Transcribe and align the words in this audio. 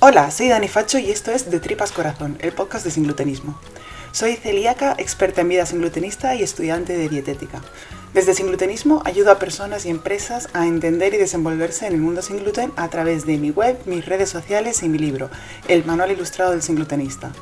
Hola, 0.00 0.30
soy 0.30 0.46
Dani 0.46 0.68
Facho 0.68 1.00
y 1.00 1.10
esto 1.10 1.32
es 1.32 1.50
De 1.50 1.58
Tripas 1.58 1.90
Corazón, 1.90 2.38
el 2.40 2.52
podcast 2.52 2.84
de 2.84 2.92
Singlutenismo. 2.92 3.58
Soy 4.12 4.36
celíaca, 4.36 4.94
experta 4.96 5.40
en 5.40 5.48
vida 5.48 5.66
singlutenista 5.66 6.36
y 6.36 6.44
estudiante 6.44 6.96
de 6.96 7.08
dietética. 7.08 7.60
Desde 8.14 8.32
Singlutenismo 8.32 9.02
ayudo 9.04 9.32
a 9.32 9.40
personas 9.40 9.86
y 9.86 9.90
empresas 9.90 10.50
a 10.52 10.68
entender 10.68 11.14
y 11.14 11.16
desenvolverse 11.16 11.88
en 11.88 11.94
el 11.94 12.00
mundo 12.00 12.22
sin 12.22 12.38
gluten 12.38 12.72
a 12.76 12.88
través 12.90 13.26
de 13.26 13.38
mi 13.38 13.50
web, 13.50 13.76
mis 13.86 14.06
redes 14.06 14.28
sociales 14.28 14.84
y 14.84 14.88
mi 14.88 14.98
libro, 14.98 15.30
El 15.66 15.84
Manual 15.84 16.12
Ilustrado 16.12 16.52
del 16.52 16.62
Singlutenista. 16.62 17.32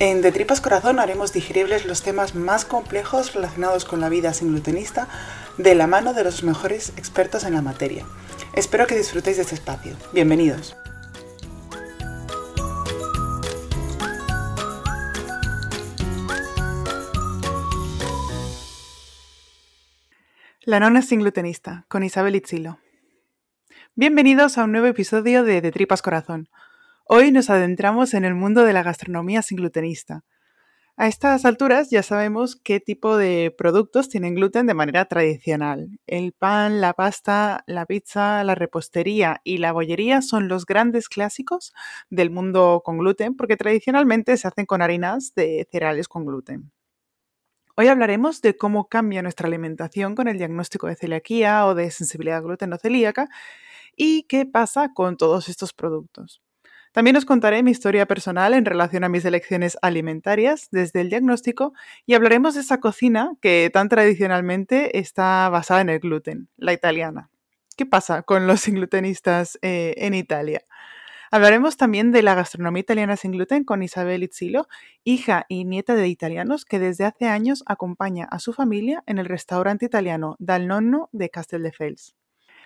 En 0.00 0.20
De 0.20 0.32
Tripas 0.32 0.60
Corazón 0.60 0.98
haremos 0.98 1.32
digeribles 1.32 1.86
los 1.86 2.02
temas 2.02 2.34
más 2.34 2.64
complejos 2.64 3.34
relacionados 3.34 3.84
con 3.84 4.00
la 4.00 4.08
vida 4.08 4.34
singlutenista 4.34 5.06
de 5.58 5.76
la 5.76 5.86
mano 5.86 6.12
de 6.12 6.24
los 6.24 6.42
mejores 6.42 6.92
expertos 6.96 7.44
en 7.44 7.54
la 7.54 7.62
materia. 7.62 8.04
Espero 8.52 8.88
que 8.88 8.96
disfrutéis 8.96 9.36
de 9.36 9.44
este 9.44 9.54
espacio. 9.54 9.94
Bienvenidos. 10.12 10.74
La 20.68 20.80
nona 20.80 21.00
sin 21.00 21.20
glutenista, 21.20 21.86
con 21.88 22.02
Isabel 22.02 22.36
Itzilo. 22.36 22.78
Bienvenidos 23.94 24.58
a 24.58 24.64
un 24.64 24.72
nuevo 24.72 24.86
episodio 24.86 25.42
de 25.42 25.62
De 25.62 25.72
Tripas 25.72 26.02
Corazón. 26.02 26.50
Hoy 27.06 27.32
nos 27.32 27.48
adentramos 27.48 28.12
en 28.12 28.26
el 28.26 28.34
mundo 28.34 28.64
de 28.64 28.74
la 28.74 28.82
gastronomía 28.82 29.40
sin 29.40 29.56
glutenista. 29.56 30.26
A 30.94 31.08
estas 31.08 31.46
alturas 31.46 31.88
ya 31.88 32.02
sabemos 32.02 32.54
qué 32.54 32.80
tipo 32.80 33.16
de 33.16 33.54
productos 33.56 34.10
tienen 34.10 34.34
gluten 34.34 34.66
de 34.66 34.74
manera 34.74 35.06
tradicional. 35.06 35.88
El 36.06 36.32
pan, 36.32 36.82
la 36.82 36.92
pasta, 36.92 37.64
la 37.66 37.86
pizza, 37.86 38.44
la 38.44 38.54
repostería 38.54 39.40
y 39.44 39.56
la 39.56 39.72
bollería 39.72 40.20
son 40.20 40.48
los 40.48 40.66
grandes 40.66 41.08
clásicos 41.08 41.72
del 42.10 42.28
mundo 42.28 42.82
con 42.84 42.98
gluten 42.98 43.36
porque 43.36 43.56
tradicionalmente 43.56 44.36
se 44.36 44.46
hacen 44.48 44.66
con 44.66 44.82
harinas 44.82 45.32
de 45.34 45.66
cereales 45.72 46.08
con 46.08 46.26
gluten. 46.26 46.70
Hoy 47.80 47.86
hablaremos 47.86 48.42
de 48.42 48.56
cómo 48.56 48.88
cambia 48.88 49.22
nuestra 49.22 49.46
alimentación 49.46 50.16
con 50.16 50.26
el 50.26 50.36
diagnóstico 50.36 50.88
de 50.88 50.96
celiaquía 50.96 51.64
o 51.64 51.76
de 51.76 51.92
sensibilidad 51.92 52.42
gluten 52.42 52.72
o 52.72 52.76
celíaca 52.76 53.28
y 53.94 54.24
qué 54.24 54.46
pasa 54.46 54.92
con 54.92 55.16
todos 55.16 55.48
estos 55.48 55.72
productos. 55.72 56.42
También 56.90 57.14
os 57.14 57.24
contaré 57.24 57.62
mi 57.62 57.70
historia 57.70 58.04
personal 58.06 58.54
en 58.54 58.64
relación 58.64 59.04
a 59.04 59.08
mis 59.08 59.24
elecciones 59.24 59.78
alimentarias 59.80 60.66
desde 60.72 61.02
el 61.02 61.08
diagnóstico 61.08 61.72
y 62.04 62.14
hablaremos 62.14 62.56
de 62.56 62.62
esa 62.62 62.80
cocina 62.80 63.34
que 63.40 63.70
tan 63.72 63.88
tradicionalmente 63.88 64.98
está 64.98 65.48
basada 65.48 65.80
en 65.80 65.90
el 65.90 66.00
gluten, 66.00 66.48
la 66.56 66.72
italiana. 66.72 67.30
¿Qué 67.76 67.86
pasa 67.86 68.24
con 68.24 68.48
los 68.48 68.66
inglutenistas 68.66 69.56
eh, 69.62 69.94
en 69.98 70.14
Italia? 70.14 70.64
Hablaremos 71.30 71.76
también 71.76 72.12
de 72.12 72.22
la 72.22 72.34
gastronomía 72.34 72.80
italiana 72.80 73.16
sin 73.16 73.32
gluten 73.32 73.64
con 73.64 73.82
Isabel 73.82 74.22
Itzilo, 74.22 74.66
hija 75.04 75.44
y 75.48 75.64
nieta 75.64 75.94
de 75.94 76.08
italianos 76.08 76.64
que 76.64 76.78
desde 76.78 77.04
hace 77.04 77.26
años 77.26 77.62
acompaña 77.66 78.26
a 78.30 78.38
su 78.38 78.52
familia 78.52 79.02
en 79.06 79.18
el 79.18 79.26
restaurante 79.26 79.86
italiano 79.86 80.36
Dal 80.38 80.66
Nonno 80.66 81.08
de 81.12 81.28
Casteldefels. 81.30 82.14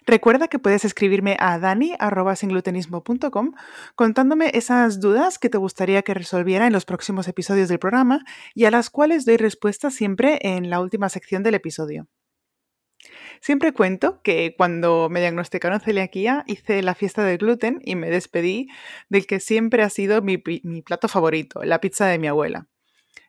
Recuerda 0.05 0.49
que 0.49 0.59
puedes 0.59 0.85
escribirme 0.85 1.37
a 1.39 1.59
dani.singlutenismo.com 1.61 3.53
contándome 3.95 4.51
esas 4.55 4.99
dudas 4.99 5.39
que 5.39 5.49
te 5.49 5.59
gustaría 5.59 6.03
que 6.03 6.15
resolviera 6.15 6.67
en 6.67 6.73
los 6.73 6.85
próximos 6.85 7.29
episodios 7.29 7.69
del 7.69 7.79
programa 7.79 8.25
y 8.55 8.65
a 8.65 8.73
las 8.73 8.91
cuales 8.91 9.25
doy 9.25 9.37
respuesta 9.37 9.93
siempre 9.93 10.41
en 10.43 10.71
la 10.71 10.81
última 10.81 11.09
sección 11.09 11.45
del 11.45 11.55
episodio. 11.55 12.09
Siempre 13.41 13.73
cuento 13.73 14.23
que 14.23 14.55
cuando 14.57 15.09
me 15.11 15.21
diagnosticaron 15.21 15.81
celiaquía 15.81 16.45
hice 16.47 16.83
la 16.83 16.95
fiesta 16.95 17.25
del 17.25 17.39
gluten 17.39 17.81
y 17.85 17.97
me 17.97 18.11
despedí 18.11 18.69
del 19.09 19.27
que 19.27 19.41
siempre 19.41 19.83
ha 19.83 19.91
sido 19.91 20.23
mi, 20.23 20.39
plato 20.39 21.09
favorito, 21.09 21.63
la 21.65 21.81
pizza 21.81 22.07
de 22.07 22.19
mi 22.19 22.29
abuela. 22.29 22.69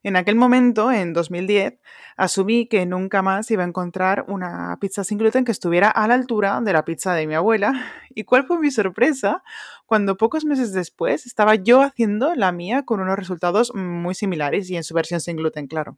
En 0.04 0.18
aquel 0.18 0.36
momento, 0.36 0.92
en 0.92 1.14
2010, 1.14 1.80
asumí 2.18 2.68
que 2.68 2.86
nunca 2.86 3.22
más 3.22 3.50
iba 3.52 3.64
a 3.64 3.68
encontrar 3.68 4.26
una 4.28 4.78
pizza 4.82 5.06
sin 5.06 5.18
gluten 5.18 5.46
que 5.46 5.54
estuviera 5.54 5.90
a 5.90 6.08
la 6.10 6.14
altura 6.14 6.60
de 6.62 6.74
la 6.74 6.84
pizza 6.84 7.14
de 7.14 7.26
mi 7.26 7.36
abuela. 7.36 7.74
¿Y 8.14 8.26
cuál 8.26 8.46
fue 8.46 8.60
mi 8.60 8.70
sorpresa? 8.70 9.44
Cuando 9.86 10.18
pocos 10.18 10.44
meses 10.44 10.74
después 10.74 11.26
estaba 11.26 11.56
yo 11.56 11.82
haciendo 11.82 12.36
la 12.36 12.52
mía 12.52 12.84
con 12.84 13.00
unos 13.00 13.18
resultados 13.18 13.74
muy 13.74 14.14
similares 14.14 14.70
y 14.70 14.76
en 14.76 14.84
su 14.84 14.94
versión 14.94 15.22
sin 15.22 15.38
gluten, 15.38 15.68
claro. 15.68 15.98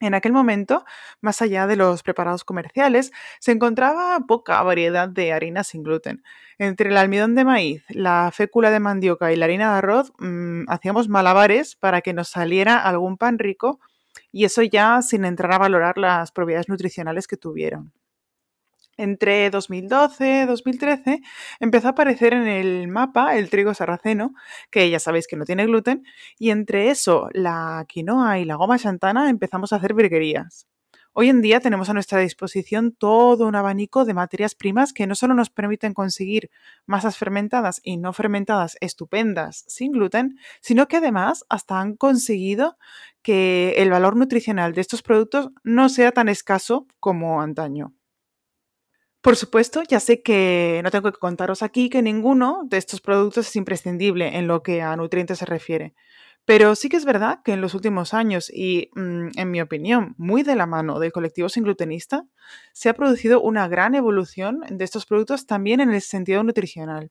En 0.00 0.14
aquel 0.14 0.32
momento, 0.32 0.84
más 1.20 1.42
allá 1.42 1.66
de 1.66 1.76
los 1.76 2.02
preparados 2.02 2.44
comerciales, 2.44 3.10
se 3.40 3.52
encontraba 3.52 4.20
poca 4.28 4.62
variedad 4.62 5.08
de 5.08 5.32
harinas 5.32 5.68
sin 5.68 5.82
gluten. 5.82 6.22
Entre 6.58 6.90
el 6.90 6.96
almidón 6.96 7.34
de 7.34 7.44
maíz, 7.44 7.84
la 7.88 8.30
fécula 8.32 8.70
de 8.70 8.80
mandioca 8.80 9.32
y 9.32 9.36
la 9.36 9.46
harina 9.46 9.72
de 9.72 9.78
arroz, 9.78 10.12
mm, 10.18 10.64
hacíamos 10.68 11.08
malabares 11.08 11.74
para 11.76 12.00
que 12.00 12.12
nos 12.12 12.28
saliera 12.28 12.78
algún 12.78 13.16
pan 13.16 13.38
rico 13.38 13.80
y 14.32 14.44
eso 14.44 14.62
ya 14.62 15.02
sin 15.02 15.24
entrar 15.24 15.52
a 15.52 15.58
valorar 15.58 15.98
las 15.98 16.32
propiedades 16.32 16.68
nutricionales 16.68 17.26
que 17.26 17.36
tuvieron. 17.36 17.92
Entre 18.98 19.48
2012 19.50 20.42
y 20.42 20.46
2013 20.46 21.22
empezó 21.60 21.86
a 21.86 21.90
aparecer 21.92 22.34
en 22.34 22.48
el 22.48 22.88
mapa 22.88 23.36
el 23.36 23.48
trigo 23.48 23.72
sarraceno, 23.72 24.34
que 24.72 24.90
ya 24.90 24.98
sabéis 24.98 25.28
que 25.28 25.36
no 25.36 25.44
tiene 25.44 25.66
gluten, 25.66 26.04
y 26.36 26.50
entre 26.50 26.90
eso, 26.90 27.28
la 27.32 27.84
quinoa 27.88 28.40
y 28.40 28.44
la 28.44 28.56
goma 28.56 28.76
chantana 28.76 29.30
empezamos 29.30 29.72
a 29.72 29.76
hacer 29.76 29.94
virguerías. 29.94 30.66
Hoy 31.12 31.28
en 31.28 31.42
día 31.42 31.60
tenemos 31.60 31.88
a 31.88 31.94
nuestra 31.94 32.18
disposición 32.18 32.92
todo 32.92 33.46
un 33.46 33.54
abanico 33.54 34.04
de 34.04 34.14
materias 34.14 34.56
primas 34.56 34.92
que 34.92 35.06
no 35.06 35.14
solo 35.14 35.34
nos 35.34 35.50
permiten 35.50 35.94
conseguir 35.94 36.50
masas 36.84 37.16
fermentadas 37.16 37.80
y 37.84 37.98
no 37.98 38.12
fermentadas 38.12 38.76
estupendas 38.80 39.64
sin 39.68 39.92
gluten, 39.92 40.38
sino 40.60 40.88
que 40.88 40.96
además 40.96 41.44
hasta 41.48 41.80
han 41.80 41.96
conseguido 41.96 42.78
que 43.22 43.74
el 43.78 43.90
valor 43.90 44.16
nutricional 44.16 44.74
de 44.74 44.80
estos 44.80 45.02
productos 45.02 45.50
no 45.62 45.88
sea 45.88 46.10
tan 46.10 46.28
escaso 46.28 46.86
como 47.00 47.40
antaño. 47.40 47.97
Por 49.22 49.36
supuesto, 49.36 49.82
ya 49.82 50.00
sé 50.00 50.22
que 50.22 50.80
no 50.84 50.90
tengo 50.90 51.10
que 51.12 51.18
contaros 51.18 51.62
aquí 51.62 51.90
que 51.90 52.02
ninguno 52.02 52.62
de 52.64 52.78
estos 52.78 53.00
productos 53.00 53.48
es 53.48 53.56
imprescindible 53.56 54.36
en 54.38 54.46
lo 54.46 54.62
que 54.62 54.80
a 54.82 54.96
nutrientes 54.96 55.38
se 55.38 55.44
refiere. 55.44 55.94
Pero 56.44 56.74
sí 56.76 56.88
que 56.88 56.96
es 56.96 57.04
verdad 57.04 57.40
que 57.44 57.52
en 57.52 57.60
los 57.60 57.74
últimos 57.74 58.14
años 58.14 58.50
y, 58.50 58.90
mm, 58.94 59.30
en 59.36 59.50
mi 59.50 59.60
opinión, 59.60 60.14
muy 60.18 60.42
de 60.44 60.56
la 60.56 60.66
mano 60.66 60.98
del 61.00 61.12
colectivo 61.12 61.48
sin 61.48 61.64
glutenista, 61.64 62.24
se 62.72 62.88
ha 62.88 62.94
producido 62.94 63.40
una 63.42 63.68
gran 63.68 63.94
evolución 63.94 64.60
de 64.70 64.84
estos 64.84 65.04
productos 65.04 65.46
también 65.46 65.80
en 65.80 65.90
el 65.92 66.00
sentido 66.00 66.42
nutricional. 66.44 67.10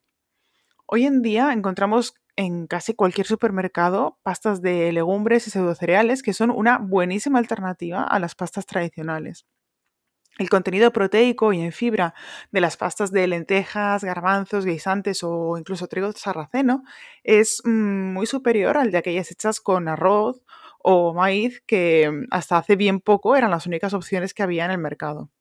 Hoy 0.88 1.06
en 1.06 1.22
día 1.22 1.53
encontramos 1.53 2.13
en 2.38 2.68
casi 2.68 2.94
cualquier 2.95 3.28
supermercado 3.28 4.19
pastas 4.24 4.62
de 4.62 4.91
legumbres 4.94 5.47
y 5.47 5.51
pseudocereales 5.51 6.24
que 6.24 6.34
son 6.34 6.51
una 6.51 6.79
buenísima 6.79 7.39
alternativa 7.39 8.03
a 8.03 8.19
las 8.19 8.36
pastas 8.36 8.65
tradicionales. 8.65 9.45
El 10.38 10.50
contenido 10.50 10.92
proteico 10.92 11.51
y 11.51 11.62
en 11.62 11.72
fibra 11.72 12.13
de 12.51 12.62
las 12.62 12.78
pastas 12.78 13.12
de 13.12 13.25
lentejas, 13.28 14.04
garbanzos, 14.04 14.66
guisantes 14.66 15.24
o 15.24 15.57
incluso 15.57 15.88
trigo 15.88 16.12
sarraceno 16.12 16.84
es 17.24 17.62
mm, 17.66 18.13
muy 18.13 18.28
superior 18.28 18.78
al 18.78 18.92
de 18.92 19.00
aquellas 19.00 19.31
hechas 19.31 19.60
con 19.60 19.88
arroz 19.88 20.42
o 20.80 21.13
maíz 21.13 21.62
que 21.66 22.10
mm, 22.12 22.28
hasta 22.31 22.57
hace 22.57 22.75
bien 22.75 23.00
poco 23.00 23.36
eran 23.36 23.51
las 23.51 23.66
únicas 23.66 23.94
opciones 23.94 24.34
que 24.34 24.44
había 24.44 24.66
en 24.66 24.72
el 24.72 24.78
mercado. 24.78 25.31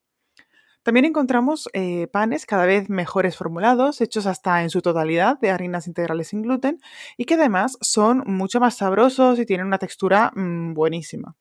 También 0.82 1.04
encontramos 1.04 1.68
eh, 1.72 2.06
panes 2.06 2.46
cada 2.46 2.64
vez 2.64 2.88
mejores 2.88 3.36
formulados, 3.36 4.00
hechos 4.00 4.24
hasta 4.26 4.62
en 4.62 4.70
su 4.70 4.82
totalidad 4.82 5.38
de 5.40 5.50
harinas 5.50 5.88
integrales 5.88 6.28
sin 6.28 6.42
gluten 6.42 6.80
y 7.16 7.24
que 7.24 7.34
además 7.34 7.76
son 7.80 8.22
mucho 8.26 8.60
más 8.60 8.76
sabrosos 8.76 9.38
y 9.40 9.46
tienen 9.46 9.66
una 9.66 9.78
textura 9.78 10.32
mm, 10.34 10.74
buenísima. 10.74 11.34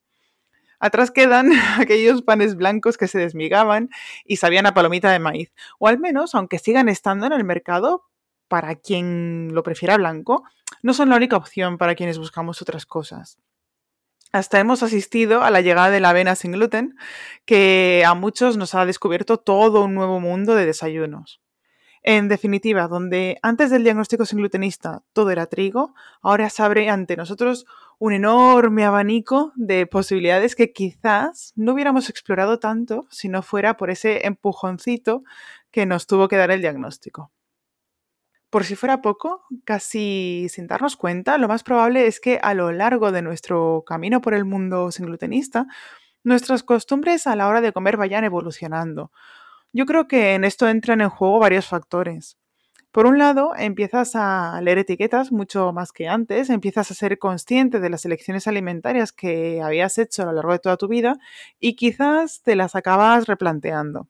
Atrás 0.86 1.10
quedan 1.10 1.50
aquellos 1.80 2.22
panes 2.22 2.56
blancos 2.56 2.96
que 2.96 3.08
se 3.08 3.18
desmigaban 3.18 3.90
y 4.24 4.36
sabían 4.36 4.68
a 4.68 4.76
palomita 4.76 5.12
de 5.12 5.18
maíz, 5.18 5.52
o 5.80 5.88
al 5.88 5.98
menos, 5.98 6.36
aunque 6.36 6.60
sigan 6.60 6.90
estando 6.90 7.26
en 7.26 7.34
el 7.34 7.44
mercado, 7.44 8.04
para 8.48 8.76
quien 8.76 9.50
lo 9.54 9.64
prefiera 9.64 9.98
blanco, 9.98 10.44
no 10.84 10.94
son 10.94 11.10
la 11.10 11.16
única 11.16 11.38
opción 11.38 11.80
para 11.80 11.96
quienes 11.96 12.20
buscamos 12.20 12.62
otras 12.62 12.86
cosas. 12.86 13.40
Hasta 14.32 14.60
hemos 14.60 14.84
asistido 14.84 15.42
a 15.42 15.50
la 15.50 15.62
llegada 15.62 15.90
de 15.90 16.00
la 16.00 16.10
avena 16.10 16.36
sin 16.36 16.52
gluten, 16.52 16.96
que 17.46 18.04
a 18.06 18.14
muchos 18.14 18.56
nos 18.56 18.76
ha 18.76 18.86
descubierto 18.86 19.38
todo 19.38 19.86
un 19.86 19.96
nuevo 19.96 20.20
mundo 20.20 20.54
de 20.54 20.68
desayunos. 20.68 21.42
En 22.04 22.28
definitiva, 22.28 22.88
donde 22.88 23.40
antes 23.42 23.72
del 23.72 23.84
diagnóstico 23.84 24.28
sin 24.28 24.38
glutenista 24.38 25.02
todo 25.14 25.32
era 25.32 25.48
trigo, 25.48 25.96
ahora 26.22 26.52
se 26.52 26.62
abre 26.62 26.92
ante 26.92 27.18
nosotros 27.18 27.66
un 28.00 28.14
enorme 28.14 28.86
abanico 28.86 29.52
de 29.56 29.88
posibilidades 29.88 30.56
que 30.56 30.74
quizás 30.74 31.54
no 31.56 31.74
hubiéramos 31.74 32.10
explorado 32.10 32.60
tanto 32.60 33.08
si 33.10 33.30
no 33.30 33.42
fuera 33.42 33.78
por 33.78 33.90
ese 33.90 34.26
empujoncito 34.28 35.24
que 35.72 35.86
nos 35.86 36.08
tuvo 36.08 36.28
que 36.28 36.38
dar 36.38 36.52
el 36.52 36.62
diagnóstico. 36.62 37.32
Por 38.50 38.64
si 38.64 38.76
fuera 38.76 39.02
poco, 39.02 39.44
casi 39.66 40.48
sin 40.50 40.68
darnos 40.68 40.96
cuenta, 40.96 41.38
lo 41.38 41.48
más 41.48 41.64
probable 41.64 42.08
es 42.08 42.20
que 42.20 42.40
a 42.42 42.54
lo 42.54 42.72
largo 42.72 43.12
de 43.12 43.22
nuestro 43.22 43.84
camino 43.86 44.22
por 44.22 44.34
el 44.34 44.46
mundo 44.46 44.92
sin 44.92 45.08
glutenista, 45.08 45.68
nuestras 46.24 46.64
costumbres 46.64 47.28
a 47.28 47.36
la 47.36 47.48
hora 47.48 47.62
de 47.62 47.74
comer 47.74 47.98
vayan 47.98 48.24
evolucionando 48.24 49.12
yo 49.76 49.86
creo 49.86 50.08
que 50.08 50.36
en 50.36 50.46
esto 50.46 50.70
entran 50.70 51.02
en 51.02 51.10
juego 51.10 51.38
varios 51.38 51.68
factores. 51.68 52.38
Por 52.96 53.08
un 53.08 53.18
lado, 53.18 53.52
empiezas 53.58 54.16
a 54.16 54.62
leer 54.62 54.78
etiquetas 54.78 55.34
mucho 55.34 55.74
más 55.74 55.92
que 55.92 56.08
antes, 56.08 56.50
empiezas 56.50 56.92
a 56.92 56.94
ser 56.94 57.20
consciente 57.20 57.82
de 57.82 57.90
las 57.90 58.06
elecciones 58.06 58.48
alimentarias 58.48 59.12
que 59.12 59.62
habías 59.62 59.98
hecho 59.98 60.22
a 60.24 60.28
lo 60.28 60.32
largo 60.32 60.54
de 60.54 60.60
toda 60.60 60.78
tu 60.78 60.88
vida 60.88 61.18
y 61.60 61.76
quizás 61.76 62.42
te 62.42 62.56
las 62.56 62.74
acabas 62.74 63.28
replanteando. 63.28 64.08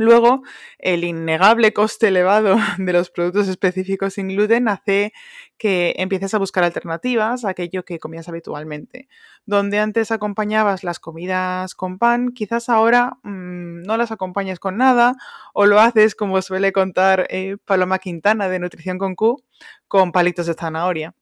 Luego, 0.00 0.44
el 0.78 1.04
innegable 1.04 1.74
coste 1.74 2.08
elevado 2.08 2.56
de 2.78 2.92
los 2.94 3.10
productos 3.10 3.48
específicos 3.48 4.14
sin 4.14 4.28
gluten 4.28 4.66
hace 4.66 5.12
que 5.58 5.94
empieces 5.98 6.32
a 6.32 6.38
buscar 6.38 6.64
alternativas 6.64 7.44
a 7.44 7.50
aquello 7.50 7.84
que 7.84 7.98
comías 7.98 8.26
habitualmente. 8.26 9.08
Donde 9.44 9.78
antes 9.78 10.10
acompañabas 10.10 10.84
las 10.84 11.00
comidas 11.00 11.74
con 11.74 11.98
pan, 11.98 12.32
quizás 12.32 12.70
ahora 12.70 13.18
mm, 13.24 13.82
no 13.82 13.98
las 13.98 14.10
acompañes 14.10 14.58
con 14.58 14.78
nada 14.78 15.16
o 15.52 15.66
lo 15.66 15.78
haces, 15.78 16.14
como 16.14 16.40
suele 16.40 16.72
contar 16.72 17.26
eh, 17.28 17.58
Paloma 17.66 17.98
Quintana 17.98 18.48
de 18.48 18.58
Nutrición 18.58 18.96
con 18.96 19.14
Q, 19.14 19.44
con 19.86 20.12
palitos 20.12 20.46
de 20.46 20.54
zanahoria. 20.54 21.14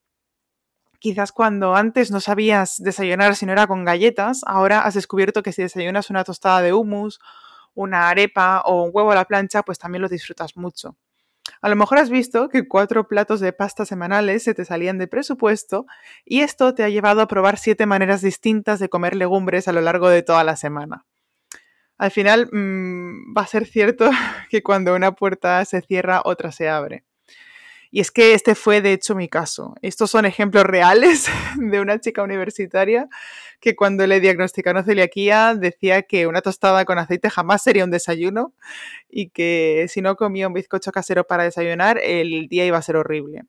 Quizás 1.01 1.33
cuando 1.33 1.75
antes 1.75 2.13
no 2.13 2.21
sabías 2.21 2.77
desayunar 2.79 3.35
si 3.35 3.45
no 3.45 3.53
era 3.53 3.67
con 3.67 3.85
galletas, 3.85 4.43
ahora 4.47 4.83
has 4.83 4.95
descubierto 4.95 5.43
que 5.43 5.53
si 5.53 5.63
desayunas 5.63 6.11
una 6.11 6.23
tostada 6.23 6.63
de 6.63 6.73
hummus 6.73 7.19
una 7.79 8.09
arepa 8.09 8.63
o 8.65 8.83
un 8.83 8.91
huevo 8.93 9.13
a 9.13 9.15
la 9.15 9.25
plancha, 9.25 9.63
pues 9.63 9.79
también 9.79 10.03
lo 10.03 10.09
disfrutas 10.09 10.57
mucho. 10.57 10.97
A 11.63 11.69
lo 11.69 11.77
mejor 11.77 11.99
has 11.99 12.11
visto 12.11 12.49
que 12.49 12.67
cuatro 12.67 13.07
platos 13.07 13.41
de 13.41 13.53
pasta 13.53 13.87
semanales 13.87 14.43
se 14.43 14.55
te 14.55 14.65
salían 14.65 14.99
de 14.99 15.07
presupuesto 15.07 15.87
y 16.25 16.41
esto 16.41 16.75
te 16.75 16.83
ha 16.83 16.89
llevado 16.89 17.23
a 17.23 17.29
probar 17.29 17.57
siete 17.57 17.87
maneras 17.87 18.21
distintas 18.21 18.81
de 18.81 18.89
comer 18.89 19.15
legumbres 19.15 19.69
a 19.69 19.73
lo 19.73 19.81
largo 19.81 20.09
de 20.09 20.23
toda 20.23 20.45
la 20.45 20.57
semana. 20.57 21.07
Al 21.97 22.11
final 22.11 22.49
mm, 22.53 23.37
va 23.37 23.43
a 23.43 23.47
ser 23.47 23.67
cierto 23.67 24.11
que 24.51 24.63
cuando 24.63 24.95
una 24.95 25.13
puerta 25.13 25.65
se 25.65 25.81
cierra, 25.81 26.23
otra 26.25 26.53
se 26.53 26.69
abre. 26.69 27.05
Y 27.91 28.01
es 28.01 28.11
que 28.11 28.35
este 28.35 28.55
fue 28.55 28.81
de 28.81 28.93
hecho 28.93 29.15
mi 29.15 29.29
caso. 29.29 29.75
Estos 29.83 30.11
son 30.11 30.25
ejemplos 30.27 30.65
reales 30.65 31.27
de 31.57 31.81
una 31.81 31.99
chica 32.01 32.23
universitaria 32.23 33.09
que 33.61 33.75
cuando 33.75 34.07
le 34.07 34.21
diagnosticaron 34.21 34.85
celiaquía 34.85 35.55
decía 35.55 36.03
que 36.03 36.27
una 36.27 36.43
tostada 36.43 36.85
con 36.85 36.99
aceite 36.99 37.31
jamás 37.31 37.63
sería 37.63 37.85
un 37.85 37.91
desayuno 37.91 38.55
y 39.09 39.31
que 39.31 39.87
si 39.89 40.01
no 40.01 40.17
comía 40.17 40.47
un 40.47 40.55
bizcocho 40.55 40.93
casero 40.93 41.25
para 41.27 41.45
desayunar, 41.45 41.99
el 42.03 42.49
día 42.49 42.67
iba 42.67 42.79
a 42.79 42.83
ser 42.83 42.97
horrible. 42.97 43.43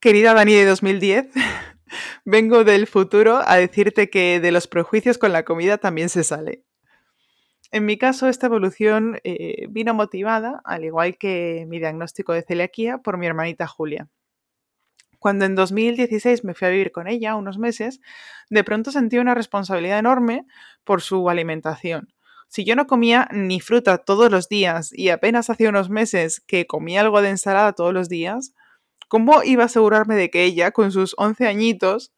Querida 0.00 0.34
Dani 0.34 0.54
de 0.54 0.66
2010, 0.66 1.28
vengo 2.24 2.64
del 2.64 2.86
futuro 2.86 3.40
a 3.46 3.56
decirte 3.56 4.10
que 4.10 4.40
de 4.40 4.52
los 4.52 4.66
prejuicios 4.66 5.18
con 5.18 5.32
la 5.32 5.44
comida 5.44 5.78
también 5.78 6.08
se 6.08 6.24
sale. 6.24 6.62
En 7.74 7.86
mi 7.86 7.98
caso, 7.98 8.28
esta 8.28 8.46
evolución 8.46 9.18
eh, 9.24 9.66
vino 9.68 9.94
motivada, 9.94 10.60
al 10.64 10.84
igual 10.84 11.18
que 11.18 11.66
mi 11.68 11.80
diagnóstico 11.80 12.32
de 12.32 12.42
celiaquía, 12.42 12.98
por 12.98 13.18
mi 13.18 13.26
hermanita 13.26 13.66
Julia. 13.66 14.06
Cuando 15.18 15.44
en 15.44 15.56
2016 15.56 16.44
me 16.44 16.54
fui 16.54 16.68
a 16.68 16.70
vivir 16.70 16.92
con 16.92 17.08
ella 17.08 17.34
unos 17.34 17.58
meses, 17.58 18.00
de 18.48 18.62
pronto 18.62 18.92
sentí 18.92 19.18
una 19.18 19.34
responsabilidad 19.34 19.98
enorme 19.98 20.46
por 20.84 21.02
su 21.02 21.28
alimentación. 21.28 22.14
Si 22.46 22.64
yo 22.64 22.76
no 22.76 22.86
comía 22.86 23.26
ni 23.32 23.58
fruta 23.58 23.98
todos 23.98 24.30
los 24.30 24.48
días 24.48 24.92
y 24.92 25.08
apenas 25.08 25.50
hacía 25.50 25.70
unos 25.70 25.90
meses 25.90 26.40
que 26.40 26.68
comía 26.68 27.00
algo 27.00 27.22
de 27.22 27.30
ensalada 27.30 27.72
todos 27.72 27.92
los 27.92 28.08
días, 28.08 28.54
¿cómo 29.08 29.42
iba 29.42 29.64
a 29.64 29.66
asegurarme 29.66 30.14
de 30.14 30.30
que 30.30 30.44
ella, 30.44 30.70
con 30.70 30.92
sus 30.92 31.16
11 31.18 31.48
añitos, 31.48 32.12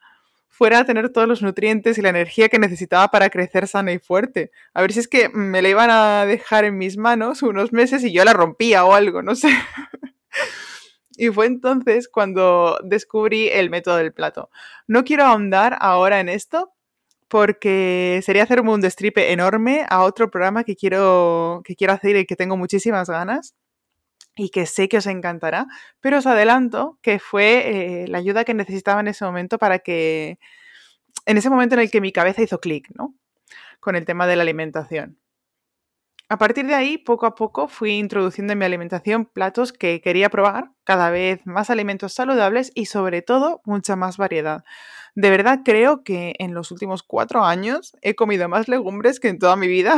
fuera 0.49 0.81
a 0.81 0.85
tener 0.85 1.11
todos 1.11 1.29
los 1.29 1.43
nutrientes 1.43 1.99
y 1.99 2.03
la 2.03 2.09
energía 2.09 2.49
que 2.49 2.59
necesitaba 2.59 3.09
para 3.09 3.31
crecer 3.31 3.69
sana 3.69 3.93
y 3.93 3.99
fuerte. 3.99 4.51
A 4.75 4.81
ver 4.81 4.93
si 4.93 5.01
es 5.01 5.09
que 5.09 5.29
me 5.29 5.63
la 5.63 5.69
iban 5.69 5.91
a 5.91 6.25
dejar 6.25 6.65
en 6.65 6.79
mis 6.79 6.97
manos 6.97 7.43
unos 7.43 7.73
meses 7.73 8.03
y 8.05 8.13
yo 8.13 8.25
la 8.25 8.33
rompía 8.33 8.85
o 8.85 8.95
algo, 8.95 9.23
no 9.23 9.35
sé. 9.35 9.49
y 11.17 11.29
fue 11.29 11.47
entonces 11.47 12.09
cuando 12.09 12.79
descubrí 12.85 13.49
el 13.49 13.71
método 13.71 13.97
del 13.97 14.13
plato. 14.13 14.51
No 14.87 15.05
quiero 15.05 15.25
ahondar 15.25 15.77
ahora 15.81 16.21
en 16.21 16.29
esto 16.29 16.73
porque 17.29 18.21
sería 18.25 18.45
hacerme 18.45 18.73
un 18.73 18.81
destripe 18.81 19.33
enorme 19.33 19.85
a 19.89 20.03
otro 20.03 20.31
programa 20.31 20.65
que 20.65 20.77
quiero, 20.77 21.63
que 21.65 21.75
quiero 21.75 21.93
hacer 21.93 22.17
y 22.17 22.25
que 22.25 22.37
tengo 22.37 22.57
muchísimas 22.57 23.11
ganas 23.11 23.55
y 24.37 24.51
que 24.51 24.67
sé 24.67 24.89
que 24.89 24.99
os 24.99 25.07
encantará, 25.07 25.67
pero 26.01 26.19
os 26.19 26.27
adelanto 26.27 26.99
que 27.03 27.19
fue 27.19 28.03
eh, 28.05 28.09
la 28.09 28.19
ayuda 28.19 28.45
que 28.45 28.55
necesitaba 28.55 29.01
en 29.01 29.09
ese 29.09 29.25
momento 29.25 29.59
para 29.59 29.79
que, 29.81 30.39
en 31.27 31.39
ese 31.39 31.51
momento 31.51 31.75
en 31.75 31.83
el 31.83 31.91
que 31.91 32.01
mi 32.01 32.13
cabeza 32.13 32.43
hizo 32.43 32.61
clic, 32.61 32.89
¿no? 32.97 33.15
Con 33.81 33.97
el 33.97 34.05
tema 34.05 34.27
de 34.27 34.37
la 34.37 34.43
alimentación. 34.43 35.19
A 36.29 36.39
partir 36.39 36.67
de 36.67 36.75
ahí, 36.75 36.99
poco 36.99 37.25
a 37.27 37.37
poco 37.37 37.69
fui 37.69 37.93
introduciendo 37.93 38.53
en 38.53 38.59
mi 38.59 38.65
alimentación 38.65 39.27
platos 39.27 39.73
que 39.73 40.01
quería 40.01 40.29
probar, 40.29 40.73
cada 40.83 41.11
vez 41.11 41.41
más 41.47 41.71
alimentos 41.71 42.15
saludables 42.15 42.73
y 42.75 42.87
sobre 42.87 43.23
todo 43.23 43.61
mucha 43.65 43.95
más 43.95 44.17
variedad. 44.17 44.65
De 45.15 45.31
verdad 45.31 45.61
creo 45.65 46.03
que 46.03 46.35
en 46.41 46.53
los 46.53 46.73
últimos 46.73 47.05
cuatro 47.05 47.45
años 47.45 47.97
he 48.03 48.17
comido 48.17 48.49
más 48.49 48.67
legumbres 48.67 49.21
que 49.21 49.29
en 49.29 49.39
toda 49.39 49.55
mi 49.55 49.69
vida. 49.69 49.95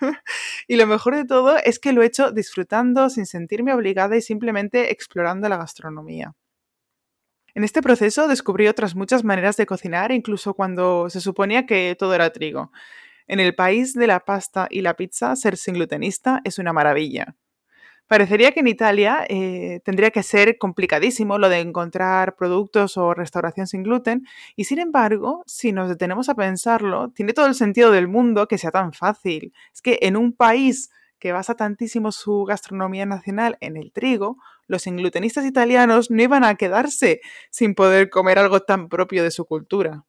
y 0.66 0.74
lo 0.74 0.86
mejor 0.88 1.14
de 1.14 1.24
todo 1.24 1.56
es 1.58 1.78
que 1.78 1.92
lo 1.92 2.02
he 2.02 2.06
hecho 2.06 2.32
disfrutando, 2.32 3.08
sin 3.08 3.26
sentirme 3.26 3.72
obligada 3.72 4.16
y 4.16 4.20
simplemente 4.20 4.90
explorando 4.90 5.48
la 5.48 5.58
gastronomía. 5.58 6.34
En 7.54 7.62
este 7.62 7.82
proceso 7.82 8.26
descubrí 8.26 8.66
otras 8.66 8.96
muchas 8.96 9.22
maneras 9.22 9.56
de 9.56 9.66
cocinar, 9.66 10.10
incluso 10.10 10.54
cuando 10.54 11.08
se 11.08 11.20
suponía 11.20 11.66
que 11.66 11.96
todo 11.96 12.14
era 12.14 12.30
trigo. 12.30 12.72
En 13.28 13.40
el 13.40 13.54
país 13.54 13.92
de 13.92 14.06
la 14.06 14.20
pasta 14.20 14.66
y 14.70 14.80
la 14.80 14.94
pizza, 14.94 15.36
ser 15.36 15.58
sin 15.58 15.74
glutenista 15.74 16.40
es 16.44 16.58
una 16.58 16.72
maravilla. 16.72 17.36
Parecería 18.06 18.52
que 18.52 18.60
en 18.60 18.68
Italia 18.68 19.26
eh, 19.28 19.80
tendría 19.84 20.10
que 20.10 20.22
ser 20.22 20.56
complicadísimo 20.56 21.36
lo 21.36 21.50
de 21.50 21.60
encontrar 21.60 22.36
productos 22.36 22.96
o 22.96 23.12
restauración 23.12 23.66
sin 23.66 23.82
gluten 23.82 24.26
y 24.56 24.64
sin 24.64 24.78
embargo, 24.78 25.44
si 25.46 25.72
nos 25.72 25.90
detenemos 25.90 26.30
a 26.30 26.34
pensarlo, 26.34 27.10
tiene 27.10 27.34
todo 27.34 27.44
el 27.44 27.54
sentido 27.54 27.90
del 27.90 28.08
mundo 28.08 28.48
que 28.48 28.56
sea 28.56 28.70
tan 28.70 28.94
fácil. 28.94 29.52
Es 29.74 29.82
que 29.82 29.98
en 30.00 30.16
un 30.16 30.32
país 30.32 30.90
que 31.18 31.32
basa 31.32 31.54
tantísimo 31.54 32.10
su 32.10 32.44
gastronomía 32.44 33.04
nacional 33.04 33.58
en 33.60 33.76
el 33.76 33.92
trigo, 33.92 34.38
los 34.68 34.86
inglutenistas 34.86 35.44
italianos 35.44 36.10
no 36.10 36.22
iban 36.22 36.44
a 36.44 36.54
quedarse 36.54 37.20
sin 37.50 37.74
poder 37.74 38.08
comer 38.08 38.38
algo 38.38 38.60
tan 38.60 38.88
propio 38.88 39.22
de 39.22 39.30
su 39.30 39.44
cultura. 39.44 40.06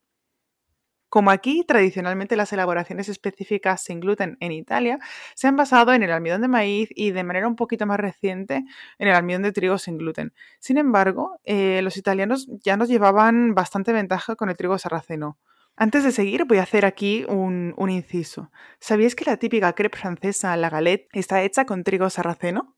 Como 1.10 1.32
aquí, 1.32 1.64
tradicionalmente 1.68 2.36
las 2.36 2.54
elaboraciones 2.54 3.10
específicas 3.10 3.84
sin 3.84 4.00
gluten 4.00 4.38
en 4.40 4.52
Italia 4.52 5.00
se 5.34 5.48
han 5.48 5.56
basado 5.56 5.92
en 5.94 6.04
el 6.04 6.12
almidón 6.12 6.42
de 6.42 6.48
maíz 6.48 6.90
y 6.96 7.12
de 7.12 7.24
manera 7.24 7.48
un 7.48 7.56
poquito 7.56 7.88
más 7.88 8.00
reciente 8.00 8.64
en 9.00 9.08
el 9.08 9.16
almidón 9.16 9.42
de 9.42 9.52
trigo 9.52 9.78
sin 9.80 9.98
gluten. 9.98 10.34
Sin 10.60 10.78
embargo, 10.78 11.40
eh, 11.46 11.82
los 11.82 11.98
italianos 11.98 12.48
ya 12.64 12.78
nos 12.78 12.90
llevaban 12.90 13.56
bastante 13.56 13.92
ventaja 13.92 14.36
con 14.36 14.50
el 14.50 14.58
trigo 14.58 14.78
sarraceno. 14.78 15.40
Antes 15.76 16.04
de 16.04 16.12
seguir, 16.12 16.46
voy 16.46 16.60
a 16.60 16.64
hacer 16.64 16.86
aquí 16.86 17.26
un, 17.28 17.74
un 17.78 17.90
inciso. 17.90 18.52
¿Sabíais 18.80 19.16
que 19.16 19.26
la 19.26 19.38
típica 19.38 19.74
crepe 19.74 19.98
francesa, 19.98 20.56
la 20.58 20.70
galette, 20.70 21.08
está 21.14 21.42
hecha 21.42 21.66
con 21.66 21.84
trigo 21.84 22.10
sarraceno? 22.10 22.76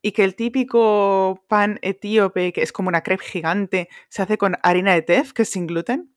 y 0.00 0.12
que 0.12 0.22
el 0.24 0.36
típico 0.36 1.44
pan 1.48 1.78
etíope, 1.82 2.52
que 2.52 2.62
es 2.62 2.72
como 2.72 2.88
una 2.88 3.02
crepe 3.02 3.24
gigante, 3.24 3.88
se 4.08 4.22
hace 4.22 4.38
con 4.38 4.56
harina 4.62 4.94
de 4.94 5.02
tef, 5.02 5.32
que 5.32 5.42
es 5.42 5.50
sin 5.50 5.66
gluten. 5.66 6.14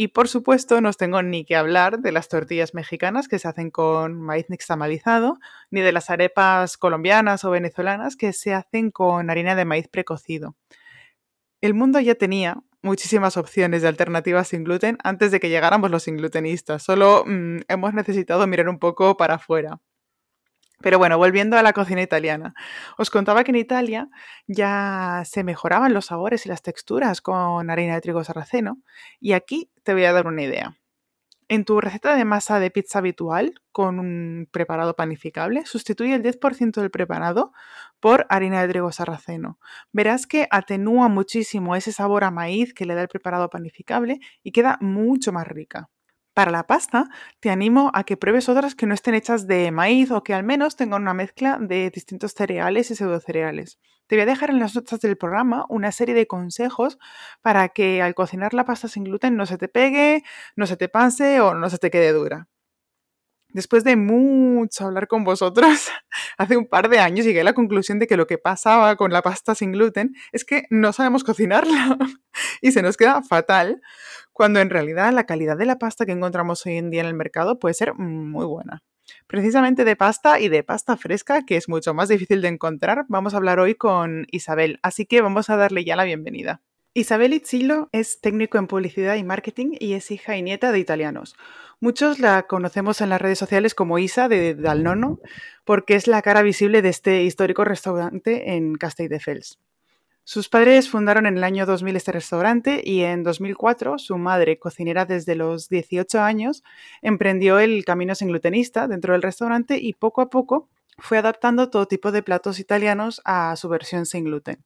Y 0.00 0.08
por 0.08 0.28
supuesto, 0.28 0.80
no 0.80 0.92
tengo 0.92 1.22
ni 1.22 1.44
que 1.44 1.56
hablar 1.56 1.98
de 1.98 2.12
las 2.12 2.28
tortillas 2.28 2.72
mexicanas 2.72 3.26
que 3.26 3.40
se 3.40 3.48
hacen 3.48 3.72
con 3.72 4.20
maíz 4.20 4.48
nixtamalizado, 4.48 5.40
ni 5.72 5.80
de 5.80 5.90
las 5.90 6.08
arepas 6.08 6.76
colombianas 6.76 7.44
o 7.44 7.50
venezolanas 7.50 8.14
que 8.14 8.32
se 8.32 8.54
hacen 8.54 8.92
con 8.92 9.28
harina 9.28 9.56
de 9.56 9.64
maíz 9.64 9.88
precocido. 9.88 10.54
El 11.60 11.74
mundo 11.74 11.98
ya 11.98 12.14
tenía 12.14 12.62
muchísimas 12.80 13.36
opciones 13.36 13.82
de 13.82 13.88
alternativas 13.88 14.46
sin 14.46 14.62
gluten 14.62 14.98
antes 15.02 15.32
de 15.32 15.40
que 15.40 15.48
llegáramos 15.48 15.90
los 15.90 16.06
inglutenistas, 16.06 16.84
solo 16.84 17.24
mm, 17.26 17.62
hemos 17.66 17.92
necesitado 17.92 18.46
mirar 18.46 18.68
un 18.68 18.78
poco 18.78 19.16
para 19.16 19.34
afuera. 19.34 19.80
Pero 20.80 20.98
bueno, 20.98 21.18
volviendo 21.18 21.56
a 21.58 21.62
la 21.62 21.72
cocina 21.72 22.02
italiana. 22.02 22.54
Os 22.98 23.10
contaba 23.10 23.42
que 23.42 23.50
en 23.50 23.56
Italia 23.56 24.08
ya 24.46 25.22
se 25.24 25.42
mejoraban 25.42 25.92
los 25.92 26.06
sabores 26.06 26.46
y 26.46 26.48
las 26.48 26.62
texturas 26.62 27.20
con 27.20 27.68
harina 27.70 27.94
de 27.94 28.00
trigo 28.00 28.22
sarraceno 28.22 28.78
y 29.20 29.32
aquí 29.32 29.70
te 29.82 29.92
voy 29.92 30.04
a 30.04 30.12
dar 30.12 30.26
una 30.28 30.42
idea. 30.42 30.78
En 31.48 31.64
tu 31.64 31.80
receta 31.80 32.14
de 32.14 32.24
masa 32.26 32.60
de 32.60 32.70
pizza 32.70 32.98
habitual 32.98 33.54
con 33.72 33.98
un 33.98 34.48
preparado 34.52 34.94
panificable, 34.96 35.64
sustituye 35.64 36.14
el 36.14 36.22
10% 36.22 36.80
del 36.80 36.90
preparado 36.90 37.52
por 38.00 38.26
harina 38.28 38.60
de 38.60 38.68
trigo 38.68 38.92
sarraceno. 38.92 39.58
Verás 39.92 40.26
que 40.26 40.46
atenúa 40.50 41.08
muchísimo 41.08 41.74
ese 41.74 41.90
sabor 41.92 42.24
a 42.24 42.30
maíz 42.30 42.74
que 42.74 42.84
le 42.86 42.94
da 42.94 43.02
el 43.02 43.08
preparado 43.08 43.48
panificable 43.50 44.20
y 44.42 44.52
queda 44.52 44.78
mucho 44.80 45.32
más 45.32 45.48
rica. 45.48 45.88
Para 46.38 46.52
la 46.52 46.68
pasta, 46.68 47.08
te 47.40 47.50
animo 47.50 47.90
a 47.94 48.04
que 48.04 48.16
pruebes 48.16 48.48
otras 48.48 48.76
que 48.76 48.86
no 48.86 48.94
estén 48.94 49.14
hechas 49.14 49.48
de 49.48 49.72
maíz 49.72 50.12
o 50.12 50.22
que 50.22 50.34
al 50.34 50.44
menos 50.44 50.76
tengan 50.76 51.02
una 51.02 51.12
mezcla 51.12 51.58
de 51.60 51.90
distintos 51.90 52.32
cereales 52.32 52.92
y 52.92 52.94
pseudocereales. 52.94 53.80
Te 54.06 54.14
voy 54.14 54.22
a 54.22 54.26
dejar 54.26 54.50
en 54.50 54.60
las 54.60 54.76
notas 54.76 55.00
del 55.00 55.18
programa 55.18 55.66
una 55.68 55.90
serie 55.90 56.14
de 56.14 56.28
consejos 56.28 56.96
para 57.42 57.70
que 57.70 58.02
al 58.02 58.14
cocinar 58.14 58.54
la 58.54 58.64
pasta 58.64 58.86
sin 58.86 59.02
gluten 59.02 59.34
no 59.36 59.46
se 59.46 59.58
te 59.58 59.66
pegue, 59.66 60.22
no 60.54 60.66
se 60.66 60.76
te 60.76 60.88
pase 60.88 61.40
o 61.40 61.54
no 61.54 61.68
se 61.70 61.78
te 61.78 61.90
quede 61.90 62.12
dura. 62.12 62.46
Después 63.58 63.82
de 63.82 63.96
mucho 63.96 64.84
hablar 64.84 65.08
con 65.08 65.24
vosotros, 65.24 65.90
hace 66.38 66.56
un 66.56 66.68
par 66.68 66.88
de 66.88 67.00
años 67.00 67.26
llegué 67.26 67.40
a 67.40 67.44
la 67.44 67.54
conclusión 67.54 67.98
de 67.98 68.06
que 68.06 68.16
lo 68.16 68.28
que 68.28 68.38
pasaba 68.38 68.94
con 68.94 69.12
la 69.12 69.20
pasta 69.20 69.56
sin 69.56 69.72
gluten 69.72 70.14
es 70.30 70.44
que 70.44 70.68
no 70.70 70.92
sabemos 70.92 71.24
cocinarla 71.24 71.98
y 72.62 72.70
se 72.70 72.82
nos 72.82 72.96
queda 72.96 73.20
fatal 73.20 73.82
cuando 74.32 74.60
en 74.60 74.70
realidad 74.70 75.12
la 75.12 75.26
calidad 75.26 75.56
de 75.56 75.66
la 75.66 75.76
pasta 75.76 76.06
que 76.06 76.12
encontramos 76.12 76.64
hoy 76.66 76.76
en 76.76 76.90
día 76.90 77.00
en 77.00 77.08
el 77.08 77.14
mercado 77.14 77.58
puede 77.58 77.74
ser 77.74 77.94
muy 77.94 78.46
buena. 78.46 78.84
Precisamente 79.26 79.84
de 79.84 79.96
pasta 79.96 80.38
y 80.38 80.48
de 80.48 80.62
pasta 80.62 80.96
fresca, 80.96 81.44
que 81.44 81.56
es 81.56 81.68
mucho 81.68 81.94
más 81.94 82.08
difícil 82.08 82.40
de 82.40 82.46
encontrar, 82.46 83.06
vamos 83.08 83.34
a 83.34 83.38
hablar 83.38 83.58
hoy 83.58 83.74
con 83.74 84.28
Isabel, 84.30 84.78
así 84.84 85.04
que 85.04 85.20
vamos 85.20 85.50
a 85.50 85.56
darle 85.56 85.84
ya 85.84 85.96
la 85.96 86.04
bienvenida. 86.04 86.62
Isabel 86.94 87.34
Itzilo 87.34 87.88
es 87.92 88.20
técnico 88.20 88.58
en 88.58 88.66
publicidad 88.66 89.16
y 89.16 89.22
marketing 89.22 89.76
y 89.78 89.92
es 89.92 90.10
hija 90.10 90.36
y 90.36 90.42
nieta 90.42 90.72
de 90.72 90.78
italianos. 90.78 91.36
Muchos 91.80 92.18
la 92.18 92.44
conocemos 92.44 93.00
en 93.00 93.10
las 93.10 93.20
redes 93.20 93.38
sociales 93.38 93.74
como 93.74 93.98
Isa 93.98 94.28
de 94.28 94.54
Dalnono, 94.54 95.20
porque 95.64 95.94
es 95.94 96.08
la 96.08 96.22
cara 96.22 96.42
visible 96.42 96.82
de 96.82 96.88
este 96.88 97.22
histórico 97.22 97.64
restaurante 97.64 98.54
en 98.54 98.74
Castelldefels. 98.74 99.58
Sus 100.24 100.48
padres 100.48 100.90
fundaron 100.90 101.24
en 101.26 101.38
el 101.38 101.44
año 101.44 101.64
2000 101.66 101.96
este 101.96 102.12
restaurante 102.12 102.82
y 102.84 103.02
en 103.02 103.22
2004 103.22 103.98
su 103.98 104.18
madre, 104.18 104.58
cocinera 104.58 105.06
desde 105.06 105.36
los 105.36 105.68
18 105.68 106.20
años, 106.20 106.64
emprendió 107.00 107.60
el 107.60 107.84
camino 107.84 108.14
sin 108.14 108.28
glutenista 108.28 108.88
dentro 108.88 109.12
del 109.12 109.22
restaurante 109.22 109.78
y 109.78 109.94
poco 109.94 110.20
a 110.20 110.30
poco 110.30 110.68
fue 110.98 111.16
adaptando 111.16 111.70
todo 111.70 111.86
tipo 111.86 112.12
de 112.12 112.22
platos 112.22 112.58
italianos 112.58 113.22
a 113.24 113.54
su 113.56 113.68
versión 113.68 114.04
sin 114.04 114.24
gluten. 114.24 114.64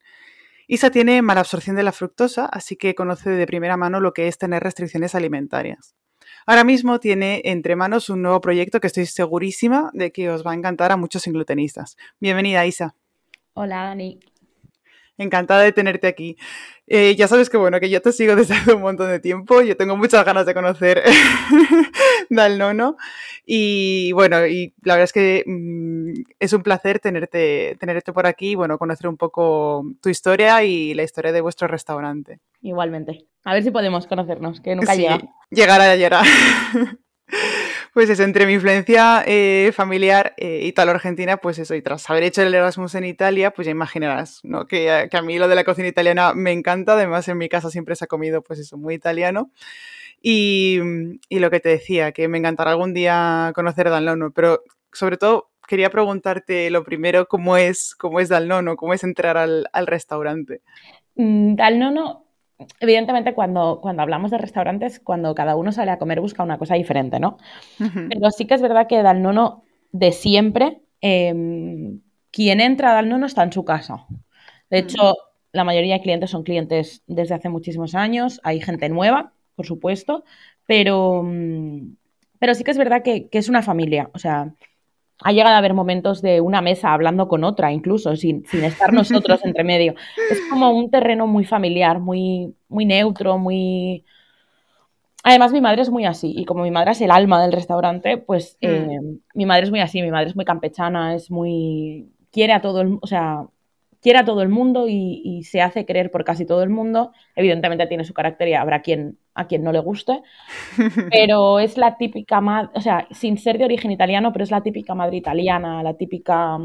Isa 0.73 0.91
tiene 0.91 1.21
mala 1.21 1.41
absorción 1.41 1.77
de 1.77 1.83
la 1.83 1.93
fructosa, 1.93 2.47
así 2.47 2.77
que 2.77 2.95
conoce 2.95 3.29
de 3.29 3.47
primera 3.47 3.77
mano 3.77 4.01
lo 4.01 4.15
que 4.15 4.27
es 4.27 4.39
tener 4.39 4.63
restricciones 4.63 5.15
alimentarias. 5.15 5.95
Ahora 6.47 6.65
mismo 6.65 6.99
tiene 6.99 7.43
entre 7.45 7.77
manos 7.77 8.09
un 8.09 8.23
nuevo 8.23 8.41
proyecto 8.41 8.81
que 8.81 8.87
estoy 8.87 9.05
segurísima 9.05 9.91
de 9.93 10.13
que 10.13 10.31
os 10.31 10.47
va 10.47 10.53
a 10.53 10.55
encantar 10.55 10.91
a 10.91 10.97
muchos 10.97 11.27
glutenistas. 11.27 11.99
Bienvenida, 12.21 12.65
Isa. 12.65 12.95
Hola, 13.53 13.83
Dani. 13.83 14.19
Encantada 15.23 15.63
de 15.63 15.73
tenerte 15.73 16.07
aquí. 16.07 16.37
Eh, 16.87 17.15
ya 17.17 17.29
sabes 17.29 17.49
que 17.49 17.57
bueno, 17.57 17.81
que 17.81 17.89
yo 17.89 18.03
te 18.03 18.13
sigo 18.13 18.37
desde 18.37 18.55
hace 18.55 18.75
un 18.75 18.83
montón 18.83 19.09
de 19.09 19.21
tiempo. 19.21 19.63
Yo 19.63 19.77
tengo 19.77 19.97
muchas 19.97 20.25
ganas 20.25 20.47
de 20.47 20.55
conocer 20.55 21.03
Dal 22.31 22.59
Nono. 22.59 22.97
Y 23.47 24.13
bueno, 24.13 24.47
y 24.47 24.75
la 24.83 24.95
verdad 24.95 25.05
es 25.05 25.13
que 25.13 25.45
mm, 25.47 26.13
es 26.39 26.53
un 26.53 26.63
placer 26.63 27.01
tenerte, 27.01 27.77
tenerte 27.81 28.13
por 28.13 28.27
aquí 28.27 28.51
y 28.51 28.55
bueno, 28.55 28.79
conocer 28.79 29.09
un 29.09 29.17
poco 29.17 29.85
tu 30.01 30.09
historia 30.09 30.63
y 30.65 30.95
la 30.95 31.03
historia 31.03 31.33
de 31.33 31.41
vuestro 31.41 31.69
restaurante. 31.69 32.41
Igualmente. 32.61 33.27
A 33.45 33.55
ver 33.55 33.63
si 33.63 33.71
podemos 33.71 34.07
conocernos, 34.07 34.61
que 34.61 34.77
nunca 34.77 34.95
sí, 34.95 35.03
llega. 35.03 35.19
Llegará, 35.51 35.97
llegará. 35.97 36.23
Pues 37.93 38.09
es 38.09 38.21
entre 38.21 38.47
mi 38.47 38.55
influencia 38.55 39.23
eh, 39.27 39.71
familiar 39.75 40.33
eh, 40.39 40.63
italo-argentina, 40.65 41.37
pues 41.37 41.59
eso, 41.59 41.75
y 41.75 41.83
tras 41.83 42.09
haber 42.09 42.23
hecho 42.23 42.41
el 42.41 42.55
Erasmus 42.55 42.95
en 42.95 43.05
Italia, 43.05 43.51
pues 43.51 43.67
ya 43.67 43.71
imaginarás, 43.71 44.41
¿no? 44.45 44.67
Que, 44.67 45.11
a 45.13 45.23
mí 45.23 45.39
lo 45.39 45.47
de 45.47 45.55
la 45.55 45.65
cocina 45.65 45.89
italiana 45.89 46.33
me 46.33 46.53
encanta, 46.53 46.95
además 46.95 47.29
en 47.29 47.37
mi 47.37 47.51
casa 47.51 47.69
siempre 47.71 47.95
se 47.95 48.05
ha 48.05 48.09
comido, 48.09 48.43
pues 48.43 48.61
eso, 48.61 48.79
muy 48.79 48.95
italiano. 48.95 49.51
Y, 50.23 50.79
lo 51.31 51.51
que 51.51 51.61
te 51.61 51.69
decía, 51.69 52.13
que 52.13 52.29
me 52.29 52.39
encantará 52.39 52.71
algún 52.71 52.95
día 52.95 53.53
conocer 53.55 53.91
Dalnono, 53.91 54.31
pero 54.31 54.63
sobre 54.93 55.19
todo 55.19 55.51
quería 55.69 55.91
preguntarte 55.91 56.71
lo 56.71 56.85
primero, 56.85 57.29
¿cómo 57.29 57.59
es, 57.59 57.95
cómo 57.95 58.21
es 58.21 58.31
Dalnono? 58.31 58.77
¿Cómo 58.77 58.95
es 58.95 59.05
entrar 59.05 59.37
al, 59.37 59.69
al 59.73 59.87
restaurante? 59.87 60.63
Mm, 61.17 61.57
Dalnono 61.57 62.25
evidentemente 62.81 63.35
cuando, 63.35 63.81
cuando 63.81 64.03
hablamos 64.03 64.31
de 64.31 64.39
restaurantes, 64.39 65.01
cuando 65.01 65.35
cada 65.35 65.57
uno 65.57 65.73
sale 65.73 65.91
a 65.91 65.99
comer 65.99 66.21
busca 66.21 66.43
una 66.43 66.59
cosa 66.59 66.75
diferente, 66.75 67.21
¿no? 67.21 67.39
Pero 67.79 68.31
sí 68.31 68.47
que 68.47 68.55
es 68.55 68.63
verdad 68.63 68.87
que 68.87 69.03
Dalnono 69.03 69.65
de 69.91 70.13
siempre, 70.13 70.83
em, 71.01 72.01
quien 72.31 72.61
entra 72.61 72.91
a 72.91 72.95
Dalnono 72.95 73.27
está 73.27 73.43
en 73.43 73.53
su 73.53 73.65
casa. 73.65 74.07
De 74.71 74.79
hecho, 74.79 75.15
la 75.53 75.65
mayoría 75.65 75.95
de 75.95 76.03
clientes 76.03 76.31
son 76.31 76.45
clientes 76.45 77.03
desde 77.07 77.35
hace 77.35 77.49
muchísimos 77.49 77.95
años, 77.95 78.41
hay 78.43 78.61
gente 78.61 78.89
nueva, 78.89 79.33
por 79.55 79.67
supuesto, 79.67 80.25
pero, 80.67 81.23
mm, 81.23 81.97
pero 82.39 82.55
sí 82.55 82.65
que 82.65 82.71
es 82.71 82.79
verdad 82.79 83.03
que, 83.03 83.29
que 83.29 83.39
es 83.39 83.49
una 83.49 83.63
familia, 83.63 84.11
o 84.15 84.19
sea, 84.19 84.55
ha 85.25 85.33
llegado 85.33 85.55
a 85.55 85.59
haber 85.59 85.75
momentos 85.75 86.23
de 86.23 86.41
una 86.41 86.61
mesa 86.61 86.93
hablando 86.93 87.29
con 87.29 87.45
otra, 87.45 87.73
incluso 87.73 88.17
sin, 88.17 88.47
sin 88.47 88.65
estar 88.65 88.93
nosotros 88.93 89.41
entre 89.45 89.65
medio. 89.65 89.95
Es 90.31 90.41
como 90.51 90.71
un 90.71 90.91
terreno 90.91 91.27
muy 91.27 91.45
familiar, 91.45 92.01
muy, 92.01 92.55
muy 92.69 92.85
neutro, 92.85 93.39
muy... 93.39 94.05
Además, 95.25 95.53
mi 95.53 95.61
madre 95.61 95.83
es 95.83 95.91
muy 95.91 96.05
así, 96.05 96.35
y 96.37 96.45
como 96.45 96.65
mi 96.65 96.73
madre 96.73 96.93
es 96.93 97.01
el 97.01 97.13
alma 97.13 97.41
del 97.41 97.53
restaurante, 97.53 98.19
pues 98.19 98.59
mm. 98.61 98.67
eh, 98.67 99.01
mi 99.35 99.47
madre 99.47 99.65
es 99.65 99.71
muy 99.71 99.81
así, 99.81 100.03
mi 100.03 100.11
madre 100.11 100.31
es 100.31 100.37
muy 100.37 100.45
campechana, 100.45 101.15
es 101.15 101.31
muy... 101.31 102.11
quiere 102.31 102.53
a 102.53 102.61
todo 102.61 102.81
el... 102.81 102.99
o 103.01 103.07
sea, 103.07 103.47
quiere 104.03 104.19
a 104.19 104.25
todo 104.25 104.43
el 104.43 104.49
mundo 104.49 104.87
y, 104.89 105.43
se 105.45 105.63
hace 105.63 105.87
querer 105.87 106.11
por 106.11 106.25
casi 106.25 106.45
todo 106.45 106.63
el 106.63 106.71
mundo. 106.71 107.13
Evidentemente 107.37 107.87
tiene 107.87 108.05
su 108.05 108.13
carácter 108.13 108.49
y 108.49 108.55
habrá 108.55 108.83
quien 108.83 109.19
a 109.35 109.47
quien 109.47 109.63
no 109.65 109.73
le 109.73 109.81
guste, 109.81 110.23
pero 111.11 111.59
es 111.59 111.77
la 111.77 111.97
típica, 111.97 112.41
o 112.75 112.81
sea, 112.81 113.07
sin 113.11 113.39
ser 113.39 113.59
de 113.59 113.65
origen 113.65 113.91
italiano, 113.91 114.33
pero 114.33 114.45
es 114.45 114.51
la 114.51 114.63
típica 114.63 114.95
madre 114.95 115.17
italiana, 115.17 115.83
la 115.83 115.95
típica, 115.95 116.59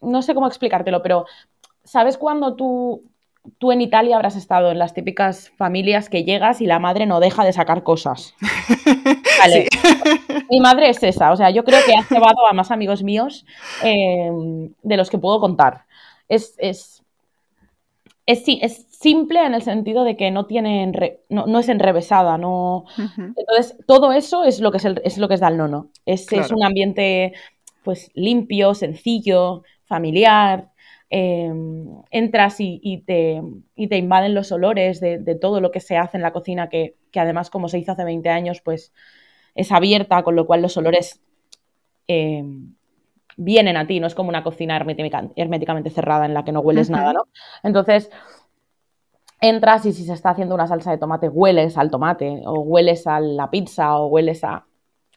no 0.00 0.22
sé 0.22 0.34
cómo 0.34 0.46
explicártelo, 0.46 1.02
pero 1.02 1.26
¿sabes 1.84 2.16
cuando 2.16 2.54
tú, 2.56 3.02
tú 3.58 3.72
en 3.72 3.80
Italia 3.80 4.16
habrás 4.16 4.36
estado 4.36 4.70
en 4.70 4.78
las 4.78 4.94
típicas 4.94 5.50
familias 5.56 6.08
que 6.08 6.24
llegas 6.24 6.60
y 6.60 6.66
la 6.66 6.78
madre 6.78 7.06
no 7.06 7.20
deja 7.20 7.44
de 7.44 7.52
sacar 7.52 7.82
cosas? 7.82 8.34
Vale. 9.38 9.68
Mi 10.50 10.60
madre 10.60 10.90
es 10.90 11.02
esa, 11.02 11.32
o 11.32 11.36
sea, 11.36 11.50
yo 11.50 11.64
creo 11.64 11.80
que 11.84 11.94
ha 11.94 12.06
llevado 12.08 12.46
a 12.48 12.52
más 12.52 12.70
amigos 12.70 13.02
míos 13.02 13.44
eh, 13.82 14.30
de 14.82 14.96
los 14.96 15.10
que 15.10 15.18
puedo 15.18 15.40
contar. 15.40 15.84
Es, 16.28 16.54
es, 16.58 17.01
es, 18.32 18.44
es, 18.46 18.86
simple 18.90 19.44
en 19.44 19.54
el 19.54 19.62
sentido 19.62 20.04
de 20.04 20.16
que 20.16 20.30
no 20.30 20.46
tiene 20.46 20.92
no, 21.28 21.58
es 21.58 21.68
enrevesada, 21.68 22.38
no. 22.38 22.84
Entonces, 22.96 23.76
todo 23.86 24.12
eso 24.12 24.44
es 24.44 24.60
lo 24.60 24.70
que 24.70 24.78
es, 24.78 24.84
es 24.84 25.18
lo 25.18 25.26
que 25.26 25.34
es 25.34 25.40
Dalnono. 25.40 25.90
Es, 26.06 26.32
es 26.32 26.52
un 26.52 26.64
ambiente 26.64 27.32
pues 27.82 28.10
limpio, 28.14 28.74
sencillo, 28.74 29.64
familiar. 29.84 30.70
Em, 31.14 32.00
entras 32.10 32.56
y, 32.58 33.02
te, 33.04 33.42
y, 33.76 33.88
te, 33.88 33.96
invaden 33.98 34.34
los 34.34 34.50
olores 34.50 34.98
de, 34.98 35.18
todo 35.38 35.60
lo 35.60 35.70
que 35.70 35.80
se 35.80 35.98
hace 35.98 36.16
en 36.16 36.22
la 36.22 36.32
cocina, 36.32 36.70
que, 36.70 36.96
que, 37.10 37.20
además, 37.20 37.50
como 37.50 37.68
se 37.68 37.78
hizo 37.78 37.92
hace 37.92 38.04
20 38.04 38.30
años, 38.30 38.62
pues 38.62 38.94
es 39.54 39.72
abierta, 39.72 40.22
con 40.22 40.36
lo 40.36 40.46
cual 40.46 40.62
los 40.62 40.76
olores 40.78 41.20
em, 42.06 42.74
vienen 43.36 43.76
a 43.76 43.86
ti, 43.86 44.00
no 44.00 44.06
es 44.06 44.14
como 44.14 44.28
una 44.28 44.42
cocina 44.42 44.76
herméticamente 44.76 45.90
cerrada 45.90 46.26
en 46.26 46.34
la 46.34 46.44
que 46.44 46.52
no 46.52 46.60
hueles 46.60 46.90
nada, 46.90 47.12
¿no? 47.12 47.24
Entonces, 47.62 48.10
entras 49.40 49.84
y 49.86 49.92
si 49.92 50.04
se 50.04 50.12
está 50.12 50.30
haciendo 50.30 50.54
una 50.54 50.66
salsa 50.66 50.90
de 50.90 50.98
tomate, 50.98 51.28
hueles 51.28 51.76
al 51.76 51.90
tomate, 51.90 52.42
o 52.44 52.60
hueles 52.60 53.06
a 53.06 53.20
la 53.20 53.50
pizza, 53.50 53.96
o 53.98 54.06
hueles 54.06 54.44
a, 54.44 54.64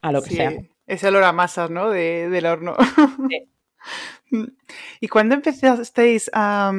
a 0.02 0.12
lo 0.12 0.22
que 0.22 0.32
sea. 0.32 0.52
Ese 0.88 1.08
olor 1.08 1.24
a 1.24 1.32
masas, 1.32 1.70
¿no? 1.70 1.90
del 1.90 2.46
horno. 2.46 2.76
¿Y 5.00 5.08
cuándo 5.08 5.36
empezasteis 5.36 6.30
a, 6.34 6.72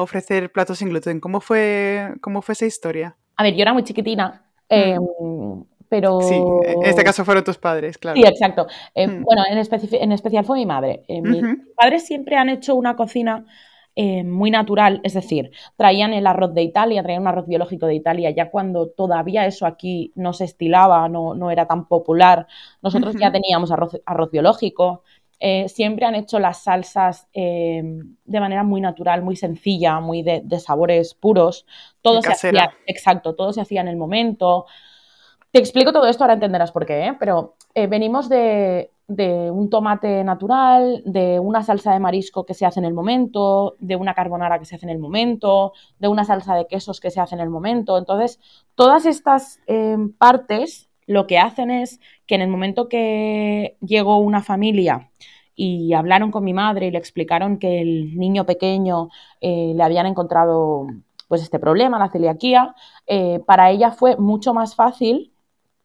ofrecer 0.00 0.50
platos 0.52 0.78
sin 0.78 0.90
gluten? 0.90 1.20
¿Cómo 1.20 1.40
fue, 1.40 2.12
¿Cómo 2.20 2.42
fue 2.42 2.52
esa 2.52 2.66
historia? 2.66 3.16
A 3.36 3.42
ver, 3.42 3.54
yo 3.54 3.62
era 3.62 3.72
muy 3.72 3.84
chiquitina. 3.84 4.42
Pero... 5.94 6.20
Sí, 6.22 6.34
en 6.34 6.82
este 6.86 7.04
caso 7.04 7.24
fueron 7.24 7.44
tus 7.44 7.56
padres, 7.56 7.98
claro. 7.98 8.16
Sí, 8.16 8.26
exacto. 8.26 8.66
Eh, 8.96 9.06
bueno, 9.06 9.44
en, 9.48 9.58
en, 9.58 10.12
especial 10.12 10.44
fue 10.44 10.58
mi 10.58 10.66
madre. 10.66 11.04
Eh, 11.06 11.22
mis 11.22 11.40
padres 11.76 12.04
siempre 12.04 12.34
han 12.34 12.48
hecho 12.48 12.74
una 12.74 12.96
cocina 12.96 13.46
eh, 13.94 14.24
muy 14.24 14.50
natural, 14.50 15.00
es 15.04 15.14
decir, 15.14 15.52
traían 15.76 16.12
el 16.12 16.26
arroz 16.26 16.52
de 16.52 16.62
Italia, 16.62 17.04
traían 17.04 17.22
un 17.22 17.28
arroz 17.28 17.46
biológico 17.46 17.86
de 17.86 17.94
Italia, 17.94 18.30
ya 18.30 18.50
cuando 18.50 18.88
todavía 18.88 19.46
eso 19.46 19.66
aquí 19.66 20.12
no 20.16 20.32
se 20.32 20.46
estilaba, 20.46 21.08
no, 21.08 21.36
no 21.36 21.52
era 21.52 21.68
tan 21.68 21.86
popular, 21.86 22.48
nosotros 22.82 23.14
ya 23.16 23.30
teníamos 23.30 23.70
arroz, 23.70 24.00
arroz 24.04 24.32
biológico. 24.32 25.04
Eh, 25.38 25.68
siempre 25.68 26.06
han 26.06 26.16
hecho 26.16 26.40
las 26.40 26.64
salsas 26.64 27.28
eh, 27.34 27.82
de 28.24 28.40
manera 28.40 28.64
muy 28.64 28.80
natural, 28.80 29.22
muy 29.22 29.36
sencilla, 29.36 30.00
muy 30.00 30.22
de, 30.22 30.42
sabores 30.58 31.14
puros. 31.14 31.64
Todo 32.02 32.20
se 32.20 32.32
hacía, 32.32 32.72
exacto, 32.86 33.36
todo 33.36 33.52
se 33.52 33.60
hacía 33.60 33.80
en 33.80 33.88
el 33.88 33.96
momento. 33.96 34.66
Te 35.54 35.60
explico 35.60 35.92
todo 35.92 36.08
esto, 36.08 36.24
ahora 36.24 36.34
entenderás 36.34 36.72
por 36.72 36.84
qué, 36.84 37.14
pero 37.16 37.54
venimos 37.88 38.28
de, 38.28 38.90
un 39.06 39.70
tomate 39.70 40.24
natural, 40.24 41.00
de 41.06 41.38
una 41.38 41.62
salsa 41.62 41.92
de 41.92 42.00
marisco 42.00 42.44
que 42.44 42.54
se 42.54 42.66
hace 42.66 42.80
en 42.80 42.86
el 42.86 42.92
momento, 42.92 43.76
de 43.78 43.94
una 43.94 44.14
carbonara 44.14 44.58
que 44.58 44.64
se 44.64 44.74
hace 44.74 44.86
en 44.86 44.90
el 44.90 44.98
momento, 44.98 45.72
de 46.00 46.08
una 46.08 46.24
salsa 46.24 46.56
de 46.56 46.66
quesos 46.66 46.98
que 46.98 47.12
se 47.12 47.20
hace 47.20 47.36
en 47.36 47.40
el 47.40 47.50
momento. 47.50 47.96
Entonces, 47.96 48.40
todas 48.74 49.06
estas 49.06 49.60
em, 49.68 50.12
partes 50.14 50.90
lo 51.06 51.28
que 51.28 51.38
hacen 51.38 51.70
es 51.70 52.00
que 52.26 52.34
en 52.34 52.42
el 52.42 52.48
momento 52.48 52.88
que 52.88 53.76
llegó 53.80 54.18
una 54.18 54.42
familia 54.42 55.12
y 55.54 55.92
hablaron 55.92 56.32
con 56.32 56.42
mi 56.42 56.52
madre 56.52 56.88
y 56.88 56.90
le 56.90 56.98
explicaron 56.98 57.60
que 57.60 57.80
el 57.80 58.18
niño 58.18 58.44
pequeño 58.44 59.08
eh, 59.40 59.72
le 59.76 59.82
habían 59.84 60.06
encontrado 60.06 60.88
pues 61.28 61.42
este 61.42 61.60
problema, 61.60 62.00
la 62.00 62.10
celiaquía, 62.10 62.74
eh, 63.06 63.38
para 63.46 63.70
ella 63.70 63.92
fue 63.92 64.16
mucho 64.16 64.52
más 64.52 64.74
fácil 64.74 65.30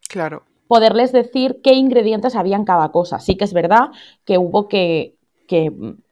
claro 0.10 0.44
poderles 0.70 1.12
decir 1.12 1.62
qué 1.64 1.74
ingredientes 1.74 2.36
había 2.36 2.56
en 2.56 2.64
cada 2.64 2.92
cosa. 2.92 3.20
Sí 3.20 3.36
que 3.36 3.44
es 3.44 3.54
verdad 3.54 3.90
que 4.24 4.38
hubo 4.38 4.70
que, 4.70 5.16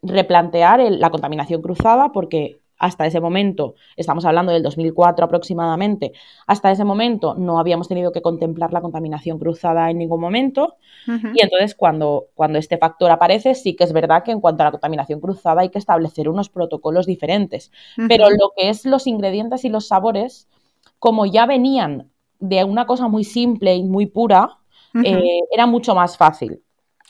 replantear 0.01 0.79
la 0.89 1.11
contaminación 1.11 1.61
cruzada 1.61 2.11
porque 2.11 2.59
hasta 2.79 3.05
ese 3.05 3.19
momento, 3.19 3.75
estamos 3.95 4.25
hablando 4.25 4.51
del 4.51 4.63
2004 4.63 5.25
aproximadamente, 5.25 6.13
hasta 6.47 6.71
ese 6.71 6.83
momento 6.83 7.35
no 7.35 7.59
habíamos 7.59 7.87
tenido 7.87 8.11
que 8.11 8.23
contemplar 8.23 8.73
la 8.73 8.81
contaminación 8.81 9.37
cruzada 9.37 9.91
en 9.91 9.99
ningún 9.99 10.19
momento. 10.19 10.77
Y 11.05 11.43
entonces 11.43 11.75
cuando, 11.75 12.29
cuando 12.33 12.57
este 12.57 12.79
factor 12.79 13.11
aparece, 13.11 13.53
sí 13.53 13.75
que 13.75 13.83
es 13.83 13.93
verdad 13.93 14.23
que 14.23 14.31
en 14.31 14.41
cuanto 14.41 14.63
a 14.63 14.65
la 14.65 14.71
contaminación 14.71 15.19
cruzada 15.19 15.61
hay 15.61 15.69
que 15.69 15.77
establecer 15.77 16.29
unos 16.29 16.49
protocolos 16.49 17.05
diferentes. 17.05 17.71
Pero 18.07 18.31
lo 18.31 18.53
que 18.57 18.69
es 18.69 18.85
los 18.85 19.05
ingredientes 19.05 19.65
y 19.65 19.69
los 19.69 19.87
sabores, 19.87 20.47
como 20.97 21.27
ya 21.27 21.45
venían 21.45 22.09
de 22.39 22.63
una 22.63 22.86
cosa 22.86 23.08
muy 23.08 23.24
simple 23.24 23.75
y 23.75 23.84
muy 23.84 24.06
pura, 24.06 24.58
eh, 25.03 25.39
era 25.51 25.65
mucho 25.65 25.94
más 25.96 26.17
fácil. 26.17 26.62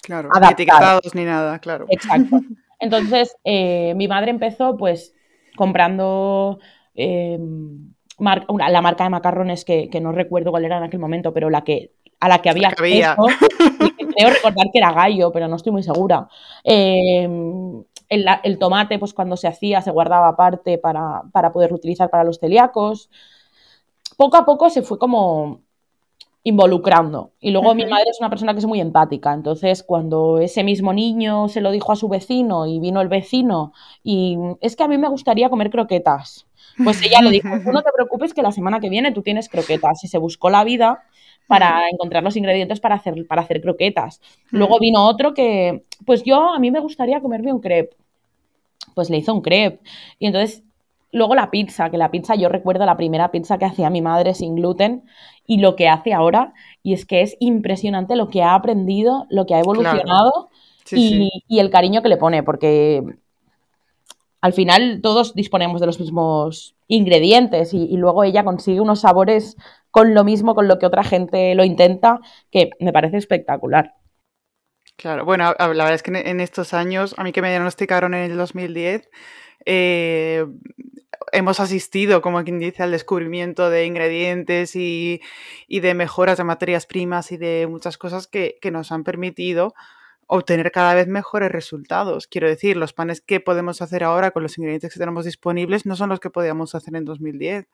Claro, 0.01 0.29
ni 0.39 0.47
etiquetados 0.47 1.15
ni 1.15 1.25
nada, 1.25 1.59
claro. 1.59 1.85
Exacto. 1.89 2.39
Entonces, 2.79 3.35
eh, 3.43 3.93
mi 3.95 4.07
madre 4.07 4.31
empezó 4.31 4.77
pues 4.77 5.13
comprando 5.55 6.59
eh, 6.95 7.39
la 8.19 8.81
marca 8.81 9.03
de 9.03 9.09
macarrones 9.09 9.65
que, 9.65 9.89
no 10.01 10.11
recuerdo 10.11 10.51
cuál 10.51 10.65
era 10.65 10.77
en 10.77 10.83
aquel 10.83 10.99
momento, 10.99 11.33
pero 11.33 11.49
la 11.49 11.63
que 11.63 11.91
a 12.19 12.29
la 12.29 12.39
que 12.39 12.49
había, 12.49 12.71
creo 12.75 14.29
recordar 14.29 14.65
que 14.73 14.79
era 14.79 14.91
gallo, 14.91 15.31
pero 15.31 15.47
no 15.47 15.55
estoy 15.55 15.71
muy 15.71 15.83
segura. 15.83 16.27
el, 16.63 17.85
el, 18.09 18.57
tomate, 18.57 18.97
pues 18.97 19.13
cuando 19.13 19.37
se 19.37 19.47
hacía, 19.47 19.81
se 19.81 19.91
guardaba 19.91 20.29
aparte 20.29 20.79
para, 20.79 21.21
para 21.31 21.51
poder 21.51 21.73
utilizar 21.73 22.09
para 22.09 22.23
los 22.23 22.39
celíacos 22.39 23.11
poco 24.17 24.35
a 24.35 24.45
poco 24.45 24.69
se 24.69 24.81
fue 24.81 24.99
como 24.99 25.61
involucrando. 26.43 27.31
Y 27.39 27.51
luego 27.51 27.75
mi 27.75 27.85
madre 27.85 28.09
es 28.09 28.19
una 28.19 28.29
persona 28.29 28.53
que 28.53 28.59
es 28.59 28.65
muy 28.65 28.79
empática, 28.79 29.33
entonces 29.33 29.83
cuando 29.83 30.39
ese 30.39 30.63
mismo 30.63 30.93
niño 30.93 31.49
se 31.49 31.61
lo 31.61 31.71
dijo 31.71 31.91
a 31.91 31.95
su 31.95 32.07
vecino 32.07 32.65
y 32.65 32.79
vino 32.79 33.01
el 33.01 33.09
vecino 33.09 33.73
y 34.03 34.37
es 34.61 34.75
que 34.75 34.83
a 34.83 34.87
mí 34.87 34.97
me 34.97 35.09
gustaría 35.09 35.49
comer 35.49 35.69
croquetas, 35.69 36.47
pues 36.83 37.01
ella 37.03 37.21
le 37.21 37.31
dijo, 37.31 37.49
no 37.49 37.81
te 37.81 37.91
preocupes 37.93 38.33
que 38.33 38.41
la 38.41 38.51
semana 38.51 38.79
que 38.79 38.89
viene 38.89 39.11
tú 39.11 39.23
tienes 39.23 39.49
croquetas 39.49 40.03
y 40.03 40.07
se 40.07 40.17
buscó 40.17 40.49
la 40.49 40.63
vida 40.63 41.03
para 41.47 41.89
encontrar 41.89 42.23
los 42.23 42.35
ingredientes 42.35 42.79
para 42.79 42.95
hacer, 42.95 43.25
para 43.27 43.41
hacer 43.41 43.61
croquetas. 43.61 44.21
Luego 44.51 44.79
vino 44.79 45.05
otro 45.07 45.33
que, 45.33 45.85
pues 46.05 46.23
yo, 46.23 46.53
a 46.53 46.59
mí 46.59 46.71
me 46.71 46.81
gustaría 46.81 47.21
comerme 47.21 47.53
un 47.53 47.61
crepe. 47.61 47.95
Pues 48.93 49.09
le 49.09 49.17
hizo 49.17 49.33
un 49.33 49.41
crepe. 49.41 49.79
Y 50.19 50.27
entonces 50.27 50.63
Luego 51.11 51.35
la 51.35 51.51
pizza, 51.51 51.89
que 51.89 51.97
la 51.97 52.11
pizza 52.11 52.35
yo 52.35 52.49
recuerdo 52.49 52.85
la 52.85 52.97
primera 52.97 53.31
pizza 53.31 53.57
que 53.57 53.65
hacía 53.65 53.89
mi 53.89 54.01
madre 54.01 54.33
sin 54.33 54.55
gluten 54.55 55.03
y 55.45 55.59
lo 55.59 55.75
que 55.75 55.87
hace 55.87 56.13
ahora, 56.13 56.53
y 56.83 56.93
es 56.93 57.05
que 57.05 57.21
es 57.21 57.37
impresionante 57.39 58.15
lo 58.15 58.29
que 58.29 58.43
ha 58.43 58.53
aprendido, 58.53 59.25
lo 59.29 59.45
que 59.45 59.55
ha 59.55 59.59
evolucionado 59.59 60.49
y, 60.91 61.29
el 61.49 61.69
cariño 61.69 62.01
que 62.01 62.09
le 62.09 62.17
pone, 62.17 62.43
porque 62.43 63.03
al 64.41 64.53
final 64.53 64.99
todos 65.01 65.33
disponemos 65.33 65.79
de 65.79 65.87
los 65.87 65.99
mismos 65.99 66.75
ingredientes 66.87 67.73
y, 67.73 67.95
luego 67.97 68.23
ella 68.23 68.43
consigue 68.43 68.81
unos 68.81 69.01
sabores 69.01 69.55
con 69.91 70.13
lo 70.13 70.23
mismo, 70.23 70.55
con 70.55 70.67
lo 70.67 70.77
que 70.77 70.85
otra 70.85 71.03
gente 71.03 71.55
lo 71.55 71.63
intenta, 71.63 72.19
que 72.51 72.71
me 72.79 72.91
parece 72.93 73.17
espectacular. 73.17 73.95
Claro, 74.97 75.25
bueno, 75.25 75.53
la 75.57 75.67
verdad 75.67 75.93
es 75.93 76.03
que 76.03 76.11
en 76.11 76.39
estos 76.39 76.73
años, 76.73 77.13
a 77.17 77.23
mí 77.23 77.31
que 77.31 77.41
me 77.41 77.49
diagnosticaron 77.49 78.13
en 78.13 78.31
el 78.31 78.37
2010, 78.37 79.09
eh, 79.69 80.45
hemos 81.33 81.59
asistido, 81.59 82.21
como 82.21 82.41
quien 82.45 82.57
dice, 82.57 82.83
al 82.83 82.91
descubrimiento 82.91 83.69
de 83.69 83.85
ingredientes 83.85 84.75
y, 84.75 85.21
de 85.67 85.93
mejoras 85.93 86.37
de 86.37 86.45
materias 86.45 86.85
primas 86.85 87.33
y 87.33 87.37
de 87.37 87.67
muchas 87.69 87.97
cosas 87.97 88.27
que, 88.27 88.57
nos 88.71 88.91
han 88.93 89.03
permitido 89.03 89.73
obtener 90.25 90.71
cada 90.71 90.93
vez 90.93 91.07
mejores 91.07 91.51
resultados. 91.51 92.27
Quiero 92.27 92.47
decir, 92.47 92.77
los 92.77 92.93
panes 92.93 93.19
que 93.19 93.41
podemos 93.41 93.81
hacer 93.81 94.05
ahora 94.05 94.31
con 94.31 94.43
los 94.43 94.57
ingredientes 94.57 94.93
que 94.93 94.99
tenemos 94.99 95.25
disponibles 95.25 95.85
no 95.85 95.97
son 95.97 96.09
los 96.09 96.19
que 96.21 96.29
podíamos 96.29 96.73
hacer 96.73 96.95
en 96.95 97.03
2010. 97.05 97.67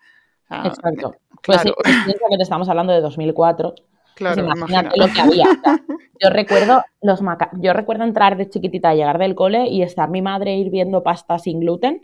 Exacto. 0.49 1.15
Pues 1.43 1.62
claro. 1.62 1.75
que 1.84 2.41
estamos 2.41 2.69
hablando 2.69 2.93
de 2.93 3.01
2004. 3.01 3.75
Claro, 4.15 4.43
imagínate 4.43 4.97
lo 4.97 5.08
que 5.08 5.21
había. 5.21 5.45
yo 6.21 6.30
recuerdo 6.30 6.84
los 7.02 7.19
yo 7.60 7.73
recuerdo 7.73 8.04
entrar 8.04 8.38
de 8.38 8.49
chiquitita, 8.49 8.93
llegar 8.93 9.17
del 9.17 9.36
cole 9.36 9.67
y 9.67 9.82
estar 9.82 10.10
mi 10.10 10.21
madre 10.21 10.56
hirviendo 10.56 11.04
pasta 11.04 11.39
sin 11.39 11.60
gluten 11.60 12.02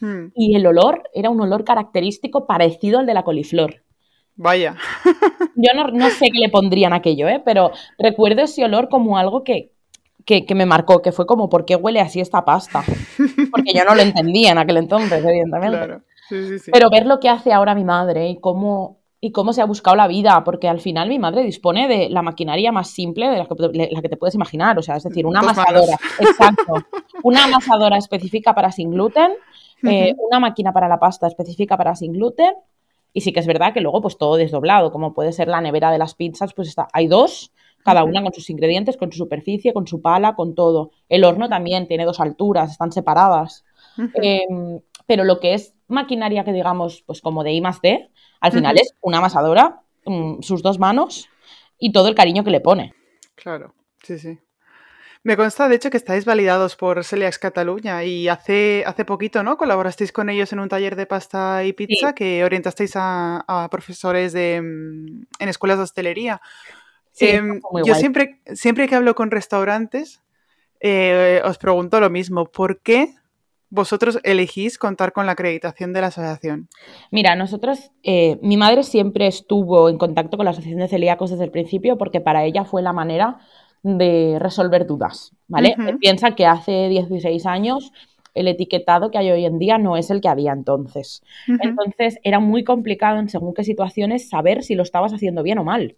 Hmm. 0.00 0.26
Y 0.34 0.56
el 0.56 0.66
olor 0.66 1.04
era 1.14 1.30
un 1.30 1.40
olor 1.40 1.64
característico 1.64 2.46
parecido 2.46 2.98
al 2.98 3.06
de 3.06 3.14
la 3.14 3.24
coliflor. 3.24 3.82
Vaya. 4.36 4.76
Yo 5.56 5.70
no, 5.74 6.10
sé 6.10 6.26
qué 6.32 6.38
le 6.38 6.48
pondrían 6.48 6.92
aquello, 6.92 7.28
¿eh? 7.28 7.42
pero 7.44 7.72
recuerdo 7.98 8.42
ese 8.42 8.64
olor 8.64 8.88
como 8.88 9.18
algo 9.18 9.42
que, 9.42 9.72
me 10.54 10.66
marcó, 10.66 11.02
que 11.02 11.10
fue 11.10 11.26
como, 11.26 11.48
¿por 11.48 11.64
qué 11.64 11.74
huele 11.74 12.00
así 12.00 12.20
esta 12.20 12.44
pasta? 12.44 12.84
Porque 13.50 13.72
yo 13.74 13.84
no 13.84 13.94
lo 13.94 14.02
entendía 14.02 14.52
en 14.52 14.58
aquel 14.58 14.76
entonces, 14.76 15.24
evidentemente. 15.24 15.78
Claro. 15.78 16.02
Pero 16.70 16.90
ver 16.90 17.06
lo 17.06 17.18
que 17.18 17.30
hace 17.30 17.52
ahora 17.52 17.74
mi 17.74 17.84
madre 17.84 18.28
y 18.28 18.38
cómo, 18.38 18.97
y 19.20 19.32
cómo 19.32 19.52
se 19.52 19.60
ha 19.60 19.64
buscado 19.64 19.96
la 19.96 20.06
vida, 20.06 20.42
porque 20.44 20.68
al 20.68 20.80
final 20.80 21.08
mi 21.08 21.18
madre 21.18 21.42
dispone 21.42 21.88
de 21.88 22.08
la 22.08 22.22
maquinaria 22.22 22.70
más 22.70 22.90
simple 22.90 23.28
de 23.28 23.38
la 23.38 23.46
que, 23.46 23.88
la 23.90 24.02
que 24.02 24.08
te 24.08 24.16
puedes 24.16 24.36
imaginar, 24.36 24.78
o 24.78 24.82
sea, 24.82 24.96
es 24.96 25.02
decir, 25.02 25.26
una 25.26 25.40
amasadora, 25.40 25.98
exacto, 26.20 26.74
una 27.24 27.44
amasadora 27.44 27.96
específica 27.96 28.54
para 28.54 28.70
sin 28.70 28.90
gluten, 28.90 29.32
eh, 29.82 30.14
una 30.18 30.38
máquina 30.38 30.72
para 30.72 30.88
la 30.88 30.98
pasta 30.98 31.26
específica 31.26 31.76
para 31.76 31.94
sin 31.94 32.12
gluten. 32.12 32.54
Y 33.12 33.22
sí 33.22 33.32
que 33.32 33.40
es 33.40 33.46
verdad 33.46 33.72
que 33.72 33.80
luego, 33.80 34.02
pues 34.02 34.18
todo 34.18 34.36
desdoblado, 34.36 34.92
como 34.92 35.14
puede 35.14 35.32
ser 35.32 35.48
la 35.48 35.60
nevera 35.60 35.90
de 35.90 35.98
las 35.98 36.14
pizzas, 36.14 36.52
pues 36.52 36.68
está, 36.68 36.88
hay 36.92 37.08
dos, 37.08 37.52
cada 37.82 38.04
una 38.04 38.22
con 38.22 38.32
sus 38.32 38.50
ingredientes, 38.50 38.96
con 38.96 39.10
su 39.10 39.18
superficie, 39.18 39.72
con 39.72 39.86
su 39.86 40.02
pala, 40.02 40.34
con 40.34 40.54
todo. 40.54 40.90
El 41.08 41.24
horno 41.24 41.48
también 41.48 41.88
tiene 41.88 42.04
dos 42.04 42.20
alturas, 42.20 42.70
están 42.70 42.92
separadas. 42.92 43.64
Em, 44.14 44.80
pero 45.06 45.24
lo 45.24 45.40
que 45.40 45.54
es 45.54 45.74
maquinaria 45.88 46.44
que 46.44 46.52
digamos, 46.52 47.02
pues 47.06 47.22
como 47.22 47.42
de 47.42 47.52
I 47.52 47.60
más 47.60 47.80
D, 47.80 48.10
al 48.40 48.52
final 48.52 48.76
es 48.78 48.94
una 49.00 49.18
amasadora, 49.18 49.82
mm, 50.04 50.42
sus 50.42 50.62
dos 50.62 50.78
manos 50.78 51.28
y 51.78 51.92
todo 51.92 52.08
el 52.08 52.14
cariño 52.14 52.44
que 52.44 52.50
le 52.50 52.60
pone. 52.60 52.94
Claro, 53.34 53.74
sí, 54.02 54.18
sí. 54.18 54.38
Me 55.24 55.36
consta, 55.36 55.68
de 55.68 55.74
hecho, 55.74 55.90
que 55.90 55.96
estáis 55.96 56.24
validados 56.24 56.76
por 56.76 57.04
Celiax 57.04 57.38
Cataluña 57.38 58.04
y 58.04 58.28
hace, 58.28 58.84
hace 58.86 59.04
poquito, 59.04 59.42
¿no? 59.42 59.56
Colaborasteis 59.56 60.12
con 60.12 60.30
ellos 60.30 60.52
en 60.52 60.60
un 60.60 60.68
taller 60.68 60.94
de 60.94 61.06
pasta 61.06 61.64
y 61.64 61.72
pizza 61.72 62.14
que 62.14 62.44
orientasteis 62.44 62.92
a, 62.94 63.68
profesores 63.70 64.32
de, 64.32 64.60
mm, 64.62 65.22
en 65.40 65.48
escuelas 65.48 65.78
de 65.78 65.84
hostelería. 65.84 66.40
Em, 67.20 67.60
yo 67.84 67.94
siempre, 67.94 68.40
siempre 68.54 68.88
que 68.88 68.94
hablo 68.94 69.16
con 69.16 69.30
restaurantes, 69.30 70.22
eh, 70.80 71.42
os 71.44 71.58
pregunto 71.58 71.98
lo 72.00 72.10
mismo. 72.10 72.46
¿Por 72.46 72.80
qué 72.80 73.12
vosotros 73.70 74.18
elegís 74.22 74.78
contar 74.78 75.12
con 75.12 75.26
la 75.26 75.32
acreditación 75.32 75.92
de 75.92 76.00
la 76.00 76.06
asociación? 76.08 76.68
Mira, 77.10 77.36
nosotros, 77.36 77.90
eh, 78.02 78.38
mi 78.42 78.56
madre 78.56 78.82
siempre 78.82 79.26
estuvo 79.26 79.88
en 79.88 79.98
contacto 79.98 80.36
con 80.36 80.44
la 80.44 80.50
Asociación 80.50 80.80
de 80.80 80.88
Celíacos 80.88 81.30
desde 81.30 81.44
el 81.44 81.50
principio 81.50 81.98
porque 81.98 82.20
para 82.20 82.44
ella 82.44 82.64
fue 82.64 82.82
la 82.82 82.92
manera 82.92 83.38
de 83.82 84.38
resolver 84.40 84.86
dudas, 84.86 85.32
¿vale? 85.46 85.76
Piensa 86.00 86.34
que 86.34 86.46
hace 86.46 86.88
16 86.88 87.46
años 87.46 87.92
el 88.34 88.48
etiquetado 88.48 89.10
que 89.10 89.18
hay 89.18 89.30
hoy 89.30 89.44
en 89.44 89.58
día 89.58 89.78
no 89.78 89.96
es 89.96 90.10
el 90.10 90.20
que 90.20 90.28
había 90.28 90.52
entonces. 90.52 91.22
Entonces 91.60 92.18
era 92.22 92.38
muy 92.40 92.64
complicado 92.64 93.18
en 93.18 93.28
según 93.28 93.54
qué 93.54 93.64
situaciones 93.64 94.28
saber 94.28 94.62
si 94.62 94.74
lo 94.74 94.82
estabas 94.82 95.12
haciendo 95.12 95.42
bien 95.42 95.58
o 95.58 95.64
mal, 95.64 95.96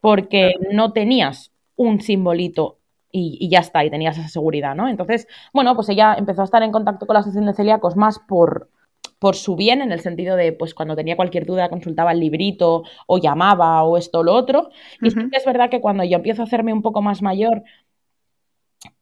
porque 0.00 0.54
no 0.70 0.92
tenías 0.92 1.52
un 1.76 2.00
simbolito 2.00 2.78
y, 3.12 3.48
ya 3.50 3.60
está, 3.60 3.84
y 3.84 3.90
tenías 3.90 4.16
esa 4.16 4.28
seguridad, 4.28 4.74
¿no? 4.74 4.88
Entonces, 4.88 5.28
bueno, 5.52 5.76
pues 5.76 5.88
ella 5.90 6.14
empezó 6.18 6.40
a 6.40 6.44
estar 6.44 6.62
en 6.62 6.72
contacto 6.72 7.06
con 7.06 7.14
la 7.14 7.20
Asociación 7.20 7.46
de 7.46 7.54
Celíacos 7.54 7.94
más 7.94 8.18
por, 8.18 8.70
por 9.18 9.36
su 9.36 9.54
bien, 9.54 9.82
en 9.82 9.92
el 9.92 10.00
sentido 10.00 10.34
de, 10.34 10.52
pues 10.52 10.74
cuando 10.74 10.96
tenía 10.96 11.14
cualquier 11.14 11.44
duda 11.44 11.68
consultaba 11.68 12.12
el 12.12 12.20
librito 12.20 12.84
o 13.06 13.18
llamaba 13.18 13.82
o 13.84 13.98
esto 13.98 14.20
o 14.20 14.22
lo 14.22 14.32
otro. 14.32 14.70
Y 15.02 15.10
sí 15.10 15.30
que 15.30 15.36
es 15.36 15.44
verdad 15.44 15.68
que 15.68 15.80
cuando 15.80 16.04
yo 16.04 16.16
empiezo 16.16 16.42
a 16.42 16.46
hacerme 16.46 16.72
un 16.72 16.82
poco 16.82 17.02
más 17.02 17.20
mayor 17.20 17.62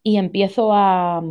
y 0.02 0.16
empiezo 0.16 0.72
a, 0.72 1.22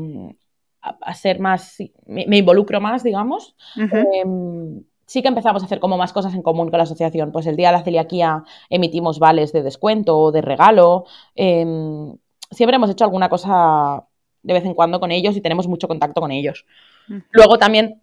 a, 0.82 1.13
ser 1.13 1.39
más, 1.39 1.78
me, 2.06 2.38
involucro 2.38 2.80
más, 2.80 3.04
digamos, 3.04 3.56
em, 3.76 4.84
sí 5.06 5.22
que 5.22 5.28
empezamos 5.28 5.63
a 5.63 5.65
hacer 5.65 5.80
como 5.80 5.98
más 5.98 6.13
cosas 6.13 6.34
en 6.34 6.42
común 6.42 6.70
con 6.70 6.78
la 6.78 6.84
asociación. 6.84 7.32
Pues 7.32 7.46
el 7.48 7.58
día 7.58 7.70
de 7.70 7.78
la 7.78 7.84
celiaquía 7.84 8.44
emitimos 8.70 9.20
vales 9.20 9.52
de 9.52 9.63
descuento 9.63 10.18
o 10.18 10.32
de 10.32 10.42
regalo. 10.42 11.06
Em, 11.36 12.15
siempre 12.52 12.76
hemos 12.76 12.90
hecho 12.90 13.04
alguna 13.04 13.30
cosa 13.30 14.06
de 14.44 14.54
vez 14.54 14.66
en 14.66 14.74
cuando 14.74 15.00
con 15.00 15.12
ellos 15.12 15.36
y 15.36 15.42
tenemos 15.42 15.68
mucho 15.68 15.88
contacto 15.88 16.22
con 16.22 16.32
ellos. 16.32 16.66
Luego 17.32 17.58
también, 17.58 18.02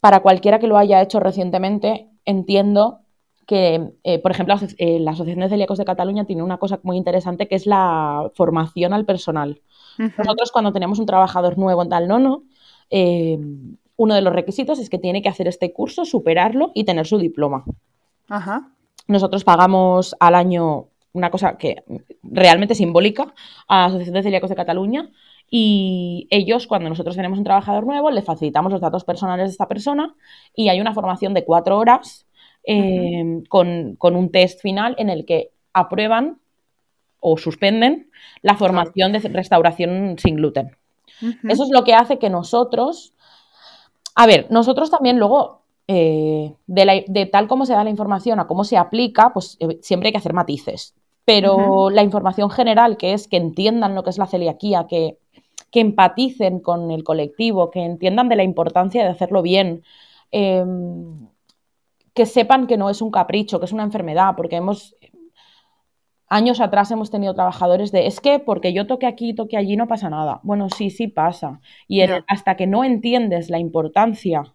para 0.00 0.20
cualquiera 0.20 0.58
que 0.58 0.66
lo 0.66 0.76
haya 0.76 1.00
hecho 1.00 1.20
recientemente, 1.20 2.08
entiendo 2.24 3.00
que, 3.46 3.92
eh, 4.02 4.18
por 4.18 4.32
ejemplo, 4.32 4.56
eh, 4.78 4.98
la 4.98 5.12
Asociación 5.12 5.42
de 5.42 5.48
Celíacos 5.48 5.78
de 5.78 5.84
Cataluña 5.84 6.24
tiene 6.24 6.42
una 6.42 6.58
cosa 6.58 6.80
muy 6.82 6.96
interesante 6.96 7.46
que 7.46 7.54
es 7.54 7.66
la 7.66 8.30
formación 8.34 8.92
al 8.92 9.04
personal. 9.04 9.62
Nosotros 9.98 10.52
cuando 10.52 10.72
tenemos 10.72 10.98
un 10.98 11.06
trabajador 11.06 11.56
nuevo 11.56 11.82
en 11.82 11.88
tal 11.88 12.08
nono, 12.08 12.42
eh, 12.90 13.38
uno 13.96 14.14
de 14.14 14.20
los 14.20 14.32
requisitos 14.32 14.78
es 14.78 14.90
que 14.90 14.98
tiene 14.98 15.22
que 15.22 15.28
hacer 15.28 15.48
este 15.48 15.72
curso, 15.72 16.04
superarlo 16.04 16.72
y 16.74 16.84
tener 16.84 17.06
su 17.06 17.18
diploma. 17.18 17.64
Nosotros 19.08 19.44
pagamos 19.44 20.16
al 20.20 20.34
año 20.34 20.88
una 21.16 21.30
cosa 21.30 21.56
que 21.56 21.82
realmente 22.22 22.74
simbólica 22.74 23.34
a 23.68 23.80
la 23.80 23.84
Asociación 23.86 24.14
de 24.14 24.22
Celíacos 24.22 24.50
de 24.50 24.56
Cataluña 24.56 25.10
y 25.48 26.26
ellos, 26.30 26.66
cuando 26.66 26.88
nosotros 26.88 27.14
tenemos 27.16 27.38
un 27.38 27.44
trabajador 27.44 27.86
nuevo, 27.86 28.10
le 28.10 28.22
facilitamos 28.22 28.72
los 28.72 28.80
datos 28.80 29.04
personales 29.04 29.46
de 29.46 29.52
esta 29.52 29.68
persona 29.68 30.14
y 30.54 30.68
hay 30.68 30.80
una 30.80 30.92
formación 30.92 31.34
de 31.34 31.44
cuatro 31.44 31.78
horas 31.78 32.26
eh, 32.64 33.42
con, 33.48 33.96
un 34.00 34.30
test 34.30 34.60
final 34.60 34.96
en 34.98 35.08
el 35.08 35.24
que 35.24 35.52
aprueban 35.72 36.40
o 37.20 37.36
suspenden 37.38 38.10
la 38.42 38.56
formación 38.56 39.12
de 39.12 39.20
restauración 39.20 40.16
sin 40.18 40.36
gluten. 40.36 40.76
Eso 41.48 41.62
es 41.62 41.70
lo 41.70 41.84
que 41.84 41.94
hace 41.94 42.18
que 42.18 42.28
nosotros, 42.28 43.14
a 44.14 44.26
ver, 44.26 44.48
nosotros 44.50 44.90
también 44.90 45.18
luego, 45.18 45.62
eh, 45.86 46.54
de, 46.66 47.26
tal 47.32 47.46
como 47.46 47.64
se 47.64 47.72
da 47.72 47.84
la 47.84 47.90
información 47.90 48.40
a 48.40 48.46
cómo 48.46 48.64
se 48.64 48.76
aplica, 48.76 49.32
pues 49.32 49.56
eh, 49.60 49.78
siempre 49.80 50.08
hay 50.08 50.12
que 50.12 50.18
hacer 50.18 50.34
matices. 50.34 50.94
Pero 51.26 51.90
la 51.90 52.02
información 52.02 52.48
general, 52.50 52.96
que 52.96 53.12
es 53.12 53.28
que 53.28 53.36
entiendan 53.36 53.94
lo 53.94 54.04
que 54.04 54.10
es 54.10 54.18
la 54.18 54.26
celiaquía, 54.26 54.86
que, 54.88 55.18
que 55.70 55.80
empaticen 55.80 56.60
con 56.60 56.90
el 56.90 57.04
colectivo, 57.04 57.70
que 57.70 57.84
entiendan 57.84 58.30
de 58.30 58.36
la 58.36 58.44
importancia 58.44 59.02
de 59.02 59.10
hacerlo 59.10 59.42
bien, 59.42 59.82
em, 60.30 61.28
que 62.14 62.26
sepan 62.26 62.66
que 62.66 62.78
no 62.78 62.88
es 62.88 63.02
un 63.02 63.10
capricho, 63.10 63.58
que 63.58 63.66
es 63.66 63.72
una 63.72 63.82
enfermedad, 63.82 64.34
porque 64.36 64.56
hemos 64.56 64.94
años 66.28 66.60
atrás 66.60 66.90
hemos 66.90 67.10
tenido 67.10 67.34
trabajadores 67.34 67.92
de, 67.92 68.06
es 68.06 68.20
que 68.20 68.38
porque 68.38 68.72
yo 68.72 68.86
toque 68.86 69.06
aquí, 69.06 69.34
toque 69.34 69.56
allí, 69.56 69.76
no 69.76 69.86
pasa 69.86 70.10
nada. 70.10 70.40
Bueno, 70.42 70.68
sí, 70.70 70.90
sí 70.90 71.08
pasa. 71.08 71.60
Y 71.88 72.02
hasta 72.26 72.56
que 72.56 72.66
no 72.66 72.84
entiendes 72.84 73.50
la 73.50 73.58
importancia 73.58 74.54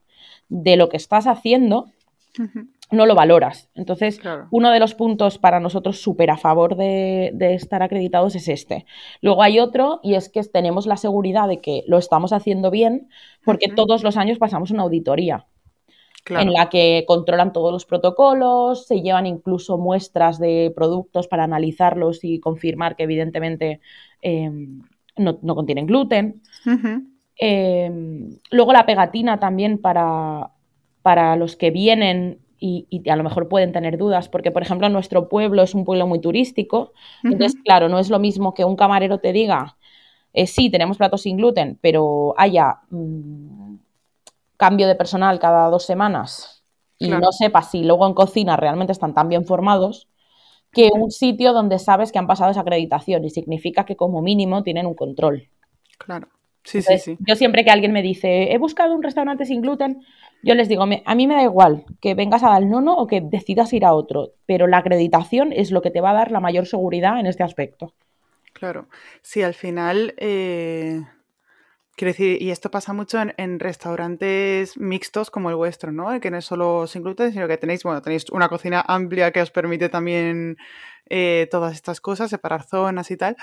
de 0.50 0.76
lo 0.76 0.90
que 0.90 0.98
estás 0.98 1.28
haciendo, 1.28 1.88
no 2.92 3.06
lo 3.06 3.16
valoras. 3.16 3.70
Entonces, 3.74 4.20
uno 4.52 4.70
de 4.70 4.80
los 4.80 4.94
puntos 4.94 5.38
para 5.38 5.60
nosotros 5.60 6.02
súper 6.02 6.30
a 6.30 6.38
favor 6.38 6.76
de, 6.76 7.32
estar 7.40 7.82
acreditados 7.82 8.36
es 8.36 8.48
este. 8.48 8.86
Luego 9.22 9.44
hay 9.44 9.60
otro 9.60 10.00
y 10.04 10.16
es 10.16 10.30
que 10.30 10.44
tenemos 10.44 10.86
la 10.86 10.98
seguridad 10.98 11.48
de 11.48 11.62
que 11.62 11.84
lo 11.88 11.98
estamos 11.98 12.34
haciendo 12.34 12.70
bien 12.70 13.10
porque 13.46 13.70
todos 13.70 14.04
los 14.04 14.18
años 14.18 14.38
pasamos 14.38 14.72
una 14.72 14.84
auditoría 14.84 15.48
en 16.30 16.54
la 16.54 16.70
que 16.70 17.04
controlan 17.08 17.52
todos 17.52 17.72
los 17.72 17.86
protocolos, 17.86 18.86
se 18.86 19.02
llevan 19.02 19.26
incluso 19.26 19.78
muestras 19.78 20.38
de 20.38 20.72
productos 20.76 21.28
para 21.28 21.46
analizarlos 21.46 22.24
y 22.24 22.40
confirmar 22.40 22.96
que 22.96 23.04
evidentemente 23.04 23.82
em, 24.22 24.84
no, 25.18 25.40
contienen 25.56 25.88
gluten. 25.88 26.42
Em, 27.38 28.38
luego 28.52 28.74
la 28.74 28.86
pegatina 28.86 29.40
también 29.40 29.80
para, 29.80 30.52
para 31.02 31.36
los 31.36 31.56
que 31.56 31.72
vienen 31.72 32.41
y, 32.62 33.10
a 33.10 33.16
lo 33.18 33.24
mejor 33.24 33.50
pueden 33.50 33.74
tener 33.74 33.98
dudas, 33.98 34.30
porque 34.30 34.52
por 34.52 34.62
ejemplo 34.62 34.88
nuestro 34.88 35.28
pueblo 35.28 35.64
es 35.64 35.76
un 35.76 35.84
pueblo 35.84 36.08
muy 36.08 36.22
turístico, 36.22 36.94
entonces 37.24 37.60
claro, 37.66 37.90
no 37.90 38.00
es 38.00 38.10
lo 38.10 38.20
mismo 38.20 38.54
que 38.54 38.64
un 38.64 38.78
camarero 38.78 39.20
te 39.20 39.34
diga, 39.34 39.78
eh, 40.34 40.48
sí, 40.48 40.70
tenemos 40.70 40.98
platos 40.98 41.24
sin 41.24 41.38
gluten, 41.38 41.78
pero 41.82 42.34
haya... 42.38 42.80
Mm, 42.90 43.76
cambio 44.62 44.88
de 44.88 44.94
personal 44.94 45.40
cada 45.40 45.72
dos 45.72 45.88
semanas 45.88 46.64
y 47.00 47.10
no 47.10 47.32
sepas 47.32 47.72
si 47.72 47.84
luego 47.84 48.06
en 48.06 48.14
cocina 48.14 48.58
realmente 48.58 48.92
están 48.92 49.16
tan 49.16 49.28
bien 49.28 49.44
formados, 49.44 50.08
que 50.72 50.92
un 50.94 51.10
sitio 51.10 51.52
donde 51.52 51.80
sabes 51.80 52.12
que 52.12 52.20
han 52.20 52.28
pasado 52.28 52.52
esa 52.52 52.62
acreditación 52.62 53.26
y 53.26 53.32
significa 53.32 53.86
que 53.86 53.96
como 53.96 54.22
mínimo 54.22 54.62
tienen 54.62 54.86
un 54.86 54.94
control. 54.94 55.50
Claro. 55.98 56.28
Sí, 56.64 56.84
sí, 56.84 57.00
sí. 57.00 57.18
Yo 57.28 57.36
siempre 57.36 57.66
que 57.66 57.72
alguien 57.72 57.92
me 57.92 58.04
dice, 58.04 58.54
he 58.54 58.58
buscado 58.60 58.94
un 58.94 59.02
restaurante 59.02 59.46
sin 59.46 59.64
gluten, 59.64 60.04
yo 60.44 60.56
les 60.56 60.68
digo, 60.70 60.84
a 60.84 61.16
mí 61.16 61.28
me 61.28 61.36
da 61.36 61.44
igual 61.44 61.86
que 62.02 62.16
vengas 62.16 62.44
a 62.44 62.60
nono 62.60 62.96
o 62.96 63.08
que 63.08 63.22
decidas 63.22 63.74
ir 63.74 63.86
a 63.86 63.94
otro, 63.94 64.34
pero 64.46 64.68
la 64.68 64.78
acreditación 64.78 65.54
es 65.54 65.72
lo 65.72 65.82
que 65.82 65.92
te 65.92 66.02
va 66.02 66.12
a 66.12 66.16
dar 66.16 66.32
la 66.32 66.40
mayor 66.40 66.66
seguridad 66.66 67.20
en 67.20 67.28
este 67.28 67.44
aspecto. 67.44 67.94
Claro. 68.54 68.88
Sí, 69.22 69.42
al 69.42 69.54
final, 69.54 70.14
eh, 70.18 71.02
Quiero 72.02 72.14
decir, 72.14 72.42
y 72.42 72.50
esto 72.50 72.72
pasa 72.72 72.94
mucho 72.94 73.20
en, 73.38 73.60
restaurantes 73.60 74.76
mixtos 74.78 75.30
como 75.30 75.50
el 75.50 75.56
vuestro, 75.56 75.92
¿no? 75.92 76.20
Que 76.20 76.32
no 76.32 76.38
es 76.38 76.46
solo 76.46 76.88
sin 76.88 77.04
gluten, 77.04 77.32
sino 77.32 77.48
que 77.48 77.58
tenéis, 77.58 77.84
bueno, 77.84 78.02
tenéis 78.02 78.26
una 78.32 78.50
cocina 78.50 78.84
amplia 78.88 79.32
que 79.32 79.42
os 79.42 79.52
permite 79.52 79.90
también 79.90 80.58
eh, 81.10 81.48
todas 81.52 81.76
estas 81.76 82.02
cosas, 82.02 82.30
separar 82.32 82.64
zonas 82.64 83.12
y 83.12 83.18
tal. 83.18 83.36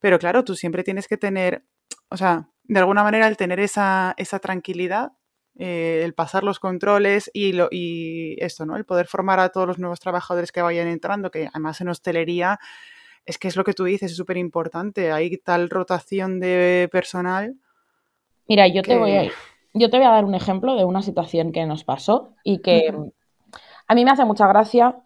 Pero 0.00 0.18
claro, 0.18 0.44
tú 0.44 0.54
siempre 0.54 0.82
tienes 0.84 1.08
que 1.08 1.18
tener, 1.18 1.64
o 2.08 2.16
sea, 2.16 2.48
de 2.64 2.78
alguna 2.78 3.02
manera 3.02 3.28
el 3.28 3.36
tener 3.36 3.60
esa, 3.60 4.14
esa 4.16 4.38
tranquilidad, 4.38 5.12
eh, 5.58 6.02
el 6.04 6.14
pasar 6.14 6.44
los 6.44 6.58
controles 6.58 7.30
y, 7.32 7.52
lo, 7.52 7.68
y 7.70 8.36
esto, 8.42 8.66
¿no? 8.66 8.76
El 8.76 8.84
poder 8.84 9.06
formar 9.06 9.40
a 9.40 9.50
todos 9.50 9.66
los 9.66 9.78
nuevos 9.78 10.00
trabajadores 10.00 10.52
que 10.52 10.62
vayan 10.62 10.88
entrando, 10.88 11.30
que 11.30 11.48
además 11.48 11.80
en 11.80 11.88
hostelería 11.88 12.58
es 13.24 13.38
que 13.38 13.48
es 13.48 13.56
lo 13.56 13.64
que 13.64 13.72
tú 13.72 13.84
dices, 13.84 14.12
es 14.12 14.16
súper 14.16 14.36
importante. 14.36 15.10
Hay 15.12 15.36
tal 15.38 15.68
rotación 15.68 16.38
de 16.38 16.88
personal 16.92 17.56
Mira, 18.48 18.68
yo 18.68 18.82
te, 18.82 18.96
voy 18.96 19.12
a, 19.12 19.24
yo 19.74 19.90
te 19.90 19.96
voy 19.96 20.06
a 20.06 20.10
dar 20.10 20.24
un 20.24 20.34
ejemplo 20.34 20.76
de 20.76 20.84
una 20.84 21.02
situación 21.02 21.52
que 21.52 21.66
nos 21.66 21.84
pasó 21.84 22.34
y 22.44 22.58
que 22.58 22.94
a 23.88 23.94
mí 23.94 24.04
me 24.04 24.10
hace 24.10 24.24
mucha 24.24 24.46
gracia, 24.46 24.96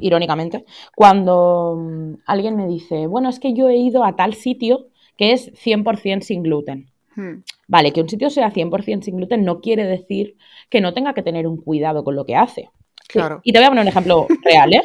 irónicamente, 0.00 0.64
cuando 0.94 1.78
alguien 2.26 2.56
me 2.56 2.66
dice, 2.66 3.06
bueno, 3.06 3.28
es 3.28 3.40
que 3.40 3.52
yo 3.52 3.68
he 3.68 3.76
ido 3.76 4.04
a 4.04 4.16
tal 4.16 4.34
sitio 4.34 4.88
que 5.18 5.32
es 5.32 5.52
100% 5.52 6.22
sin 6.22 6.42
gluten. 6.42 6.90
Hmm. 7.16 7.42
Vale, 7.66 7.92
que 7.92 8.02
un 8.02 8.08
sitio 8.08 8.30
sea 8.30 8.52
100% 8.52 9.02
sin 9.02 9.16
gluten 9.16 9.44
no 9.44 9.60
quiere 9.60 9.84
decir 9.84 10.36
que 10.70 10.80
no 10.80 10.94
tenga 10.94 11.14
que 11.14 11.22
tener 11.22 11.46
un 11.46 11.56
cuidado 11.56 12.04
con 12.04 12.14
lo 12.14 12.24
que 12.24 12.36
hace. 12.36 12.70
Claro. 13.08 13.40
Y 13.42 13.52
te 13.52 13.58
voy 13.58 13.66
a 13.66 13.68
poner 13.70 13.82
un 13.82 13.88
ejemplo 13.88 14.26
real. 14.44 14.74
¿eh? 14.74 14.82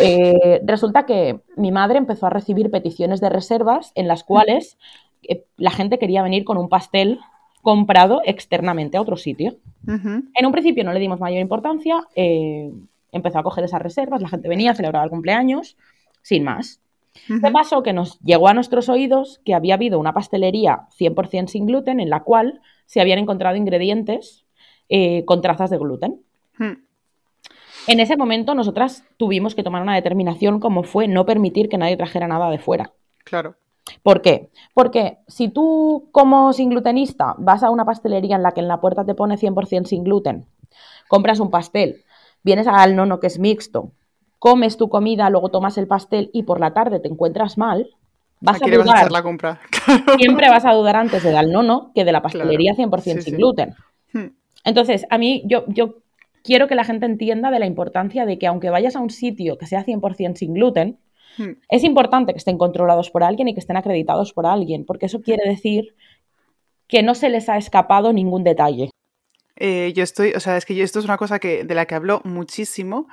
¿eh? 0.00 0.60
resulta 0.64 1.06
que 1.06 1.40
mi 1.56 1.70
madre 1.72 1.98
empezó 1.98 2.26
a 2.26 2.30
recibir 2.30 2.70
peticiones 2.70 3.20
de 3.20 3.30
reservas 3.30 3.92
en 3.94 4.08
las 4.08 4.24
cuales 4.24 4.78
la 5.56 5.70
gente 5.70 5.98
quería 5.98 6.22
venir 6.22 6.44
con 6.44 6.58
un 6.58 6.68
pastel 6.68 7.20
comprado 7.62 8.22
externamente 8.24 8.96
a 8.96 9.00
otro 9.00 9.16
sitio. 9.16 9.56
En 9.86 10.46
un 10.46 10.52
principio 10.52 10.84
no 10.84 10.92
le 10.92 11.00
dimos 11.00 11.18
mayor 11.18 11.40
importancia, 11.40 12.06
eh, 12.14 12.70
empezó 13.12 13.38
a 13.38 13.42
coger 13.42 13.64
esas 13.64 13.82
reservas, 13.82 14.20
la 14.20 14.28
gente 14.28 14.48
venía, 14.48 14.74
celebraba 14.74 15.04
el 15.04 15.10
cumpleaños, 15.10 15.76
sin 16.22 16.44
más. 16.44 16.80
¿Qué 17.26 17.50
pasó? 17.52 17.82
Que 17.82 17.92
nos 17.92 18.18
llegó 18.20 18.48
a 18.48 18.54
nuestros 18.54 18.88
oídos 18.88 19.40
que 19.44 19.54
había 19.54 19.74
habido 19.74 19.98
una 19.98 20.14
pastelería 20.14 20.88
100% 20.98 21.48
sin 21.48 21.66
gluten 21.66 22.00
en 22.00 22.10
la 22.10 22.22
cual 22.22 22.60
se 22.86 23.00
habían 23.00 23.18
encontrado 23.18 23.56
ingredientes 23.56 24.46
eh, 24.88 25.24
con 25.24 25.42
trazas 25.42 25.70
de 25.70 25.78
gluten. 25.78 26.22
En 27.86 28.00
ese 28.00 28.16
momento 28.16 28.54
nosotras 28.54 29.04
tuvimos 29.16 29.54
que 29.54 29.62
tomar 29.62 29.82
una 29.82 29.94
determinación 29.94 30.60
como 30.60 30.82
fue 30.82 31.08
no 31.08 31.24
permitir 31.24 31.68
que 31.68 31.78
nadie 31.78 31.96
trajera 31.96 32.28
nada 32.28 32.50
de 32.50 32.58
fuera. 32.58 32.92
Claro. 33.24 33.56
¿Por 34.02 34.22
qué? 34.22 34.50
Porque 34.74 35.18
si 35.26 35.48
tú 35.48 36.08
como 36.12 36.52
sin 36.52 36.70
glutenista 36.70 37.34
vas 37.38 37.62
a 37.62 37.70
una 37.70 37.84
pastelería 37.84 38.36
en 38.36 38.42
la 38.42 38.52
que 38.52 38.60
en 38.60 38.68
la 38.68 38.80
puerta 38.80 39.04
te 39.04 39.14
pone 39.14 39.36
100% 39.36 39.86
sin 39.86 40.04
gluten, 40.04 40.46
compras 41.08 41.40
un 41.40 41.50
pastel, 41.50 42.04
vienes 42.42 42.66
al 42.66 42.96
nono 42.96 43.20
que 43.20 43.28
es 43.28 43.38
mixto, 43.38 43.92
comes 44.38 44.76
tu 44.76 44.88
comida, 44.88 45.30
luego 45.30 45.50
tomas 45.50 45.78
el 45.78 45.86
pastel 45.86 46.30
y 46.32 46.44
por 46.44 46.60
la 46.60 46.72
tarde 46.72 47.00
te 47.00 47.08
encuentras 47.08 47.58
mal, 47.58 47.88
vas 48.40 48.62
a 48.62 48.66
dudar. 48.66 49.10
la 49.10 49.22
compra. 49.22 49.60
Siempre 50.18 50.48
vas 50.48 50.64
a 50.64 50.72
dudar 50.72 50.96
antes 50.96 51.22
de 51.22 51.36
al 51.36 51.52
nono 51.52 51.92
que 51.94 52.04
de 52.04 52.12
la 52.12 52.22
pastelería 52.22 52.74
100% 52.74 53.20
sin 53.20 53.36
gluten. 53.36 53.74
Hmm. 54.12 54.28
Entonces, 54.64 55.06
a 55.10 55.18
mí 55.18 55.42
yo, 55.46 55.64
yo 55.68 55.96
quiero 56.42 56.68
que 56.68 56.74
la 56.74 56.84
gente 56.84 57.06
entienda 57.06 57.50
de 57.50 57.58
la 57.58 57.66
importancia 57.66 58.26
de 58.26 58.38
que 58.38 58.46
aunque 58.46 58.70
vayas 58.70 58.96
a 58.96 59.00
un 59.00 59.10
sitio 59.10 59.58
que 59.58 59.66
sea 59.66 59.84
100% 59.84 60.36
sin 60.36 60.54
gluten, 60.54 60.98
Hmm. 61.38 61.52
Es 61.68 61.84
importante 61.84 62.32
que 62.32 62.38
estén 62.38 62.58
controlados 62.58 63.10
por 63.10 63.22
alguien 63.22 63.48
y 63.48 63.54
que 63.54 63.60
estén 63.60 63.76
acreditados 63.76 64.32
por 64.32 64.46
alguien, 64.46 64.84
porque 64.84 65.06
eso 65.06 65.22
quiere 65.22 65.48
decir 65.48 65.94
que 66.88 67.02
no 67.02 67.14
se 67.14 67.28
les 67.28 67.48
ha 67.48 67.56
escapado 67.56 68.12
ningún 68.12 68.44
detalle. 68.44 68.90
Eh, 69.60 69.92
yo 69.94 70.04
estoy, 70.04 70.32
o 70.34 70.40
sea, 70.40 70.56
es 70.56 70.64
que 70.64 70.80
esto 70.80 71.00
es 71.00 71.04
una 71.04 71.16
cosa 71.16 71.40
que, 71.40 71.64
de 71.64 71.74
la 71.74 71.86
que 71.86 71.96
hablo 71.96 72.20
muchísimo 72.24 73.08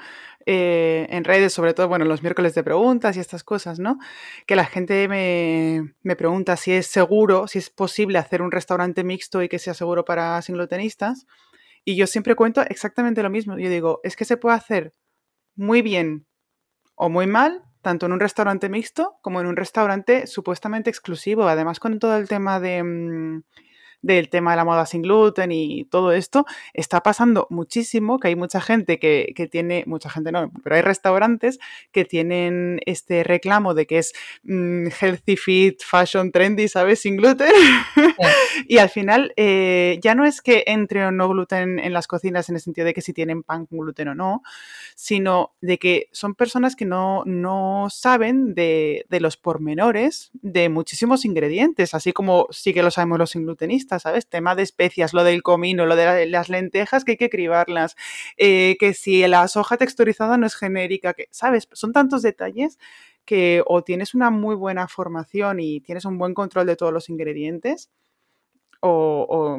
eh, 0.45 1.08
en 1.10 1.23
redes, 1.23 1.53
sobre 1.53 1.73
todo, 1.73 1.88
bueno, 1.88 2.05
los 2.05 2.21
miércoles 2.21 2.53
de 2.53 2.63
preguntas 2.63 3.17
y 3.17 3.19
estas 3.19 3.43
cosas, 3.43 3.79
¿no? 3.79 3.97
Que 4.45 4.55
la 4.55 4.65
gente 4.65 5.08
me, 5.08 5.95
me, 6.03 6.15
pregunta 6.15 6.55
si 6.55 6.71
es 6.71 6.86
seguro, 6.86 7.47
si 7.47 7.58
es 7.58 7.71
posible 7.71 8.19
hacer 8.19 8.43
un 8.43 8.51
restaurante 8.51 9.03
mixto 9.03 9.41
y 9.41 9.49
que 9.49 9.58
sea 9.58 9.73
seguro 9.73 10.05
para 10.05 10.39
singlutenistas. 10.43 11.25
Y 11.84 11.95
yo 11.95 12.05
siempre 12.05 12.36
cuento 12.36 12.62
exactamente 12.62 13.23
lo 13.23 13.31
mismo. 13.31 13.58
Yo 13.58 13.69
digo, 13.69 13.99
es 14.03 14.15
que 14.15 14.25
se 14.25 14.38
puede 14.38 14.55
hacer 14.55 14.93
muy 15.55 15.81
bien 15.81 16.27
o 16.95 17.10
muy 17.10 17.25
mal, 17.25 17.63
tanto 17.81 18.05
en 18.05 18.13
un 18.13 18.19
restaurante 18.19 18.69
mixto 18.69 19.17
como 19.21 19.41
en 19.41 19.47
un 19.47 19.55
restaurante 19.55 20.27
supuestamente 20.27 20.91
exclusivo. 20.91 21.47
Además, 21.47 21.79
con 21.79 21.97
todo 21.97 22.17
el 22.17 22.27
tema 22.27 22.60
de... 22.60 22.84
Mm, 22.84 23.43
del 24.05 24.29
tema 24.29 24.51
de 24.51 24.57
la 24.57 24.65
moda 24.65 24.85
sin 24.85 25.01
gluten 25.01 25.51
y 25.51 25.85
todo 25.85 26.11
esto, 26.11 26.45
está 26.73 27.01
pasando 27.01 27.47
muchísimo, 27.49 28.19
que 28.19 28.27
hay 28.27 28.35
mucha 28.35 28.61
gente 28.61 28.99
que, 28.99 29.33
tiene, 29.51 29.83
mucha 29.87 30.11
gente 30.11 30.31
no, 30.31 30.51
pero 30.63 30.75
hay 30.75 30.83
restaurantes 30.83 31.59
que 31.91 32.05
tienen 32.05 32.79
este 32.85 33.23
reclamo 33.23 33.73
de 33.73 33.87
que 33.87 33.97
es 33.97 34.13
mm, 34.43 34.87
healthy 35.01 35.37
fit, 35.37 35.81
fashion 35.83 36.31
trendy, 36.31 36.67
¿sabes? 36.67 37.01
Sin 37.01 37.17
gluten. 37.17 37.49
y 38.67 38.77
al 38.77 38.89
final 38.89 39.33
eh, 39.37 39.99
ya 40.03 40.13
no 40.13 40.25
es 40.25 40.41
que 40.41 40.63
entre 40.67 41.03
o 41.05 41.11
no 41.11 41.27
gluten 41.27 41.79
en 41.79 41.91
las 41.91 42.05
cocinas 42.05 42.47
en 42.49 42.55
el 42.55 42.61
sentido 42.61 42.85
de 42.85 42.93
que 42.93 43.01
si 43.01 43.11
tienen 43.11 43.41
pan 43.41 43.65
con 43.65 43.79
gluten 43.79 44.09
o 44.09 44.15
no, 44.15 44.43
sino 44.93 45.55
de 45.61 45.79
que 45.79 46.09
son 46.11 46.35
personas 46.35 46.75
que 46.75 46.85
no, 46.85 47.23
no 47.25 47.87
saben 47.89 48.53
de, 48.53 49.07
de 49.09 49.19
los 49.19 49.35
pormenores 49.35 50.29
de 50.33 50.69
muchísimos 50.69 51.25
ingredientes, 51.25 51.95
así 51.95 52.13
como 52.13 52.45
sí 52.51 52.71
que 52.71 52.83
lo 52.83 52.91
sabemos 52.91 53.17
los 53.17 53.35
¿sabes? 53.99 54.27
Tema 54.27 54.55
de 54.55 54.63
especias, 54.63 55.13
lo 55.13 55.23
del 55.23 55.43
comino, 55.43 55.86
lo 55.86 55.95
de 55.95 56.25
las 56.27 56.49
lentejas 56.49 57.03
que 57.03 57.13
hay 57.13 57.17
que 57.17 57.29
cribarlas, 57.29 57.95
eh, 58.38 58.75
que 58.79 58.93
si 58.93 59.25
la 59.27 59.47
soja 59.47 59.77
texturizada 59.77 60.38
no 60.38 60.45
es 60.45 60.55
genérica, 60.55 61.13
que, 61.13 61.27
¿sabes? 61.31 61.67
Son 61.73 61.93
tantos 61.93 62.21
detalles 62.21 62.77
que 63.25 63.63
o 63.65 63.84
tienes 63.84 64.13
una 64.13 64.29
muy 64.29 64.55
buena 64.55 64.88
formación 64.88 65.60
y 65.60 65.81
tienes 65.81 66.05
un 66.05 66.17
buen 66.17 66.34
control 66.34 66.67
de 66.67 66.75
todos 66.75 66.93
los 66.93 67.10
ingredientes, 67.10 67.89
o, 68.88 69.58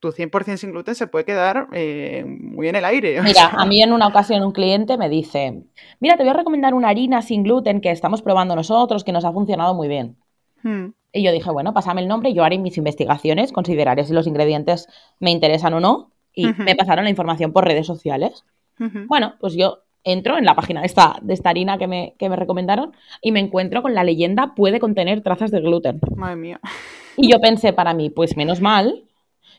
tu 0.00 0.10
100% 0.10 0.56
sin 0.56 0.72
gluten 0.72 0.94
se 0.94 1.06
puede 1.06 1.24
quedar 1.24 1.68
eh, 1.72 2.24
muy 2.26 2.68
en 2.68 2.76
el 2.76 2.84
aire. 2.84 3.20
Mira, 3.22 3.48
a 3.48 3.64
mí 3.66 3.82
en 3.82 3.92
una 3.92 4.08
ocasión 4.08 4.42
un 4.42 4.52
cliente 4.52 4.96
me 4.98 5.08
dice, 5.08 5.62
mira, 6.00 6.16
te 6.16 6.24
voy 6.24 6.30
a 6.30 6.34
recomendar 6.36 6.74
una 6.74 6.88
harina 6.88 7.22
sin 7.22 7.42
gluten 7.44 7.80
que 7.80 7.90
estamos 7.90 8.22
probando 8.22 8.56
nosotros, 8.56 9.04
que 9.04 9.12
nos 9.12 9.24
ha 9.24 9.32
funcionado 9.32 9.74
muy 9.74 9.88
bien. 9.88 10.16
Hmm. 10.62 10.92
Y 11.12 11.22
yo 11.22 11.32
dije, 11.32 11.50
bueno, 11.50 11.74
pásame 11.74 12.00
el 12.00 12.08
nombre, 12.08 12.32
yo 12.32 12.42
haré 12.42 12.58
mis 12.58 12.78
investigaciones, 12.78 13.52
consideraré 13.52 14.04
si 14.04 14.14
los 14.14 14.26
ingredientes 14.26 14.88
me 15.20 15.30
interesan 15.30 15.74
o 15.74 15.80
no. 15.80 16.10
Y 16.34 16.46
me 16.46 16.74
pasaron 16.74 17.04
la 17.04 17.10
información 17.10 17.52
por 17.52 17.66
redes 17.66 17.86
sociales. 17.86 18.44
Bueno, 18.78 19.34
pues 19.38 19.54
yo 19.54 19.80
entro 20.02 20.38
en 20.38 20.44
la 20.44 20.56
página 20.56 20.80
de 20.80 20.86
esta, 20.86 21.18
de 21.22 21.34
esta 21.34 21.50
harina 21.50 21.78
que 21.78 21.86
me, 21.86 22.14
que 22.18 22.28
me 22.28 22.36
recomendaron 22.36 22.96
y 23.20 23.32
me 23.32 23.40
encuentro 23.40 23.82
con 23.82 23.94
la 23.94 24.02
leyenda 24.02 24.54
puede 24.54 24.80
contener 24.80 25.22
trazas 25.22 25.50
de 25.50 25.60
gluten. 25.60 26.00
Madre 26.16 26.36
mía. 26.36 26.60
Y 27.14 27.30
yo 27.30 27.42
pensé 27.42 27.74
para 27.74 27.92
mí, 27.92 28.08
pues 28.08 28.38
menos 28.38 28.62
mal 28.62 29.04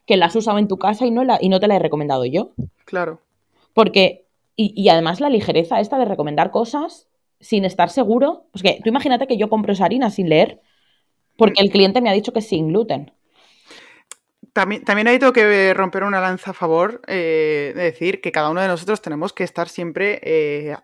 que 0.07 0.17
la 0.17 0.25
has 0.25 0.35
usado 0.35 0.57
en 0.57 0.67
tu 0.67 0.79
casa 0.79 1.05
y 1.05 1.11
no, 1.11 1.23
la, 1.23 1.37
y 1.39 1.49
no 1.49 1.59
te 1.59 1.67
la 1.67 1.75
he 1.75 1.79
recomendado 1.79 2.25
yo. 2.25 2.53
Claro. 2.83 3.19
Porque, 3.75 4.25
y, 4.55 4.73
y 4.75 4.89
además 4.89 5.21
la 5.21 5.29
ligereza 5.29 5.79
esta 5.79 5.99
de 5.99 6.05
recomendar 6.05 6.49
cosas 6.49 7.07
sin 7.39 7.63
estar 7.63 7.91
seguro. 7.91 8.47
Pues 8.51 8.63
que 8.63 8.79
tú 8.83 8.89
imagínate 8.89 9.27
que 9.27 9.37
yo 9.37 9.49
compro 9.49 9.73
esa 9.73 9.85
harina 9.85 10.09
sin 10.09 10.29
leer 10.29 10.61
porque 11.37 11.61
el 11.61 11.71
cliente 11.71 12.01
me 12.01 12.09
ha 12.09 12.13
dicho 12.13 12.33
que 12.33 12.39
es 12.39 12.47
sin 12.47 12.69
gluten. 12.69 13.11
También, 14.53 14.83
también 14.83 15.07
ahí 15.07 15.17
tengo 15.17 15.33
que 15.33 15.73
romper 15.73 16.03
una 16.03 16.21
lanza 16.21 16.51
a 16.51 16.53
favor 16.53 17.01
eh, 17.07 17.73
de 17.75 17.83
decir 17.83 18.21
que 18.21 18.31
cada 18.31 18.51
uno 18.51 18.61
de 18.61 18.67
nosotros 18.67 19.01
tenemos 19.01 19.33
que 19.33 19.43
estar 19.43 19.67
siempre 19.67 20.19
eh, 20.21 20.75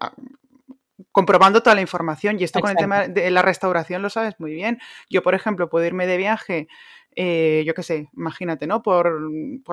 comprobando 1.12 1.62
toda 1.62 1.76
la 1.76 1.82
información. 1.82 2.40
Y 2.40 2.44
esto 2.44 2.62
con 2.62 2.72
el 2.72 2.78
tema 2.78 3.08
de 3.08 3.30
la 3.30 3.42
restauración 3.44 4.02
lo 4.02 4.10
sabes 4.10 4.40
muy 4.40 4.54
bien. 4.54 4.80
Yo, 5.10 5.22
por 5.22 5.36
ejemplo, 5.36 5.70
puedo 5.70 5.86
irme 5.86 6.08
de 6.08 6.18
viaje 6.18 6.68
eh, 7.16 7.64
yo 7.66 7.74
qué 7.74 7.84
sé, 7.84 8.10
imagínate, 8.16 8.68
¿no? 8.68 8.82
Por, 8.82 9.20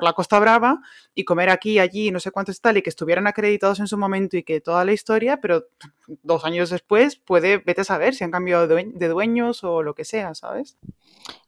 la 0.01 0.13
Costa 0.13 0.39
Brava 0.39 0.81
y 1.13 1.23
comer 1.23 1.49
aquí, 1.49 1.79
allí, 1.79 2.11
no 2.11 2.19
sé 2.19 2.31
cuántos 2.31 2.59
tal, 2.61 2.77
y 2.77 2.81
que 2.81 2.89
estuvieran 2.89 3.27
acreditados 3.27 3.79
en 3.79 3.87
su 3.87 3.97
momento 3.97 4.37
y 4.37 4.43
que 4.43 4.59
toda 4.59 4.83
la 4.85 4.93
historia, 4.93 5.39
pero 5.41 5.65
dos 6.23 6.45
años 6.45 6.69
después 6.69 7.15
puede, 7.15 7.57
vete 7.57 7.81
a 7.81 7.85
saber 7.85 8.13
si 8.15 8.23
han 8.23 8.31
cambiado 8.31 8.67
de, 8.67 9.07
dueños 9.07 9.63
o 9.63 9.83
lo 9.83 9.93
que 9.93 10.05
sea, 10.05 10.33
¿sabes? 10.35 10.77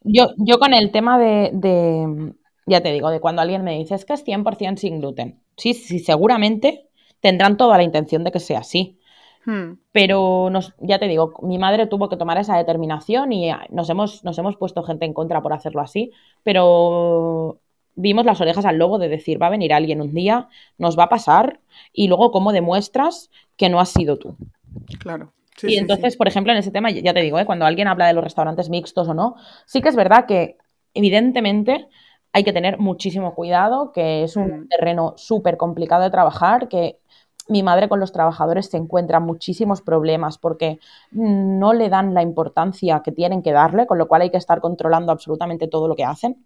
Yo, 0.03 0.29
yo 0.37 0.59
con 0.59 0.73
el 0.73 0.91
tema 0.91 1.19
de, 1.19 1.51
de, 1.53 2.33
ya 2.65 2.81
te 2.81 2.91
digo, 2.91 3.09
de 3.09 3.19
cuando 3.19 3.41
alguien 3.41 3.63
me 3.63 3.77
dice, 3.77 3.95
es 3.95 4.05
que 4.05 4.13
es 4.13 4.25
100% 4.25 4.77
sin 4.77 4.99
gluten. 4.99 5.41
Sí, 5.57 5.73
sí, 5.73 5.99
seguramente 5.99 6.89
tendrán 7.19 7.57
toda 7.57 7.77
la 7.77 7.83
intención 7.83 8.23
de 8.23 8.31
que 8.31 8.39
sea 8.39 8.59
así. 8.59 8.98
Hmm. 9.45 9.73
Pero 9.91 10.49
nos, 10.51 10.73
ya 10.79 10.99
te 10.99 11.07
digo, 11.07 11.33
mi 11.41 11.57
madre 11.57 11.87
tuvo 11.87 12.09
que 12.09 12.17
tomar 12.17 12.37
esa 12.37 12.57
determinación 12.57 13.31
y 13.31 13.51
nos 13.69 13.89
hemos, 13.89 14.23
nos 14.23 14.37
hemos 14.37 14.57
puesto 14.57 14.83
gente 14.83 15.05
en 15.05 15.13
contra 15.13 15.41
por 15.41 15.53
hacerlo 15.53 15.81
así, 15.81 16.11
pero 16.43 17.59
vimos 17.95 18.25
las 18.25 18.39
orejas 18.41 18.65
al 18.65 18.77
lobo 18.77 18.97
de 18.97 19.09
decir, 19.09 19.41
va 19.41 19.47
a 19.47 19.51
venir 19.51 19.73
alguien 19.73 20.01
un 20.01 20.13
día, 20.13 20.47
nos 20.77 20.97
va 20.97 21.03
a 21.03 21.09
pasar 21.09 21.59
y 21.93 22.07
luego 22.07 22.31
cómo 22.31 22.51
demuestras 22.51 23.29
que 23.57 23.69
no 23.69 23.79
has 23.79 23.89
sido 23.89 24.17
tú. 24.17 24.35
Claro. 24.99 25.33
y 25.63 25.77
entonces, 25.77 26.15
por 26.15 26.27
ejemplo, 26.27 26.53
en 26.53 26.59
ese 26.59 26.71
tema, 26.71 26.89
ya 26.91 27.13
te 27.13 27.21
digo, 27.21 27.39
¿eh? 27.39 27.45
cuando 27.45 27.65
alguien 27.65 27.87
habla 27.87 28.07
de 28.07 28.13
los 28.13 28.23
restaurantes 28.23 28.69
mixtos 28.69 29.09
o 29.09 29.13
no, 29.13 29.35
sí 29.65 29.81
que 29.81 29.89
es 29.89 29.95
verdad 29.95 30.25
que 30.25 30.57
evidentemente 30.93 31.87
hay 32.31 32.43
que 32.43 32.53
tener 32.53 32.77
muchísimo 32.77 33.33
cuidado, 33.33 33.91
que 33.91 34.23
es 34.23 34.35
un 34.35 34.61
hmm. 34.61 34.67
terreno 34.69 35.13
súper 35.17 35.57
complicado 35.57 36.03
de 36.03 36.11
trabajar, 36.11 36.69
que 36.69 36.98
mi 37.49 37.63
madre 37.63 37.89
con 37.89 37.99
los 37.99 38.11
trabajadores 38.11 38.67
se 38.69 38.77
encuentra 38.77 39.19
muchísimos 39.19 39.81
problemas 39.81 40.37
porque 40.37 40.79
no 41.11 41.73
le 41.73 41.89
dan 41.89 42.13
la 42.13 42.21
importancia 42.21 43.01
que 43.03 43.11
tienen 43.11 43.41
que 43.41 43.51
darle, 43.51 43.87
con 43.87 43.97
lo 43.97 44.07
cual 44.07 44.21
hay 44.21 44.29
que 44.29 44.37
estar 44.37 44.61
controlando 44.61 45.11
absolutamente 45.11 45.67
todo 45.67 45.87
lo 45.87 45.95
que 45.95 46.05
hacen. 46.05 46.45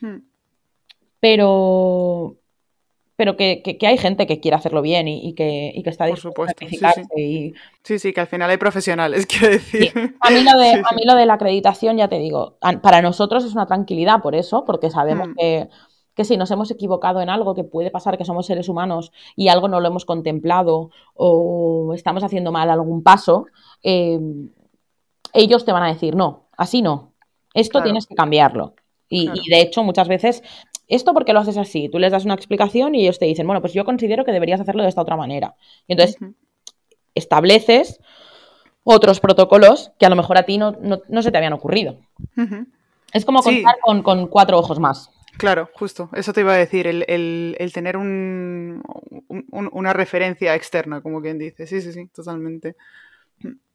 Hmm. 0.00 0.18
Pero, 1.20 2.36
pero 3.16 3.36
que, 3.36 3.78
hay 3.82 3.98
gente 3.98 4.26
que 4.26 4.40
quiere 4.40 4.56
hacerlo 4.56 4.80
bien 4.80 5.08
y, 5.08 5.34
que, 5.34 5.72
está 5.84 6.06
dispuesta 6.06 6.64
a 6.64 6.92
sí, 6.92 7.54
sí. 7.82 7.98
sí, 7.98 8.12
que 8.12 8.20
al 8.20 8.26
final 8.26 8.50
hay 8.50 8.58
profesionales, 8.58 9.26
quiero 9.28 9.48
decir. 9.48 9.92
A, 10.20 10.30
mí 10.30 10.42
lo 10.44 10.58
de, 10.58 10.72
a 10.72 10.94
mí 10.94 11.02
lo 11.04 11.16
de 11.16 11.26
la 11.26 11.34
acreditación, 11.34 11.96
ya 11.96 12.08
te 12.08 12.18
digo, 12.18 12.58
para 12.82 13.02
nosotros 13.02 13.44
es 13.44 13.54
una 13.54 13.66
tranquilidad 13.66 14.20
por 14.22 14.34
eso, 14.34 14.64
porque 14.64 14.90
sabemos 14.90 15.28
hmm. 15.28 15.34
que 15.36 15.68
que 16.14 16.24
si 16.24 16.36
nos 16.36 16.50
hemos 16.50 16.70
equivocado 16.70 17.20
en 17.20 17.28
algo, 17.28 17.54
que 17.54 17.64
puede 17.64 17.90
pasar 17.90 18.16
que 18.18 18.24
somos 18.24 18.46
seres 18.46 18.68
humanos 18.68 19.12
y 19.36 19.48
algo 19.48 19.68
no 19.68 19.80
lo 19.80 19.88
hemos 19.88 20.04
contemplado 20.04 20.90
o 21.14 21.92
estamos 21.94 22.22
haciendo 22.22 22.52
mal 22.52 22.70
algún 22.70 23.02
paso, 23.02 23.46
eh, 23.82 24.20
ellos 25.32 25.64
te 25.64 25.72
van 25.72 25.82
a 25.82 25.92
decir, 25.92 26.14
no, 26.14 26.44
así 26.56 26.82
no, 26.82 27.12
esto 27.52 27.82
tienes 27.82 28.06
que 28.06 28.14
cambiarlo. 28.14 28.74
Y, 29.08 29.28
de 29.48 29.60
hecho, 29.60 29.84
muchas 29.84 30.08
veces, 30.08 30.42
¿esto 30.88 31.12
porque 31.12 31.32
lo 31.32 31.40
haces 31.40 31.56
así? 31.56 31.88
Tú 31.88 31.98
les 31.98 32.10
das 32.10 32.24
una 32.24 32.34
explicación 32.34 32.94
y 32.94 33.02
ellos 33.02 33.18
te 33.18 33.26
dicen, 33.26 33.46
bueno, 33.46 33.60
pues 33.60 33.72
yo 33.72 33.84
considero 33.84 34.24
que 34.24 34.32
deberías 34.32 34.60
hacerlo 34.60 34.82
de 34.82 34.88
esta 34.88 35.02
otra 35.02 35.16
manera. 35.16 35.54
Y 35.86 35.92
entonces 35.92 36.18
estableces 37.14 38.00
otros 38.82 39.20
protocolos 39.20 39.92
que 39.98 40.06
a 40.06 40.10
lo 40.10 40.16
mejor 40.16 40.36
a 40.36 40.42
ti 40.44 40.58
no, 40.58 40.74
se 41.22 41.30
te 41.30 41.36
habían 41.36 41.52
ocurrido. 41.52 41.98
Es 43.12 43.24
como 43.24 43.40
contar 43.42 43.76
con, 43.80 44.02
con, 44.02 44.26
cuatro 44.26 44.58
ojos 44.58 44.80
más. 44.80 45.10
Claro, 45.36 45.68
justo, 45.74 46.10
eso 46.14 46.32
te 46.32 46.40
iba 46.40 46.54
a 46.54 46.58
decir, 46.58 46.86
el, 46.86 47.70
tener 47.72 47.96
un, 47.96 48.82
una 49.48 49.92
referencia 49.92 50.54
externa, 50.54 51.00
como 51.00 51.20
quien 51.20 51.38
dice. 51.38 51.66
Sí, 51.66 51.80
sí, 51.80 51.92
sí, 51.92 52.06
totalmente. 52.08 52.76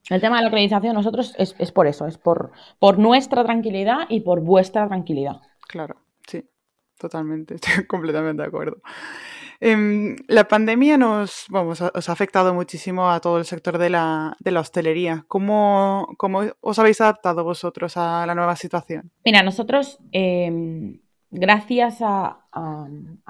El 0.10 0.22
tema 0.22 0.38
de 0.38 0.44
la 0.44 0.48
acreditación, 0.48 0.96
nosotros 0.96 1.36
es, 1.38 1.56
es 1.60 1.72
por 1.72 1.88
eso, 1.88 2.08
es 2.08 2.18
por, 2.18 2.52
por 2.80 2.98
nuestra 2.98 3.44
tranquilidad 3.44 4.08
y 4.10 4.22
por 4.22 4.42
vuestra 4.42 4.88
tranquilidad. 4.88 5.42
Claro, 5.68 5.98
sí, 6.28 6.44
totalmente, 6.98 7.56
estoy 7.62 7.86
completamente 7.86 8.42
de 8.42 8.48
acuerdo. 8.48 8.82
Em, 9.62 10.16
la 10.28 10.48
pandemia 10.48 10.98
nos, 10.98 11.46
vamos, 11.50 11.82
os 11.82 12.10
ha 12.10 12.12
afectado 12.12 12.54
muchísimo 12.54 13.12
a 13.12 13.20
todo 13.20 13.38
el 13.38 13.46
sector 13.46 13.78
de 13.78 13.90
la, 13.90 14.38
de 14.40 14.52
la 14.52 14.62
hostelería. 14.62 15.26
¿Cómo, 15.28 16.08
¿Cómo, 16.18 16.44
os 16.62 16.80
habéis 16.80 17.02
adaptado 17.02 17.44
vosotros 17.44 17.98
a 17.98 18.26
la 18.26 18.36
nueva 18.36 18.56
situación? 18.56 19.12
Mira, 19.26 19.44
nosotros 19.44 20.00
em, 20.14 21.00
gracias 21.32 21.98
a, 22.02 22.36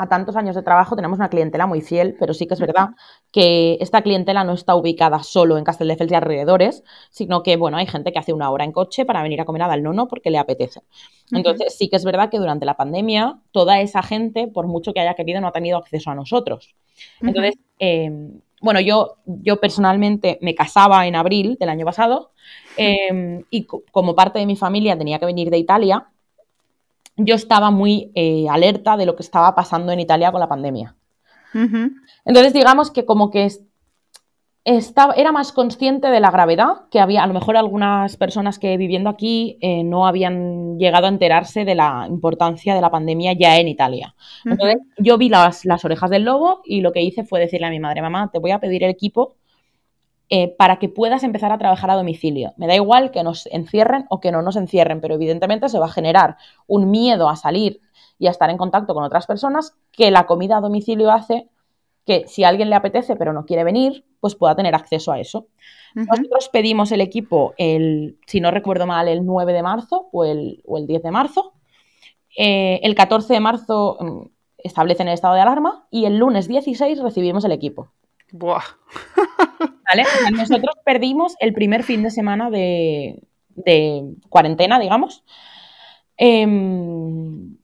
tantos 0.10 0.36
años 0.36 0.56
de 0.56 0.64
trabajo 0.64 0.96
tenemos 0.96 1.20
una 1.20 1.30
clientela 1.30 1.68
muy 1.68 1.82
fiel, 1.82 2.16
pero 2.20 2.34
sí 2.34 2.48
que 2.48 2.54
es 2.54 2.60
verdad 2.60 2.90
que 3.32 3.78
esta 3.82 4.02
clientela 4.02 4.44
no 4.44 4.54
está 4.54 4.76
ubicada 4.76 5.22
solo 5.22 5.58
en 5.58 5.64
Castelldefels 5.64 6.12
y 6.12 6.16
alrededores, 6.16 6.84
sino 7.12 7.44
que, 7.44 7.58
bueno, 7.58 7.78
hay 7.78 7.86
gente 7.86 8.12
que 8.12 8.20
hace 8.20 8.34
una 8.34 8.50
hora 8.50 8.64
en 8.64 8.72
coche 8.72 9.06
para 9.06 9.22
venir 9.22 9.42
a 9.42 9.46
comer 9.46 9.64
a 9.64 9.68
Dalnono 9.68 10.08
porque 10.08 10.32
le 10.32 10.38
apetece. 10.38 10.82
Entonces, 11.32 11.78
sí 11.78 11.90
que 11.90 11.98
es 11.98 12.06
verdad 12.06 12.30
que 12.30 12.40
durante 12.40 12.66
la 12.66 12.78
pandemia 12.78 13.40
toda 13.52 13.82
esa 13.82 14.02
gente, 14.02 14.48
por 14.48 14.68
mucho 14.68 14.94
que 14.94 15.02
haya 15.02 15.14
querido, 15.14 15.42
no 15.42 15.48
ha 15.48 15.52
tenido 15.52 15.78
acceso 15.78 16.10
a 16.10 16.16
nosotros. 16.16 16.76
Entonces, 17.22 17.56
em, 17.78 18.42
bueno, 18.62 18.80
yo, 18.80 19.18
yo 19.26 19.60
personalmente 19.60 20.40
me 20.42 20.56
casaba 20.56 21.06
en 21.08 21.16
abril 21.16 21.58
del 21.60 21.70
año 21.70 21.86
pasado 21.86 22.32
em, 22.78 23.44
y 23.50 23.66
como 23.66 24.16
parte 24.16 24.40
de 24.40 24.46
mi 24.46 24.56
familia 24.56 24.98
tenía 24.98 25.20
que 25.20 25.26
venir 25.26 25.50
de 25.50 25.58
Italia, 25.58 26.08
yo 27.20 27.36
estaba 27.36 27.70
muy 27.70 28.12
eh, 28.16 28.48
alerta 28.50 28.98
de 28.98 29.06
lo 29.06 29.16
que 29.16 29.24
estaba 29.24 29.54
pasando 29.56 29.92
en 29.92 30.00
Italia 30.00 30.32
con 30.32 30.40
la 30.40 30.48
pandemia. 30.48 30.96
Entonces, 32.26 32.54
digamos 32.54 32.92
que 32.92 33.06
como 33.06 33.32
que 33.32 33.50
estaba, 34.66 35.14
era 35.16 35.32
más 35.32 35.52
consciente 35.52 36.10
de 36.10 36.20
la 36.20 36.30
gravedad, 36.30 36.88
que 36.92 37.00
había 37.00 37.24
a 37.24 37.28
lo 37.28 37.34
mejor 37.34 37.58
algunas 37.58 38.18
personas 38.18 38.60
que 38.60 38.78
viviendo 38.78 39.10
aquí 39.10 39.58
eh, 39.62 39.84
no 39.84 40.06
habían 40.06 40.78
llegado 40.78 41.08
a 41.08 41.10
enterarse 41.10 41.66
de 41.66 41.74
la 41.74 42.06
importancia 42.08 42.76
de 42.76 42.82
la 42.82 42.92
pandemia 42.92 43.34
ya 43.34 43.58
en 43.58 43.68
Italia. 43.68 44.16
Entonces, 44.46 44.78
yo 44.98 45.18
vi 45.18 45.30
las, 45.30 45.66
las, 45.66 45.84
orejas 45.86 46.12
del 46.12 46.26
lobo 46.26 46.62
y 46.64 46.82
lo 46.82 46.92
que 46.92 47.02
hice 47.02 47.24
fue 47.24 47.40
decirle 47.40 47.68
a 47.68 47.72
mi 47.72 47.80
madre, 47.80 48.02
mamá, 48.02 48.30
te 48.32 48.40
voy 48.40 48.52
a 48.52 48.60
pedir 48.60 48.84
el 48.84 48.92
equipo 48.92 49.36
eh, 50.32 50.56
para 50.58 50.78
que 50.78 50.90
puedas 50.90 51.24
empezar 51.24 51.52
a 51.52 51.58
trabajar 51.58 51.90
a 51.90 51.96
domicilio. 51.96 52.54
Me 52.58 52.68
da 52.68 52.76
igual 52.76 53.10
que 53.10 53.24
nos 53.24 53.48
encierren 53.48 54.06
o 54.10 54.20
que 54.20 54.32
no 54.32 54.44
nos 54.44 54.56
encierren, 54.56 55.02
pero 55.02 55.16
evidentemente 55.16 55.70
se 55.70 55.80
va 55.80 55.86
a 55.88 55.92
generar 55.92 56.38
un 56.68 56.92
miedo 56.92 57.30
a 57.30 57.36
salir 57.36 57.82
y 58.20 58.28
a 58.28 58.32
estar 58.32 58.50
en 58.50 58.58
contacto 58.58 58.94
con 58.94 59.04
otras 59.04 59.26
personas 59.26 59.76
que 59.92 60.12
la 60.12 60.28
comida 60.28 60.58
a 60.58 60.62
domicilio 60.62 61.12
hace 61.12 61.48
que 62.06 62.28
si 62.28 62.44
a 62.44 62.50
alguien 62.50 62.70
le 62.70 62.76
apetece 62.76 63.16
pero 63.16 63.34
no 63.34 63.46
quiere 63.46 63.64
venir, 63.64 64.06
pues 64.20 64.36
pueda 64.36 64.56
tener 64.56 64.76
acceso 64.76 65.12
a 65.12 65.20
eso. 65.20 65.48
Nosotros 65.96 66.50
pedimos 66.50 66.92
el 66.92 67.02
equipo, 67.02 67.54
el, 67.58 68.20
si 68.28 68.40
no 68.40 68.52
recuerdo 68.52 68.86
mal, 68.86 69.08
el 69.08 69.26
9 69.26 69.54
de 69.54 69.64
marzo 69.64 70.10
o 70.12 70.26
el, 70.26 70.62
10 70.66 71.04
de 71.04 71.12
marzo. 71.12 71.54
Eh, 72.38 72.80
el 72.84 72.94
14 72.94 73.34
de 73.34 73.40
marzo 73.40 73.98
mm, 74.00 74.22
establecen 74.60 75.08
el 75.08 75.16
estado 75.16 75.34
de 75.34 75.42
alarma 75.42 75.88
y 75.90 76.06
el 76.06 76.18
lunes 76.18 76.48
16 76.48 77.02
recibimos 77.02 77.46
el 77.46 77.52
equipo. 77.52 77.90
Buah. 78.32 78.64
¿Vale? 79.90 80.04
nosotros 80.34 80.76
perdimos 80.86 81.36
el 81.40 81.54
primer 81.54 81.84
fin 81.84 82.04
de 82.04 82.12
semana 82.12 82.50
de, 82.50 83.24
cuarentena, 84.30 84.80
digamos. 84.80 85.24
Em, 86.18 87.58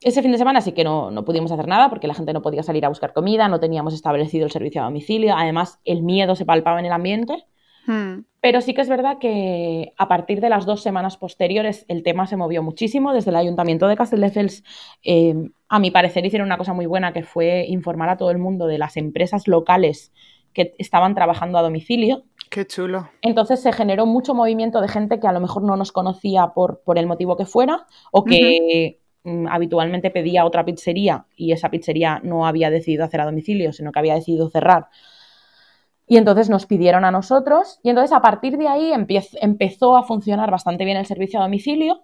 ese 0.00 0.22
fin 0.22 0.32
de 0.32 0.38
semana 0.38 0.60
sí 0.60 0.72
que 0.72 0.84
no, 0.84 1.24
pudimos 1.24 1.52
hacer 1.52 1.66
nada 1.66 1.88
porque 1.88 2.08
la 2.08 2.14
gente 2.14 2.32
no 2.32 2.42
podía 2.42 2.62
salir 2.62 2.84
a 2.84 2.88
buscar 2.88 3.12
comida, 3.12 3.48
no 3.48 3.60
teníamos 3.60 3.94
establecido 3.94 4.44
el 4.46 4.52
servicio 4.52 4.82
a 4.82 4.84
domicilio, 4.84 5.34
además 5.36 5.80
el 5.84 6.02
miedo 6.02 6.34
se 6.34 6.44
palpaba 6.44 6.80
en 6.80 6.86
el 6.86 6.92
ambiente. 6.92 7.46
Hmm. 7.86 8.20
Pero 8.40 8.60
sí 8.60 8.74
que 8.74 8.82
es 8.82 8.88
verdad 8.88 9.18
que 9.18 9.92
a 9.96 10.08
partir 10.08 10.40
de 10.40 10.50
las 10.50 10.66
dos 10.66 10.82
semanas 10.82 11.16
posteriores 11.16 11.84
el 11.88 12.02
tema 12.02 12.26
se 12.26 12.36
movió 12.36 12.62
muchísimo. 12.62 13.12
Desde 13.12 13.30
el 13.30 13.36
Ayuntamiento 13.36 13.88
de 13.88 13.96
Castelldefels, 13.96 14.62
eh, 15.02 15.34
a 15.68 15.78
mi 15.78 15.90
parecer, 15.90 16.26
hicieron 16.26 16.46
una 16.46 16.58
cosa 16.58 16.72
muy 16.72 16.86
buena 16.86 17.12
que 17.12 17.22
fue 17.22 17.64
informar 17.68 18.10
a 18.10 18.16
todo 18.16 18.30
el 18.30 18.38
mundo 18.38 18.66
de 18.66 18.78
las 18.78 18.96
empresas 18.96 19.48
locales 19.48 20.12
que 20.52 20.74
estaban 20.78 21.14
trabajando 21.14 21.58
a 21.58 21.62
domicilio. 21.62 22.24
Qué 22.50 22.66
chulo. 22.66 23.08
Entonces 23.22 23.60
se 23.60 23.72
generó 23.72 24.06
mucho 24.06 24.34
movimiento 24.34 24.80
de 24.80 24.88
gente 24.88 25.18
que 25.18 25.26
a 25.26 25.32
lo 25.32 25.40
mejor 25.40 25.62
no 25.62 25.76
nos 25.76 25.90
conocía 25.90 26.48
por, 26.54 26.82
por 26.84 26.98
el 26.98 27.06
motivo 27.06 27.36
que 27.36 27.46
fuera 27.46 27.86
o 28.12 28.24
que 28.24 29.00
Mm, 29.26 29.46
habitualmente 29.48 30.10
pedía 30.10 30.44
otra 30.44 30.66
pizzería 30.66 31.26
y 31.34 31.52
esa 31.52 31.70
pizzería 31.70 32.20
no 32.22 32.46
había 32.46 32.68
decidido 32.68 33.04
hacer 33.04 33.22
a 33.22 33.24
domicilio, 33.24 33.72
sino 33.72 33.90
que 33.90 33.98
había 33.98 34.14
decidido 34.14 34.50
cerrar. 34.50 34.88
Y 36.06 36.18
entonces 36.18 36.50
nos 36.50 36.66
pidieron 36.66 37.04
a 37.04 37.10
nosotros 37.10 37.80
y 37.82 37.88
entonces 37.88 38.12
a 38.12 38.20
partir 38.20 38.58
de 38.58 38.68
ahí 38.68 38.92
empezó 38.92 39.96
a 39.96 40.02
funcionar 40.02 40.50
bastante 40.50 40.84
bien 40.84 40.98
el 40.98 41.06
servicio 41.06 41.40
a 41.40 41.44
domicilio. 41.44 42.02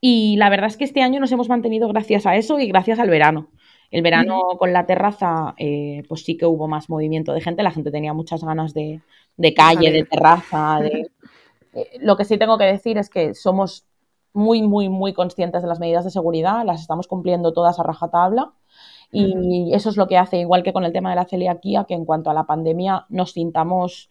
Y 0.00 0.36
la 0.36 0.50
verdad 0.50 0.66
es 0.66 0.76
que 0.76 0.84
este 0.84 1.02
año 1.02 1.20
nos 1.20 1.30
hemos 1.32 1.48
mantenido 1.48 1.88
gracias 1.88 2.26
a 2.26 2.36
eso 2.36 2.58
y 2.58 2.66
gracias 2.66 2.98
al 2.98 3.10
verano. 3.10 3.48
El 3.90 4.02
verano 4.02 4.40
con 4.58 4.72
la 4.72 4.86
terraza, 4.86 5.54
eh, 5.58 6.02
pues 6.08 6.24
sí 6.24 6.36
que 6.36 6.46
hubo 6.46 6.66
más 6.66 6.88
movimiento 6.88 7.34
de 7.34 7.42
gente, 7.42 7.62
la 7.62 7.70
gente 7.70 7.90
tenía 7.90 8.14
muchas 8.14 8.42
ganas 8.42 8.72
de, 8.72 9.02
calle, 9.54 9.92
de 9.92 10.04
terraza. 10.04 10.78
De... 10.80 11.10
Eh, 11.74 11.98
lo 12.00 12.16
que 12.16 12.24
sí 12.24 12.38
tengo 12.38 12.58
que 12.58 12.64
decir 12.64 12.96
es 12.96 13.10
que 13.10 13.34
somos 13.34 13.86
muy, 14.32 14.62
muy, 14.62 14.88
muy 14.88 15.12
conscientes 15.12 15.62
de 15.62 15.68
las 15.68 15.78
medidas 15.78 16.04
de 16.04 16.10
seguridad, 16.10 16.64
las 16.64 16.80
estamos 16.80 17.06
cumpliendo 17.06 17.52
todas 17.52 17.78
a 17.78 17.82
rajatabla. 17.82 18.52
Y 19.14 19.74
eso 19.74 19.90
es 19.90 19.98
lo 19.98 20.08
que 20.08 20.16
hace, 20.16 20.38
igual 20.38 20.62
que 20.62 20.72
con 20.72 20.84
el 20.84 20.92
tema 20.92 21.10
de 21.10 21.16
la 21.16 21.26
celiaquía, 21.26 21.84
que 21.86 21.92
en 21.92 22.06
cuanto 22.06 22.30
a 22.30 22.34
la 22.34 22.44
pandemia 22.44 23.04
nos 23.10 23.32
sintamos 23.32 24.08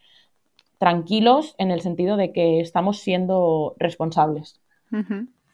tranquilos 0.77 1.55
en 1.57 1.71
el 1.71 1.81
sentido 1.81 2.17
de 2.17 2.31
que 2.31 2.59
estamos 2.59 2.99
siendo 2.99 3.75
responsables. 3.79 4.61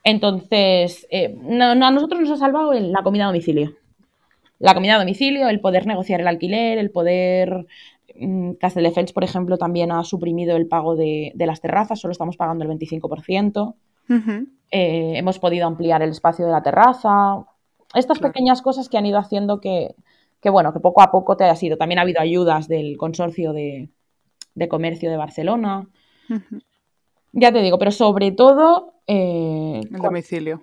Entonces, 0.03 1.07
eh, 1.09 1.37
a 1.61 1.91
nosotros 1.91 2.19
nos 2.21 2.31
ha 2.31 2.37
salvado 2.37 2.73
la 2.73 3.03
comida 3.03 3.23
a 3.23 3.27
domicilio. 3.27 3.73
La 4.59 4.73
comida 4.73 4.95
a 4.95 4.99
domicilio, 4.99 5.47
el 5.47 5.59
poder 5.59 5.87
negociar 5.87 6.21
el 6.21 6.27
alquiler, 6.27 6.77
el 6.77 6.91
poder... 6.91 7.67
Mm, 8.19 8.53
Castelldefels, 8.53 9.13
por 9.13 9.23
ejemplo, 9.23 9.57
también 9.57 9.91
ha 9.91 10.03
suprimido 10.03 10.57
el 10.57 10.67
pago 10.67 10.95
de, 10.95 11.31
de 11.35 11.45
las 11.45 11.61
terrazas, 11.61 11.99
solo 11.99 12.13
estamos 12.13 12.35
pagando 12.35 12.63
el 12.63 12.71
25%. 12.71 13.75
Eh, 14.71 15.13
hemos 15.17 15.39
podido 15.39 15.67
ampliar 15.67 16.01
el 16.01 16.09
espacio 16.09 16.45
de 16.45 16.51
la 16.51 16.63
terraza. 16.63 17.45
Estas 17.93 18.19
pequeñas 18.19 18.61
cosas 18.61 18.89
que 18.89 18.97
han 18.97 19.05
ido 19.05 19.17
haciendo 19.17 19.61
que, 19.61 19.95
bueno, 20.43 20.73
que 20.73 20.79
poco 20.79 21.01
a 21.01 21.11
poco 21.11 21.37
te 21.37 21.43
haya 21.43 21.55
sido. 21.55 21.77
También 21.77 21.99
ha 21.99 22.03
habido 22.03 22.21
ayudas 22.21 22.67
del 22.67 22.97
consorcio 22.97 23.53
de, 23.53 23.89
comercio 24.69 25.09
de 25.09 25.17
Barcelona. 25.17 25.87
Ya 27.31 27.51
te 27.51 27.61
digo, 27.61 27.77
pero 27.77 27.91
sobre 27.91 28.31
todo... 28.31 28.93
Eh, 29.07 29.81
el 29.89 29.99
domicilio. 29.99 30.61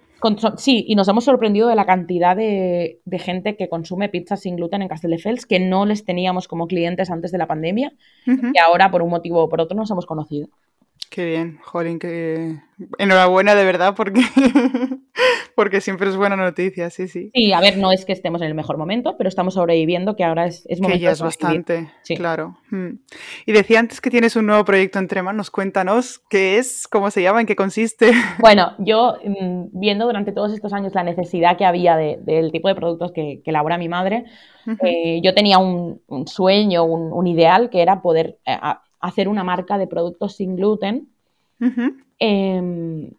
sí, 0.56 0.84
y 0.86 0.96
nos 0.96 1.08
hemos 1.08 1.24
sorprendido 1.24 1.68
de 1.68 1.76
la 1.76 1.86
cantidad 1.86 2.36
de, 2.36 3.00
gente 3.18 3.56
que 3.56 3.68
consume 3.68 4.10
pizzas 4.10 4.40
sin 4.40 4.56
gluten 4.56 4.82
en 4.82 4.88
Castelldefels, 4.88 5.46
que 5.46 5.60
no 5.60 5.86
les 5.86 6.04
teníamos 6.04 6.46
como 6.46 6.66
clientes 6.66 7.10
antes 7.10 7.32
de 7.32 7.38
la 7.38 7.46
pandemia, 7.46 7.94
y 8.26 8.58
ahora 8.58 8.90
por 8.90 9.02
un 9.02 9.10
motivo 9.10 9.44
o 9.44 9.48
por 9.48 9.60
otro 9.60 9.76
nos 9.76 9.90
hemos 9.90 10.06
conocido. 10.06 10.48
Qué 11.14 11.24
bien, 11.24 11.58
Jolín, 11.62 12.00
que 12.00 12.58
enhorabuena 12.98 13.54
de 13.54 13.64
verdad 13.64 13.94
porque, 13.96 14.20
porque 15.54 15.80
siempre 15.80 16.08
es 16.08 16.16
buena 16.16 16.34
noticia, 16.34 16.90
sí, 16.90 17.06
sí. 17.06 17.30
Sí, 17.32 17.52
a 17.52 17.60
ver, 17.60 17.78
no 17.78 17.92
es 17.92 18.04
que 18.04 18.12
estemos 18.12 18.42
en 18.42 18.48
el 18.48 18.54
mejor 18.54 18.78
momento, 18.78 19.16
pero 19.16 19.28
estamos 19.28 19.54
sobreviviendo, 19.54 20.16
que 20.16 20.24
ahora 20.24 20.46
es, 20.46 20.66
es 20.68 20.80
momento. 20.80 20.98
Que 20.98 21.04
ya 21.04 21.12
es 21.12 21.20
bastante, 21.20 21.88
claro. 22.16 22.58
Mm. 22.70 22.98
Y 23.46 23.52
decía 23.52 23.78
antes 23.78 24.00
que 24.00 24.10
tienes 24.10 24.34
un 24.34 24.46
nuevo 24.46 24.64
proyecto 24.64 24.98
entre 24.98 25.22
manos, 25.22 25.52
cuéntanos 25.52 26.20
qué 26.28 26.58
es, 26.58 26.88
cómo 26.88 27.12
se 27.12 27.22
llama, 27.22 27.40
en 27.40 27.46
qué 27.46 27.54
consiste. 27.54 28.10
Bueno, 28.40 28.72
yo 28.78 29.18
mm, 29.24 29.66
viendo 29.72 30.06
durante 30.06 30.32
todos 30.32 30.52
estos 30.52 30.72
años 30.72 30.94
la 30.94 31.04
necesidad 31.04 31.56
que 31.56 31.64
había 31.64 31.96
del 31.96 32.50
tipo 32.50 32.66
de 32.66 32.74
productos 32.74 33.12
que, 33.12 33.40
elabora 33.44 33.78
mi 33.78 33.88
madre, 33.88 34.24
eh, 34.84 35.20
yo 35.22 35.32
tenía 35.32 35.58
un, 35.58 36.00
sueño, 36.26 36.82
un, 36.84 37.26
ideal 37.28 37.70
que 37.70 37.82
era 37.82 38.02
poder 38.02 38.38
eh, 38.46 38.58
hacer 39.04 39.28
una 39.28 39.44
marca 39.44 39.76
de 39.78 39.86
productos 39.86 40.36
sin 40.36 40.56
gluten. 40.56 41.08
Em, 42.18 43.10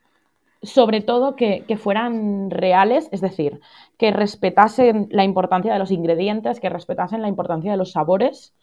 sobre 0.61 1.01
todo 1.01 1.35
que, 1.35 1.63
fueran 1.77 2.49
reales, 2.49 3.07
es 3.11 3.21
decir, 3.21 3.59
que 3.97 4.11
respetasen 4.11 5.07
la 5.11 5.23
importancia 5.23 5.71
de 5.71 5.79
los 5.79 5.91
ingredientes, 5.91 6.59
que 6.59 6.69
respetasen 6.69 7.21
la 7.21 7.27
importancia 7.27 7.71
de 7.71 7.77
los 7.77 7.91
sabores. 7.91 8.53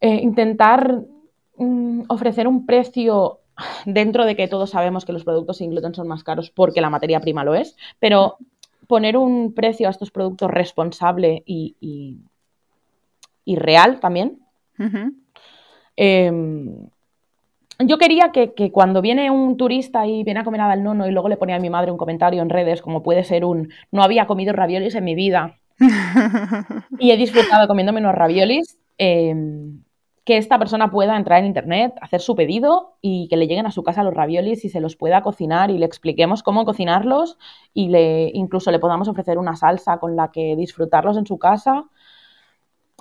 Eh, 0.00 0.20
intentar 0.22 1.02
mm, 1.56 2.02
ofrecer 2.08 2.48
un 2.48 2.66
precio 2.66 3.38
dentro 3.84 4.24
de 4.24 4.34
que 4.34 4.48
todos 4.48 4.70
sabemos 4.70 5.04
que 5.04 5.12
los 5.12 5.24
productos 5.24 5.58
sin 5.58 5.70
gluten 5.70 5.94
son 5.94 6.08
más 6.08 6.24
caros 6.24 6.50
porque 6.50 6.80
la 6.80 6.90
materia 6.90 7.20
prima 7.20 7.44
lo 7.44 7.54
es, 7.54 7.76
pero 7.98 8.38
poner 8.88 9.16
un 9.16 9.52
precio 9.52 9.86
a 9.86 9.90
estos 9.90 10.10
productos 10.10 10.50
responsable 10.50 11.42
y, 11.46 11.76
y, 13.44 13.56
real 13.56 14.00
también. 14.00 14.40
Em, 16.02 16.88
yo 17.78 17.98
quería 17.98 18.32
que, 18.32 18.72
cuando 18.72 19.02
viene 19.02 19.30
un 19.30 19.58
turista 19.58 20.06
y 20.06 20.24
viene 20.24 20.40
a 20.40 20.44
comer 20.44 20.62
a 20.62 20.74
Nono 20.76 21.06
y 21.06 21.10
luego 21.10 21.28
le 21.28 21.36
ponía 21.36 21.56
a 21.56 21.60
mi 21.60 21.68
madre 21.68 21.90
un 21.90 21.98
comentario 21.98 22.40
en 22.40 22.48
redes, 22.48 22.80
como 22.80 23.02
puede 23.02 23.22
ser 23.22 23.44
un 23.44 23.68
no 23.92 24.02
había 24.02 24.26
comido 24.26 24.54
raviolis 24.54 24.94
en 24.94 25.04
mi 25.04 25.14
vida 25.14 25.58
y 26.98 27.10
he 27.10 27.18
disfrutado 27.18 27.68
comiéndome 27.68 28.00
unos 28.00 28.14
raviolis, 28.14 28.78
em, 28.96 29.82
que 30.24 30.38
esta 30.38 30.58
persona 30.58 30.90
pueda 30.90 31.18
entrar 31.18 31.40
en 31.40 31.46
internet, 31.46 31.92
hacer 32.00 32.22
su 32.22 32.34
pedido 32.34 32.96
y 33.02 33.28
que 33.28 33.36
le 33.36 33.46
lleguen 33.46 33.66
a 33.66 33.70
su 33.70 33.82
casa 33.82 34.02
los 34.02 34.14
raviolis 34.14 34.64
y 34.64 34.70
se 34.70 34.80
los 34.80 34.96
pueda 34.96 35.20
cocinar 35.20 35.70
y 35.70 35.76
le 35.76 35.84
expliquemos 35.84 36.42
cómo 36.42 36.64
cocinarlos 36.64 37.36
y 37.74 37.88
le 37.88 38.30
incluso 38.32 38.70
le 38.70 38.78
podamos 38.78 39.08
ofrecer 39.08 39.36
una 39.36 39.54
salsa 39.54 39.98
con 39.98 40.16
la 40.16 40.30
que 40.30 40.56
disfrutarlos 40.56 41.18
en 41.18 41.26
su 41.26 41.38
casa 41.38 41.84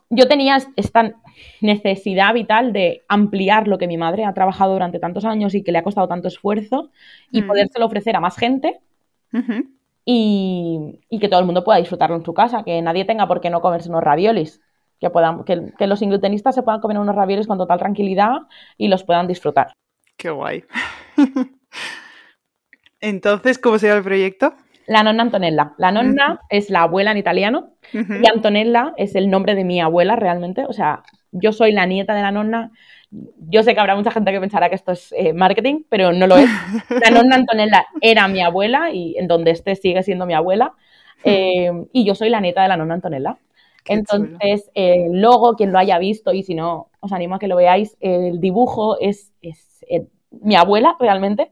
yo 0.09 0.27
tenía 0.27 0.57
esta 0.75 1.13
necesidad 1.61 2.33
vital 2.33 2.73
de 2.73 3.03
ampliar 3.07 3.67
lo 3.67 3.77
que 3.77 3.87
mi 3.87 3.97
madre 3.97 4.25
ha 4.25 4.33
trabajado 4.33 4.73
durante 4.73 4.99
tantos 4.99 5.25
años 5.25 5.53
y 5.55 5.63
que 5.63 5.71
le 5.71 5.77
ha 5.77 5.83
costado 5.83 6.07
tanto 6.07 6.27
esfuerzo 6.27 6.89
y 7.31 7.43
podérselo 7.43 7.85
ofrecer 7.85 8.15
a 8.15 8.19
más 8.19 8.35
gente 8.35 8.79
y, 10.05 10.99
que 11.19 11.27
todo 11.27 11.39
el 11.39 11.45
mundo 11.45 11.63
pueda 11.63 11.79
disfrutarlo 11.79 12.15
en 12.15 12.25
su 12.25 12.33
casa, 12.33 12.63
que 12.63 12.81
nadie 12.81 13.05
tenga 13.05 13.27
por 13.27 13.41
qué 13.41 13.49
no 13.49 13.61
comerse 13.61 13.89
unos 13.89 14.03
raviolis, 14.03 14.61
que, 14.99 15.09
puedan, 15.11 15.43
que, 15.43 15.71
que 15.77 15.87
los 15.87 16.01
inglutenistas 16.01 16.55
se 16.55 16.63
puedan 16.63 16.81
comer 16.81 16.97
unos 16.97 17.15
raviolis 17.15 17.47
con 17.47 17.57
total 17.57 17.77
tranquilidad 17.77 18.47
y 18.77 18.87
los 18.87 19.03
puedan 19.03 19.27
disfrutar. 19.27 19.73
Qué 20.17 20.31
guay. 20.31 20.63
Entonces, 22.99 23.59
¿cómo 23.59 23.77
se 23.77 23.87
llama 23.87 23.99
el 23.99 24.03
proyecto? 24.03 24.53
La 24.89 25.03
nonna 25.03 25.21
Antonella. 25.21 25.73
La 25.77 25.91
nonna 25.91 26.39
es 26.49 26.71
la 26.71 26.81
abuela 26.81 27.11
en 27.11 27.17
italiano 27.17 27.73
y 27.93 28.27
Antonella 28.27 28.93
es 28.97 29.13
el 29.13 29.29
nombre 29.29 29.53
de 29.53 29.63
mi 29.63 29.79
abuela 29.79 30.15
realmente. 30.15 30.65
O 30.65 30.73
sea, 30.73 31.03
yo 31.31 31.51
soy 31.51 31.73
la 31.73 31.85
nieta 31.85 32.15
de 32.15 32.23
la 32.23 32.31
nonna. 32.31 32.71
Yo 33.11 33.61
sé 33.61 33.75
que 33.75 33.79
habrá 33.79 33.95
mucha 33.95 34.09
gente 34.09 34.31
que 34.31 34.39
pensará 34.39 34.67
que 34.67 34.73
esto 34.73 34.91
es 34.91 35.13
eh, 35.15 35.31
marketing, 35.33 35.83
pero 35.89 36.11
no 36.11 36.25
lo 36.25 36.37
es. 36.37 36.49
La 37.03 37.11
nonna 37.11 37.35
Antonella 37.35 37.85
era 38.01 38.27
mi 38.27 38.41
abuela 38.41 38.91
y 38.91 39.15
en 39.17 39.27
donde 39.27 39.51
esté 39.51 39.75
sigue 39.75 40.01
siendo 40.01 40.25
mi 40.25 40.33
abuela. 40.33 40.73
Eh, 41.23 41.71
y 41.93 42.03
yo 42.03 42.15
soy 42.15 42.29
la 42.29 42.41
nieta 42.41 42.63
de 42.63 42.69
la 42.69 42.77
nonna 42.77 42.95
Antonella. 42.95 43.37
Entonces, 43.85 44.71
el 44.73 45.21
logo, 45.21 45.55
quien 45.55 45.71
lo 45.71 45.77
haya 45.77 45.99
visto, 45.99 46.33
y 46.33 46.41
si 46.41 46.55
no, 46.55 46.89
os 46.99 47.11
animo 47.11 47.35
a 47.35 47.39
que 47.39 47.47
lo 47.47 47.55
veáis, 47.55 47.95
el 47.99 48.39
dibujo 48.39 48.99
es, 48.99 49.33
es 49.41 49.85
eh, 49.87 50.07
mi 50.31 50.55
abuela 50.55 50.95
realmente. 50.99 51.51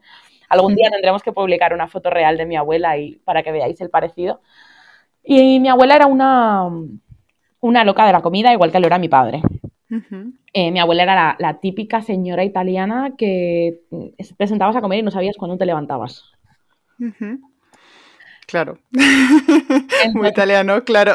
Algún 0.49 0.75
día 0.75 0.89
tendremos 0.89 1.23
que 1.23 1.31
publicar 1.31 1.73
una 1.73 1.87
foto 1.87 2.09
real 2.09 2.37
de 2.37 2.45
mi 2.45 2.55
abuela 2.55 2.97
y 2.97 3.15
para 3.25 3.43
que 3.43 3.51
veáis 3.51 3.79
el 3.81 3.89
parecido. 3.89 4.41
Y 5.23 5.59
mi 5.59 5.67
abuela 5.67 5.95
era 5.95 6.05
una, 6.05 6.69
una 7.59 7.83
loca 7.83 8.05
de 8.05 8.13
la 8.13 8.21
comida, 8.21 8.53
igual 8.53 8.71
que 8.71 8.79
lo 8.79 8.87
era 8.87 8.97
mi 8.97 9.09
padre. 9.09 9.41
Eh, 10.53 10.71
mi 10.71 10.79
abuela 10.79 11.03
era 11.03 11.35
la, 11.39 11.59
típica 11.59 12.01
señora 12.01 12.43
italiana 12.43 13.13
que 13.17 13.81
te 14.37 14.47
sentabas 14.47 14.75
a 14.75 14.81
comer 14.81 14.99
y 14.99 15.03
no 15.03 15.11
sabías 15.11 15.37
cuándo 15.37 15.57
te 15.57 15.65
levantabas. 15.65 16.23
Claro. 18.47 18.79
Muy 20.13 20.29
italiano, 20.29 20.83
claro. 20.83 21.13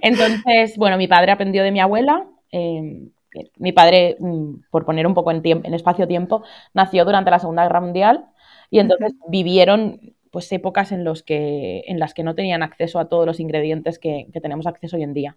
Entonces, 0.00 0.76
bueno, 0.76 0.96
mi 0.96 1.08
padre 1.08 1.32
aprendió 1.32 1.62
de 1.62 1.72
mi 1.72 1.80
abuela. 1.80 2.24
Em, 2.50 3.10
mi 3.56 3.72
padre, 3.72 4.16
mm, 4.18 4.54
por 4.70 4.84
poner 4.84 5.06
un 5.06 5.14
poco 5.14 5.30
en, 5.30 5.42
en 5.44 5.74
espacio-tiempo, 5.74 6.42
nació 6.74 7.04
durante 7.04 7.30
la 7.30 7.38
Segunda 7.38 7.62
Guerra 7.64 7.80
Mundial 7.80 8.26
y 8.70 8.78
entonces 8.78 9.14
vivieron 9.28 10.14
pues 10.32 10.50
épocas 10.50 10.92
en, 10.92 11.04
los 11.04 11.22
que, 11.22 11.84
en 11.86 11.98
las 11.98 12.14
que 12.14 12.24
no 12.24 12.34
tenían 12.34 12.62
acceso 12.62 12.98
a 12.98 13.04
todos 13.04 13.26
los 13.26 13.38
ingredientes 13.38 13.98
que, 13.98 14.26
tenemos 14.42 14.66
acceso 14.66 14.96
hoy 14.96 15.02
en 15.02 15.12
día. 15.12 15.36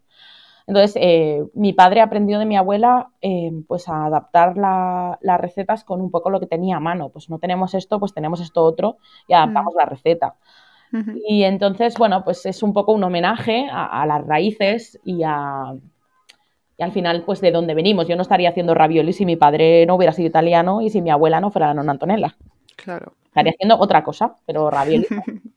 Entonces, 0.68 0.96
eh, 1.00 1.44
mi 1.54 1.74
padre 1.74 2.00
aprendió 2.02 2.40
de 2.40 2.46
mi 2.46 2.56
abuela 2.56 3.10
eh, 3.22 3.52
pues 3.68 3.88
a 3.90 4.06
adaptar 4.06 4.58
las 4.58 5.40
recetas 5.40 5.84
con 5.84 6.02
un 6.02 6.10
poco 6.10 6.30
lo 6.30 6.40
que 6.40 6.48
tenía 6.48 6.78
a 6.78 6.80
mano. 6.80 7.10
Pues 7.10 7.30
no 7.30 7.40
tenemos 7.40 7.74
esto, 7.76 8.00
pues 8.00 8.14
tenemos 8.14 8.40
esto 8.40 8.64
otro 8.64 8.98
y 9.28 9.34
adaptamos 9.34 9.76
mm. 9.76 9.78
la 9.78 9.86
receta. 9.86 10.36
Y 11.28 11.44
entonces, 11.44 11.96
bueno, 11.98 12.24
pues 12.24 12.46
es 12.46 12.64
un 12.64 12.72
poco 12.72 12.94
un 12.94 13.04
homenaje 13.04 13.68
a, 13.70 14.06
las 14.06 14.26
raíces 14.26 14.98
y 15.04 15.24
a, 15.24 15.74
y 16.78 16.84
al 16.84 16.92
final, 16.92 17.24
pues 17.26 17.42
de 17.42 17.52
dónde 17.52 17.74
venimos. 17.74 18.08
Yo 18.08 18.16
no 18.16 18.22
estaría 18.22 18.50
haciendo 18.50 18.74
ravioli 18.74 19.14
si 19.14 19.26
mi 19.26 19.36
padre 19.36 19.86
no 19.86 19.96
hubiera 19.96 20.14
sido 20.14 20.28
italiano 20.28 20.82
y 20.82 20.90
si 20.90 21.02
mi 21.02 21.10
abuela 21.10 21.40
no 21.40 21.52
fuera 21.52 21.68
la 21.68 21.74
nonna 21.74 21.94
Antonella. 21.94 22.36
Claro. 22.76 23.14
Estaría 23.28 23.54
haciendo 23.54 23.78
otra 23.80 24.04
cosa, 24.04 24.36
pero 24.46 24.70
ravioli. 24.70 25.08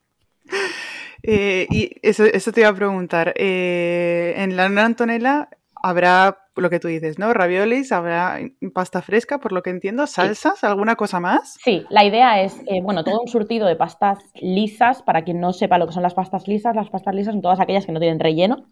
Eh, 1.24 1.66
y 1.70 1.90
eso, 2.00 2.52
te 2.52 2.60
iba 2.60 2.70
a 2.70 2.74
preguntar. 2.74 3.34
Eh, 3.36 4.34
en 4.36 4.56
la 4.56 4.68
nonna 4.68 4.84
Antonella 4.84 5.48
habrá 5.74 6.38
lo 6.54 6.70
que 6.70 6.78
tú 6.78 6.86
dices, 6.86 7.18
¿no? 7.18 7.34
Raviolis, 7.34 7.90
habrá 7.90 8.38
pasta 8.72 9.02
fresca, 9.02 9.38
por 9.38 9.52
lo 9.52 9.62
que 9.62 9.70
entiendo, 9.70 10.06
salsas, 10.06 10.62
alguna 10.62 10.94
cosa 10.94 11.18
más. 11.18 11.56
Sí, 11.62 11.84
la 11.90 12.04
idea 12.04 12.40
es, 12.40 12.60
eh, 12.66 12.80
bueno, 12.82 13.02
todo 13.02 13.20
un 13.20 13.28
surtido 13.28 13.66
de 13.66 13.74
pastas 13.74 14.18
lisas, 14.40 15.02
para 15.02 15.22
quien 15.22 15.40
no 15.40 15.52
sepa 15.52 15.76
lo 15.76 15.88
que 15.88 15.92
son 15.92 16.04
las 16.04 16.14
pastas 16.14 16.46
lisas, 16.46 16.76
las 16.76 16.88
pastas 16.88 17.14
lisas 17.14 17.34
son 17.34 17.42
todas 17.42 17.60
aquellas 17.60 17.84
que 17.84 17.92
no 17.92 18.00
tienen 18.00 18.20
relleno 18.20 18.66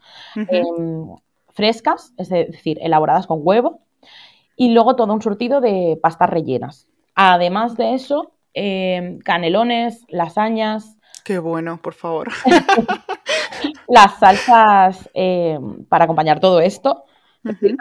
frescas, 1.57 2.13
es 2.19 2.29
decir, 2.29 2.79
elaboradas 2.83 3.27
con 3.27 3.41
huevo, 3.43 3.81
y 4.57 4.71
luego 4.71 4.95
todo 4.95 5.13
un 5.13 5.23
surtido 5.23 5.61
de 5.61 5.99
pastas 6.01 6.31
rellenas. 6.31 6.87
Además 7.15 7.77
de 7.77 7.95
eso, 7.95 8.33
eh, 8.55 9.19
canelones, 9.25 10.05
lasañas. 10.09 10.97
Qué 11.25 11.39
bueno, 11.39 11.81
por 11.83 11.95
favor. 11.95 12.29
las 13.89 14.19
salsas 14.19 15.11
eh, 15.15 15.59
para 15.89 16.05
acompañar 16.05 16.41
todo 16.41 16.61
esto. 16.61 17.05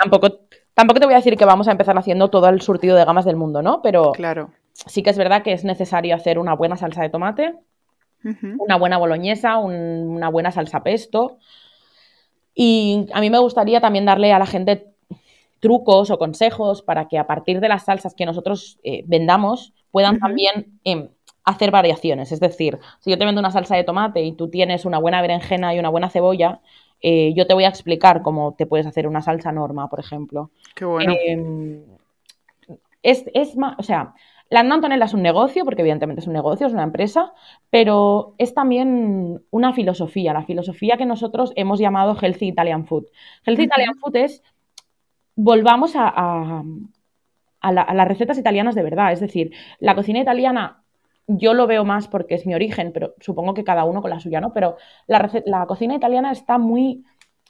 tampoco, 0.01 0.39
tampoco 0.73 0.99
te 0.99 1.05
voy 1.05 1.13
a 1.13 1.17
decir 1.17 1.37
que 1.37 1.45
vamos 1.45 1.67
a 1.67 1.71
empezar 1.71 1.97
haciendo 1.97 2.29
todo 2.29 2.47
el 2.47 2.61
surtido 2.61 2.95
de 2.95 3.05
gamas 3.05 3.25
del 3.25 3.35
mundo, 3.35 3.61
¿no? 3.61 3.81
Pero 3.81 4.13
claro. 4.13 4.51
sí 4.73 5.03
que 5.03 5.09
es 5.09 5.17
verdad 5.17 5.43
que 5.43 5.53
es 5.53 5.65
necesario 5.65 6.15
hacer 6.15 6.39
una 6.39 6.55
buena 6.55 6.77
salsa 6.77 7.01
de 7.01 7.09
tomate, 7.09 7.55
una 8.57 8.77
buena 8.77 8.97
boloñesa, 8.97 9.59
una 9.59 10.29
buena 10.29 10.51
salsa 10.51 10.81
pesto, 10.81 11.37
y 12.55 13.05
a 13.13 13.19
mí 13.19 13.29
me 13.29 13.39
gustaría 13.39 13.81
también 13.81 14.05
darle 14.05 14.31
a 14.31 14.39
la 14.39 14.45
gente 14.45 14.87
trucos 15.59 16.09
o 16.09 16.17
consejos 16.17 16.81
para 16.81 17.07
que 17.07 17.17
a 17.17 17.27
partir 17.27 17.59
de 17.59 17.67
las 17.67 17.85
salsas 17.85 18.15
que 18.15 18.25
nosotros 18.25 18.79
eh, 18.83 19.03
vendamos 19.05 19.73
puedan 19.91 20.19
también 20.19 20.79
em, 20.83 21.09
hacer 21.43 21.71
variaciones. 21.71 22.31
Es 22.31 22.39
decir, 22.39 22.79
si 22.99 23.11
yo 23.11 23.17
te 23.17 23.25
vendo 23.25 23.39
una 23.39 23.51
salsa 23.51 23.75
de 23.75 23.83
tomate 23.83 24.23
y 24.23 24.31
tú 24.33 24.49
tienes 24.49 24.85
una 24.85 24.99
buena 24.99 25.21
berenjena 25.21 25.73
y 25.73 25.79
una 25.79 25.89
buena 25.89 26.09
cebolla, 26.09 26.61
eh, 27.01 27.33
yo 27.35 27.45
te 27.45 27.53
voy 27.53 27.65
a 27.65 27.69
explicar 27.69 28.21
cómo 28.21 28.55
te 28.57 28.65
puedes 28.65 28.87
hacer 28.87 29.07
una 29.07 29.21
salsa 29.21 29.51
norma, 29.51 29.89
por 29.89 29.99
ejemplo. 29.99 30.49
Qué 30.75 30.85
bueno. 30.85 31.13
Em, 31.25 31.83
es, 33.03 33.25
es 33.33 33.55
más, 33.57 33.75
o 33.77 33.83
sea, 33.83 34.13
la 34.49 34.59
Antonella 34.59 35.05
es 35.05 35.13
un 35.13 35.23
negocio, 35.23 35.65
porque 35.65 35.81
evidentemente 35.81 36.21
es 36.21 36.27
un 36.27 36.33
negocio, 36.33 36.67
es 36.67 36.73
una 36.73 36.83
empresa, 36.83 37.33
pero 37.69 38.35
es 38.37 38.53
también 38.53 39.43
una 39.49 39.73
filosofía, 39.73 40.33
la 40.33 40.43
filosofía 40.43 40.97
que 40.97 41.05
nosotros 41.05 41.51
hemos 41.55 41.79
llamado 41.79 42.15
Healthy 42.15 42.49
Italian 42.49 42.85
Food. 42.85 43.05
Healthy 43.45 43.63
Italian 43.63 43.95
Food 43.95 44.15
es, 44.17 44.43
volvamos 45.35 45.93
a, 45.95 46.63
las 47.61 48.07
recetas 48.07 48.37
italianas 48.37 48.75
de 48.75 48.83
verdad, 48.83 49.11
es 49.11 49.19
decir, 49.19 49.51
la 49.79 49.95
cocina 49.95 50.19
italiana 50.19 50.83
yo 51.27 51.55
lo 51.55 51.65
veo 51.65 51.83
más 51.83 52.07
porque 52.07 52.35
es 52.35 52.45
mi 52.45 52.53
origen, 52.53 52.91
pero 52.93 53.15
supongo 53.19 53.55
que 53.55 53.63
cada 53.63 53.83
uno 53.83 54.03
con 54.03 54.11
la 54.11 54.19
suya, 54.19 54.41
¿no? 54.41 54.53
Pero 54.53 54.77
la, 55.07 55.65
cocina 55.65 55.95
italiana 55.95 56.31
está 56.31 56.59
muy, 56.59 57.03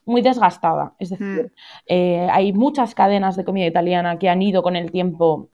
muy 0.05 0.21
desgastada. 0.21 0.93
Es 0.97 1.09
decir, 1.09 1.51
eh, 1.85 2.25
hay 2.31 2.53
muchas 2.53 2.95
cadenas 2.95 3.35
de 3.35 3.43
comida 3.43 3.65
italiana 3.65 4.17
que 4.17 4.29
han 4.29 4.41
ido 4.41 4.63
con 4.63 4.77
el 4.77 4.91
tiempo 4.91 5.49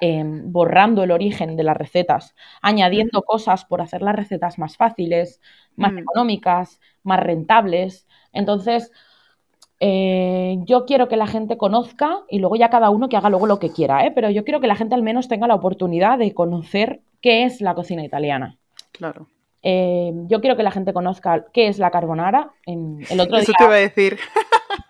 Em, 0.00 0.52
borrando 0.52 1.02
el 1.02 1.10
origen 1.10 1.56
de 1.56 1.64
las 1.64 1.76
recetas, 1.76 2.36
añadiendo 2.62 3.22
cosas 3.22 3.64
por 3.64 3.80
hacer 3.80 4.00
las 4.00 4.14
recetas 4.14 4.56
más 4.56 4.76
fáciles, 4.76 5.40
más 5.74 5.92
mm. 5.92 5.98
económicas, 5.98 6.80
más 7.02 7.18
rentables. 7.18 8.06
Entonces, 8.32 8.92
eh, 9.80 10.56
yo 10.66 10.86
quiero 10.86 11.08
que 11.08 11.16
la 11.16 11.26
gente 11.26 11.56
conozca 11.56 12.20
y 12.28 12.38
luego 12.38 12.54
ya 12.54 12.70
cada 12.70 12.90
uno 12.90 13.08
que 13.08 13.16
haga 13.16 13.28
luego 13.28 13.48
lo 13.48 13.58
que 13.58 13.72
quiera, 13.72 14.06
¿eh? 14.06 14.12
pero 14.12 14.30
yo 14.30 14.44
quiero 14.44 14.60
que 14.60 14.68
la 14.68 14.76
gente 14.76 14.94
al 14.94 15.02
menos 15.02 15.26
tenga 15.26 15.48
la 15.48 15.56
oportunidad 15.56 16.16
de 16.16 16.32
conocer 16.32 17.00
qué 17.20 17.42
es 17.42 17.60
la 17.60 17.74
cocina 17.74 18.04
italiana. 18.04 18.56
Claro. 18.92 19.26
Eh, 19.64 20.12
yo 20.28 20.40
quiero 20.40 20.56
que 20.56 20.62
la 20.62 20.70
gente 20.70 20.92
conozca 20.92 21.46
qué 21.52 21.66
es 21.66 21.80
la 21.80 21.90
carbonara. 21.90 22.52
En 22.66 23.04
el 23.10 23.18
otro 23.18 23.38
Eso 23.38 23.52
te 23.58 23.64
iba 23.64 23.74
a 23.74 23.78
decir. 23.78 24.16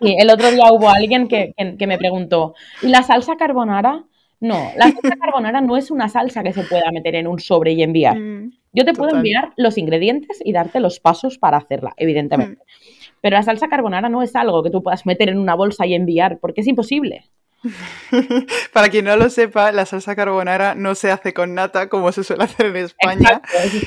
el 0.01 0.29
otro 0.29 0.51
día 0.51 0.71
hubo 0.71 0.87
alguien 0.87 1.27
que, 1.27 1.55
que 1.57 1.87
me 1.87 1.97
preguntó, 1.97 2.53
¿y 2.83 2.89
la 2.89 3.01
salsa 3.01 3.37
carbonara? 3.37 4.03
No, 4.41 4.71
la 4.77 4.91
salsa 4.91 5.17
carbonara 5.17 5.61
no 5.61 5.75
es 5.75 5.91
una 5.91 6.07
salsa 6.07 6.43
que 6.43 6.53
se 6.53 6.63
pueda 6.63 6.91
meter 6.91 7.15
en 7.15 7.27
un 7.27 7.39
sobre 7.39 7.73
y 7.73 7.83
enviar. 7.83 8.17
Mm, 8.17 8.53
Yo 8.71 8.85
te 8.85 8.93
puedo 8.93 9.15
enviar 9.15 9.51
los 9.57 9.77
ingredientes 9.77 10.39
y 10.43 10.53
darte 10.53 10.79
los 10.79 10.99
pasos 10.99 11.37
para 11.37 11.57
hacerla, 11.57 11.93
evidentemente. 11.97 12.63
Mm. 12.63 12.99
Pero 13.21 13.35
la 13.35 13.43
salsa 13.43 13.67
carbonara 13.67 14.07
no 14.07 14.21
es 14.21 14.35
algo 14.35 14.63
que 14.63 14.69
tú 14.69 14.81
puedas 14.81 15.05
meter 15.05 15.29
en 15.29 15.39
una 15.39 15.55
bolsa 15.55 15.85
y 15.85 15.93
enviar, 15.93 16.39
porque 16.39 16.61
es 16.61 16.67
imposible. 16.67 17.25
Para 18.73 18.89
quien 18.89 19.05
no 19.05 19.17
lo 19.17 19.29
sepa, 19.29 19.71
la 19.73 19.85
salsa 19.85 20.15
carbonara 20.15 20.75
no 20.75 20.95
se 20.95 21.11
hace 21.11 21.33
con 21.33 21.53
nata 21.53 21.89
como 21.89 22.11
se 22.11 22.23
suele 22.23 22.45
hacer 22.45 22.67
en 22.67 22.77
España. 22.77 23.41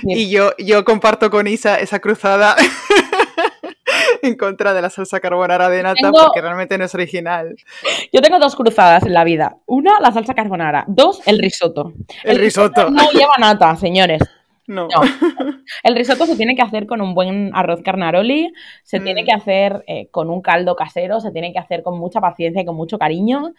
y 0.05 0.28
yo, 0.30 0.53
yo 0.59 0.84
comparto 0.84 1.30
con 1.30 1.46
Isa 1.46 1.76
esa 1.80 1.98
cruzada 2.00 2.55
en 4.33 4.37
contra 4.37 4.73
de 4.73 4.81
la 4.81 4.91
salsa 4.91 5.20
carbonara 5.20 5.68
de 5.68 5.83
nata 5.83 6.11
porque 6.11 6.41
realmente 6.41 6.79
no 6.79 6.85
es 6.85 6.95
original. 6.95 7.57
Yo 8.12 8.20
tengo 8.20 8.39
dos 8.39 8.57
cruzadas 8.57 9.05
en 9.05 9.12
la 9.12 9.25
vida. 9.25 9.57
Una, 9.66 10.01
la 10.01 10.12
salsa 10.12 10.35
carbonara. 10.35 10.85
Dos, 10.87 11.20
el 11.27 11.39
risotto. 11.39 11.93
El, 12.23 12.39
risotto. 12.39 12.89
No 12.89 13.11
lleva 13.11 13.35
nata, 13.39 13.75
señores. 13.77 14.23
No. 14.66 14.89
El 15.83 15.97
risotto 15.97 16.25
se 16.25 16.37
tiene 16.37 16.55
que 16.55 16.62
hacer 16.62 16.87
con 16.87 17.01
un 17.01 17.14
buen 17.14 17.51
arroz 17.53 17.83
carnaroli, 17.83 18.53
se 18.85 19.01
tiene 19.01 19.23
mm. 19.23 19.27
que 19.27 19.33
hacer 19.33 19.85
eh, 19.87 20.09
con 20.11 20.31
un 20.31 20.41
caldo 20.41 20.77
casero, 20.77 21.20
se 21.20 21.33
tiene 21.33 21.53
que 21.53 21.59
hacer 21.59 21.83
con 21.83 21.99
mucha 21.99 22.20
paciencia 22.20 22.62
y 22.62 22.64
con 22.64 22.77
mucho 22.77 22.97
cariño. 22.97 23.53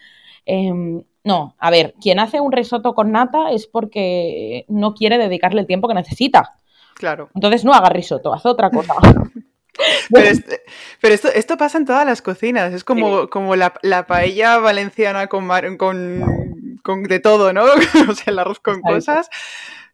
Em, 0.46 1.02
no, 1.22 1.54
a 1.58 1.70
ver, 1.70 1.94
quien 2.00 2.18
hace 2.20 2.40
un 2.40 2.52
risotto 2.52 2.94
con 2.94 3.12
nata 3.12 3.50
es 3.50 3.66
porque 3.66 4.64
no 4.68 4.94
quiere 4.94 5.18
dedicarle 5.18 5.60
el 5.60 5.66
tiempo 5.66 5.88
que 5.88 5.94
necesita. 5.94 6.54
Claro. 6.94 7.28
Entonces 7.34 7.64
no 7.64 7.74
haga 7.74 7.90
risotto, 7.90 8.32
haz 8.32 8.46
otra 8.46 8.70
cosa. 8.70 8.94
Pero, 10.12 10.26
este, 10.28 10.62
pero 11.00 11.14
esto, 11.14 11.28
esto, 11.28 11.56
pasa 11.56 11.78
en 11.78 11.84
todas 11.84 12.06
las 12.06 12.22
cocinas, 12.22 12.72
es 12.72 12.84
como, 12.84 13.28
como 13.28 13.56
la, 13.56 13.74
la, 13.82 14.06
paella 14.06 14.58
valenciana 14.58 15.26
con, 15.26 15.48
con, 15.76 16.78
con, 16.82 17.02
de 17.02 17.18
todo, 17.18 17.52
¿no? 17.52 17.64
o 18.08 18.14
sea, 18.14 18.32
el 18.32 18.38
arroz 18.38 18.60
con 18.60 18.80
cosas. 18.80 19.28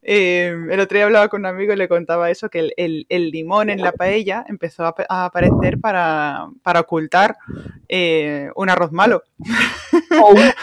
Eh, 0.03 0.55
el 0.71 0.81
otro 0.81 0.97
día 0.97 1.05
hablaba 1.05 1.29
con 1.29 1.41
un 1.41 1.47
amigo 1.47 1.73
y 1.73 1.77
le 1.77 1.89
contaba 1.89 2.31
eso, 2.31 2.49
que 2.49 2.73
el, 2.77 3.07
el, 3.09 3.31
limón 3.31 3.69
en 3.69 3.83
la 3.83 3.93
paella 3.93 4.45
empezó 4.49 4.85
a, 4.85 5.25
aparecer 5.25 5.79
para, 5.79 6.49
para 6.63 6.81
ocultar 6.81 7.37
eh, 7.89 8.51
un 8.57 8.71
arroz 8.71 8.93
malo. 8.93 9.23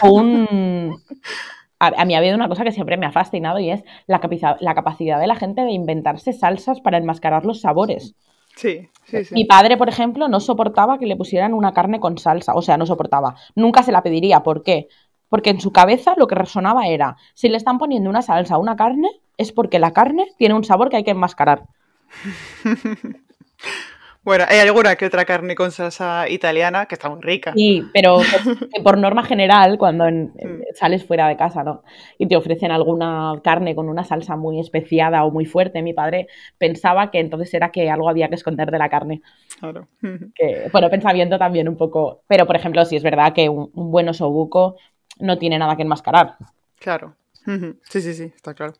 O 0.02 0.12
un, 0.12 1.00
a, 1.78 2.04
mí 2.04 2.14
ha 2.14 2.18
habido 2.18 2.34
una 2.34 2.48
cosa 2.48 2.64
que 2.64 2.72
siempre 2.72 2.96
me 2.96 3.06
ha 3.06 3.12
fascinado 3.12 3.58
y 3.58 3.70
es 3.70 3.84
la, 4.06 4.20
la 4.60 4.74
capacidad 4.74 5.20
de 5.20 5.26
la 5.26 5.36
gente 5.36 5.62
de 5.62 5.70
inventarse 5.70 6.32
salsas 6.32 6.80
para 6.80 6.98
enmascarar 6.98 7.44
los 7.44 7.60
sabores. 7.60 8.14
Sí, 8.58 8.88
sí, 9.04 9.24
sí. 9.24 9.34
Mi 9.34 9.44
padre, 9.44 9.76
por 9.76 9.88
ejemplo, 9.88 10.26
no 10.26 10.40
soportaba 10.40 10.98
que 10.98 11.06
le 11.06 11.14
pusieran 11.14 11.54
una 11.54 11.72
carne 11.72 12.00
con 12.00 12.18
salsa, 12.18 12.54
o 12.54 12.62
sea, 12.62 12.76
no 12.76 12.86
soportaba. 12.86 13.36
Nunca 13.54 13.84
se 13.84 13.92
la 13.92 14.02
pediría. 14.02 14.42
¿Por 14.42 14.64
qué? 14.64 14.88
Porque 15.28 15.50
en 15.50 15.60
su 15.60 15.70
cabeza 15.70 16.14
lo 16.16 16.26
que 16.26 16.34
resonaba 16.34 16.88
era, 16.88 17.16
si 17.34 17.48
le 17.48 17.56
están 17.56 17.78
poniendo 17.78 18.10
una 18.10 18.22
salsa 18.22 18.56
a 18.56 18.58
una 18.58 18.74
carne, 18.74 19.10
es 19.36 19.52
porque 19.52 19.78
la 19.78 19.92
carne 19.92 20.26
tiene 20.38 20.56
un 20.56 20.64
sabor 20.64 20.88
que 20.88 20.96
hay 20.96 21.04
que 21.04 21.12
enmascarar. 21.12 21.66
Bueno, 24.28 24.44
hay 24.46 24.58
alguna 24.58 24.94
que 24.94 25.06
otra 25.06 25.24
carne 25.24 25.54
con 25.54 25.70
salsa 25.70 26.28
italiana 26.28 26.84
que 26.84 26.96
está 26.96 27.08
muy 27.08 27.22
rica. 27.22 27.54
Sí, 27.54 27.82
pero 27.94 28.18
por, 28.84 28.98
norma 28.98 29.24
general, 29.24 29.78
cuando 29.78 30.04
mm. 30.04 30.64
sales 30.74 31.02
fuera 31.02 31.28
de 31.28 31.36
casa, 31.38 31.64
¿no? 31.64 31.82
Y 32.18 32.28
te 32.28 32.36
ofrecen 32.36 32.70
alguna 32.70 33.40
carne 33.42 33.74
con 33.74 33.88
una 33.88 34.04
salsa 34.04 34.36
muy 34.36 34.60
especiada 34.60 35.24
o 35.24 35.30
muy 35.30 35.46
fuerte, 35.46 35.80
mi 35.80 35.94
padre 35.94 36.26
pensaba 36.58 37.10
que 37.10 37.20
entonces 37.20 37.54
era 37.54 37.70
que 37.70 37.88
algo 37.88 38.10
había 38.10 38.28
que 38.28 38.34
esconder 38.34 38.70
de 38.70 38.78
la 38.78 38.90
carne. 38.90 39.22
Claro. 39.60 39.86
Que, 40.34 40.68
bueno, 40.72 40.90
pensamiento 40.90 41.38
también 41.38 41.66
un 41.66 41.78
poco. 41.78 42.20
Pero, 42.26 42.46
por 42.46 42.56
ejemplo, 42.56 42.84
sí 42.84 42.96
es 42.96 43.02
verdad 43.02 43.32
que 43.32 43.48
un, 43.48 43.70
un 43.72 43.90
buen 43.90 44.10
osobuco 44.10 44.76
no 45.20 45.38
tiene 45.38 45.58
nada 45.58 45.74
que 45.74 45.84
enmascarar. 45.84 46.36
Claro. 46.78 47.14
Sí, 47.88 48.02
sí, 48.02 48.14
sí, 48.14 48.32
está 48.34 48.52
claro. 48.52 48.74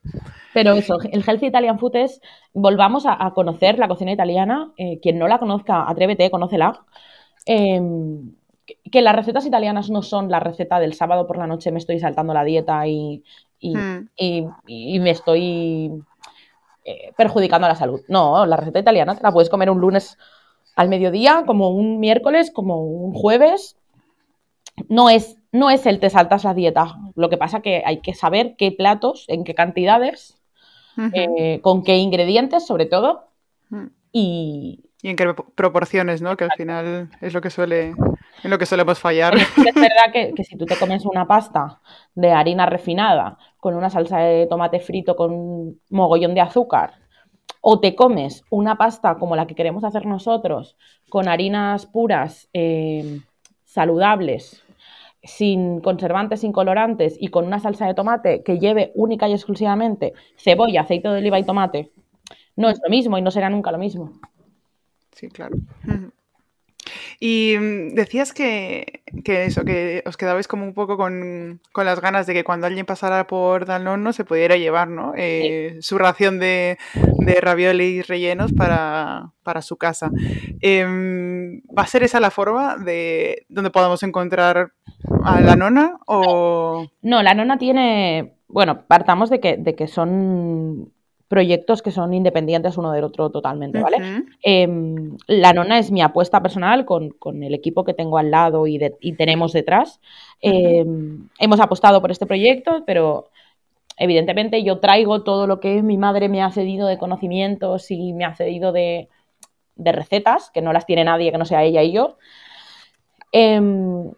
Pero 0.52 0.72
eso, 0.74 0.98
el 1.10 1.24
Healthy 1.26 1.46
Italian 1.46 1.78
Food 1.78 1.96
es, 1.96 2.20
volvamos 2.52 3.04
a, 3.06 3.32
conocer 3.34 3.78
la 3.78 3.88
cocina 3.88 4.12
italiana. 4.12 4.72
Eh, 4.76 4.98
quien 5.00 5.18
no 5.18 5.26
la 5.26 5.38
conozca, 5.38 5.88
atrévete, 5.88 6.30
conócela. 6.30 6.84
Em, 7.46 8.34
que, 8.90 9.00
las 9.00 9.16
recetas 9.16 9.46
italianas 9.46 9.88
no 9.88 10.02
son 10.02 10.30
la 10.30 10.40
receta 10.40 10.80
del 10.80 10.92
sábado 10.92 11.26
por 11.26 11.38
la 11.38 11.46
noche 11.46 11.70
me 11.72 11.78
estoy 11.78 11.98
saltando 11.98 12.34
la 12.34 12.44
dieta 12.44 12.86
y, 12.86 13.24
y, 13.58 13.74
hmm. 13.74 15.02
me 15.02 15.10
estoy 15.10 16.02
eh, 16.84 17.12
perjudicando 17.16 17.66
a 17.66 17.70
la 17.70 17.76
salud. 17.76 18.02
No, 18.08 18.44
la 18.44 18.56
receta 18.56 18.80
italiana 18.80 19.16
te 19.16 19.22
la 19.22 19.32
puedes 19.32 19.48
comer 19.48 19.70
un 19.70 19.80
lunes 19.80 20.18
al 20.76 20.90
mediodía, 20.90 21.44
como 21.46 21.70
un 21.70 22.00
miércoles, 22.00 22.50
como 22.52 22.82
un 22.82 23.14
jueves. 23.14 23.76
No 24.88 25.08
es 25.08 25.37
no 25.52 25.70
es 25.70 25.86
el 25.86 26.00
te 26.00 26.10
saltas 26.10 26.44
la 26.44 26.54
dieta. 26.54 26.96
Lo 27.14 27.28
que 27.28 27.36
pasa 27.36 27.60
que 27.60 27.82
hay 27.84 28.00
que 28.00 28.14
saber 28.14 28.54
qué 28.56 28.72
platos, 28.72 29.24
en 29.28 29.44
qué 29.44 29.54
cantidades, 29.54 30.38
eh, 31.14 31.60
con 31.62 31.84
qué 31.84 31.96
ingredientes, 31.96 32.66
sobre 32.66 32.86
todo, 32.86 33.28
y... 34.12 34.84
Y 35.00 35.10
en 35.10 35.16
qué 35.16 35.32
proporciones, 35.54 36.22
¿no? 36.22 36.36
Que 36.36 36.42
al 36.42 36.50
final 36.56 37.08
es 37.20 37.32
lo 37.32 37.40
que 37.40 37.50
suele, 37.50 37.94
en 38.42 38.50
lo 38.50 38.58
que 38.58 38.66
solemos 38.66 38.98
fallar. 38.98 39.36
Es, 39.36 39.74
verdad 39.74 40.12
que, 40.12 40.34
que, 40.34 40.42
si 40.42 40.56
tú 40.56 40.66
te 40.66 40.74
comes 40.74 41.06
una 41.06 41.24
pasta 41.24 41.80
de 42.16 42.32
harina 42.32 42.66
refinada 42.66 43.38
con 43.58 43.76
una 43.76 43.90
salsa 43.90 44.18
de 44.18 44.48
tomate 44.48 44.80
frito 44.80 45.14
con 45.14 45.78
mogollón 45.88 46.34
de 46.34 46.40
azúcar, 46.40 46.94
o 47.60 47.78
te 47.78 47.94
comes 47.94 48.42
una 48.50 48.76
pasta 48.76 49.16
como 49.18 49.36
la 49.36 49.46
que 49.46 49.54
queremos 49.54 49.84
hacer 49.84 50.04
nosotros, 50.04 50.76
con 51.08 51.28
harinas 51.28 51.86
puras, 51.86 52.48
eh, 52.52 53.20
saludables, 53.64 54.64
sin 55.22 55.80
conservantes, 55.80 56.40
sin 56.40 56.52
colorantes 56.52 57.16
y 57.18 57.28
con 57.28 57.46
una 57.46 57.60
salsa 57.60 57.86
de 57.86 57.94
tomate 57.94 58.42
que 58.42 58.58
lleve 58.58 58.92
única 58.94 59.28
y 59.28 59.32
exclusivamente 59.32 60.12
cebolla, 60.36 60.82
aceite 60.82 61.08
de 61.08 61.18
oliva 61.18 61.38
y 61.38 61.44
tomate, 61.44 61.90
no 62.56 62.68
es 62.68 62.80
lo 62.82 62.90
mismo 62.90 63.18
y 63.18 63.22
no 63.22 63.30
será 63.30 63.50
nunca 63.50 63.72
lo 63.72 63.78
mismo. 63.78 64.12
Sí, 65.12 65.28
claro. 65.28 65.56
Y 67.20 67.56
mm, 67.58 67.94
decías 67.94 68.32
que, 68.32 69.02
eso, 69.24 69.64
que 69.64 70.02
os 70.06 70.16
quedabais 70.16 70.46
como 70.46 70.64
un 70.64 70.74
poco 70.74 70.96
con, 70.96 71.60
las 71.74 72.00
ganas 72.00 72.26
de 72.26 72.34
que 72.34 72.44
cuando 72.44 72.66
alguien 72.66 72.86
pasara 72.86 73.26
por 73.26 73.66
Danone 73.66 74.12
se 74.12 74.24
pudiera 74.24 74.56
llevar 74.56 74.88
¿no? 74.88 75.12
Eh, 75.16 75.78
su 75.80 75.98
ración 75.98 76.38
de, 76.38 76.78
de 76.94 77.40
raviolis 77.40 78.06
rellenos 78.06 78.52
para, 78.52 79.32
su 79.62 79.76
casa. 79.76 80.10
Em, 80.60 81.60
¿Va 81.76 81.82
a 81.82 81.86
ser 81.86 82.02
esa 82.02 82.20
la 82.20 82.30
forma 82.30 82.76
de 82.76 83.46
donde 83.48 83.70
podamos 83.70 84.02
encontrar 84.02 84.72
a 85.24 85.40
la 85.40 85.56
nona? 85.56 85.98
O... 86.06 86.86
No, 87.02 87.22
la 87.22 87.34
nona 87.34 87.58
tiene. 87.58 88.34
Bueno, 88.46 88.82
partamos 88.86 89.30
de 89.30 89.40
que, 89.40 89.56
de 89.56 89.74
que 89.74 89.88
son 89.88 90.92
proyectos 91.28 91.82
que 91.82 91.90
son 91.90 92.14
independientes 92.14 92.78
uno 92.78 92.90
del 92.90 93.04
otro 93.04 93.30
totalmente, 93.30 93.80
¿vale? 93.80 94.24
Em, 94.42 95.16
la 95.26 95.52
nona 95.52 95.78
es 95.78 95.90
mi 95.90 96.00
apuesta 96.00 96.42
personal 96.42 96.86
con, 96.86 97.12
el 97.42 97.54
equipo 97.54 97.84
que 97.84 97.92
tengo 97.92 98.16
al 98.16 98.30
lado 98.30 98.66
y, 98.66 98.78
tenemos 99.16 99.52
detrás. 99.52 100.00
Em, 100.40 101.28
hemos 101.38 101.60
apostado 101.60 102.00
por 102.00 102.10
este 102.10 102.24
proyecto, 102.24 102.82
pero 102.86 103.28
evidentemente 103.98 104.64
yo 104.64 104.78
traigo 104.78 105.22
todo 105.22 105.46
lo 105.46 105.60
que 105.60 105.82
mi 105.82 105.98
madre 105.98 106.30
me 106.30 106.42
ha 106.42 106.50
cedido 106.50 106.88
de 106.88 106.96
conocimientos 106.96 107.90
y 107.90 108.14
me 108.14 108.24
ha 108.24 108.34
cedido 108.34 108.72
de, 108.72 109.08
recetas, 109.76 110.50
que 110.50 110.62
no 110.62 110.72
las 110.72 110.86
tiene 110.86 111.04
nadie 111.04 111.30
que 111.30 111.38
no 111.38 111.44
sea 111.44 111.62
ella 111.62 111.82
y 111.82 111.92
yo. 111.92 112.16
Em, 113.32 114.10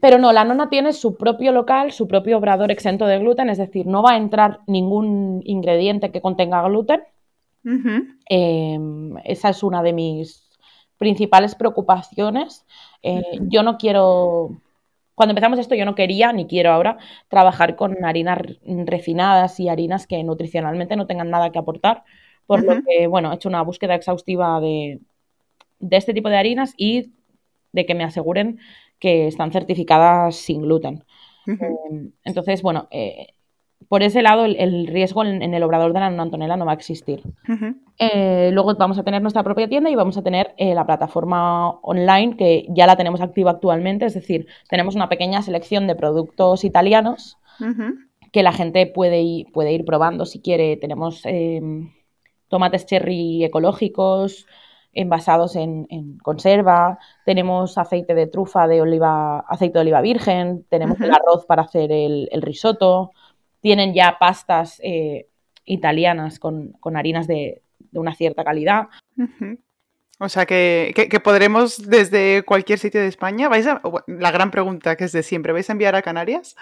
pero 0.00 0.18
no, 0.18 0.32
la 0.32 0.44
nona 0.44 0.68
tiene 0.68 0.92
su 0.92 1.16
propio 1.16 1.52
local, 1.52 1.92
su 1.92 2.06
propio 2.06 2.38
obrador 2.38 2.70
exento 2.70 3.06
de 3.06 3.18
gluten, 3.18 3.48
es 3.48 3.58
decir, 3.58 3.86
no 3.86 4.02
va 4.02 4.12
a 4.12 4.16
entrar 4.16 4.60
ningún 4.66 5.40
ingrediente 5.44 6.10
que 6.10 6.20
contenga 6.20 6.62
gluten. 6.68 7.02
Em, 8.28 9.16
esa 9.24 9.48
es 9.48 9.62
una 9.62 9.82
de 9.82 9.92
mis 9.92 10.46
principales 10.98 11.54
preocupaciones. 11.54 12.64
Eh, 13.02 13.22
yo 13.48 13.62
no 13.62 13.78
quiero, 13.78 14.60
cuando 15.14 15.32
empezamos 15.32 15.58
esto, 15.58 15.74
yo 15.74 15.86
no 15.86 15.94
quería, 15.94 16.32
ni 16.32 16.46
quiero 16.46 16.72
ahora, 16.72 16.98
trabajar 17.28 17.74
con 17.74 18.04
harinas 18.04 18.38
refinadas 18.84 19.58
y 19.60 19.68
harinas 19.68 20.06
que 20.06 20.22
nutricionalmente 20.22 20.96
no 20.96 21.06
tengan 21.06 21.30
nada 21.30 21.50
que 21.50 21.58
aportar. 21.58 22.04
Por 22.46 22.62
lo 22.62 22.82
que, 22.82 23.06
bueno, 23.08 23.32
he 23.32 23.34
hecho 23.34 23.48
una 23.48 23.62
búsqueda 23.62 23.94
exhaustiva 23.94 24.60
de, 24.60 25.00
de 25.80 25.96
este 25.96 26.14
tipo 26.14 26.28
de 26.28 26.36
harinas 26.36 26.74
y 26.76 27.12
de 27.72 27.86
que 27.86 27.94
me 27.94 28.04
aseguren 28.04 28.58
que 28.98 29.26
están 29.26 29.52
certificadas 29.52 30.36
sin 30.36 30.62
gluten. 30.62 31.04
Em, 31.46 32.12
entonces, 32.24 32.62
bueno, 32.62 32.88
eh, 32.90 33.28
por 33.88 34.02
ese 34.02 34.22
lado 34.22 34.44
el, 34.44 34.86
riesgo 34.88 35.24
en, 35.24 35.42
el 35.54 35.62
obrador 35.62 35.92
de 35.92 36.00
la 36.00 36.06
Antonella 36.06 36.56
no 36.56 36.64
va 36.64 36.72
a 36.72 36.76
existir. 36.76 37.22
Eh, 37.98 38.50
luego 38.52 38.74
vamos 38.74 38.98
a 38.98 39.04
tener 39.04 39.22
nuestra 39.22 39.42
propia 39.42 39.68
tienda 39.68 39.90
y 39.90 39.94
vamos 39.94 40.16
a 40.16 40.22
tener 40.22 40.54
eh, 40.56 40.74
la 40.74 40.86
plataforma 40.86 41.70
online 41.82 42.36
que 42.36 42.66
ya 42.70 42.86
la 42.86 42.96
tenemos 42.96 43.20
activa 43.20 43.52
actualmente, 43.52 44.06
es 44.06 44.14
decir, 44.14 44.46
tenemos 44.68 44.96
una 44.96 45.08
pequeña 45.08 45.42
selección 45.42 45.86
de 45.86 45.94
productos 45.94 46.64
italianos 46.64 47.38
que 48.32 48.42
la 48.42 48.52
gente 48.52 48.86
puede 48.86 49.22
ir, 49.22 49.46
puede 49.52 49.72
ir 49.72 49.84
probando 49.84 50.26
si 50.26 50.40
quiere. 50.40 50.76
Tenemos 50.76 51.22
em, 51.24 51.92
tomates 52.48 52.86
cherry 52.86 53.44
ecológicos, 53.44 54.46
envasados 54.96 55.56
en, 55.56 55.86
conserva, 56.22 56.98
tenemos 57.24 57.76
aceite 57.78 58.14
de 58.14 58.26
trufa 58.26 58.66
de 58.66 58.80
oliva, 58.80 59.40
aceite 59.40 59.74
de 59.74 59.82
oliva 59.82 60.00
virgen, 60.00 60.64
tenemos 60.70 61.00
el 61.00 61.12
arroz 61.12 61.44
para 61.46 61.62
hacer 61.62 61.92
el, 61.92 62.28
risotto, 62.42 63.12
tienen 63.60 63.94
ya 63.94 64.16
pastas 64.18 64.80
eh, 64.82 65.28
italianas 65.66 66.38
con, 66.38 66.74
harinas 66.94 67.26
de, 67.26 67.62
una 67.92 68.14
cierta 68.14 68.42
calidad. 68.42 68.88
O 70.18 70.28
sea 70.30 70.46
que, 70.46 71.20
podremos 71.22 71.88
desde 71.88 72.42
cualquier 72.44 72.78
sitio 72.78 73.00
de 73.00 73.08
España, 73.08 73.48
vais 73.48 73.66
la 74.06 74.30
gran 74.30 74.50
pregunta 74.50 74.96
que 74.96 75.04
es 75.04 75.12
de 75.12 75.22
siempre, 75.22 75.52
¿vais 75.52 75.68
a 75.68 75.72
enviar 75.72 75.94
a 75.94 76.02
Canarias? 76.02 76.56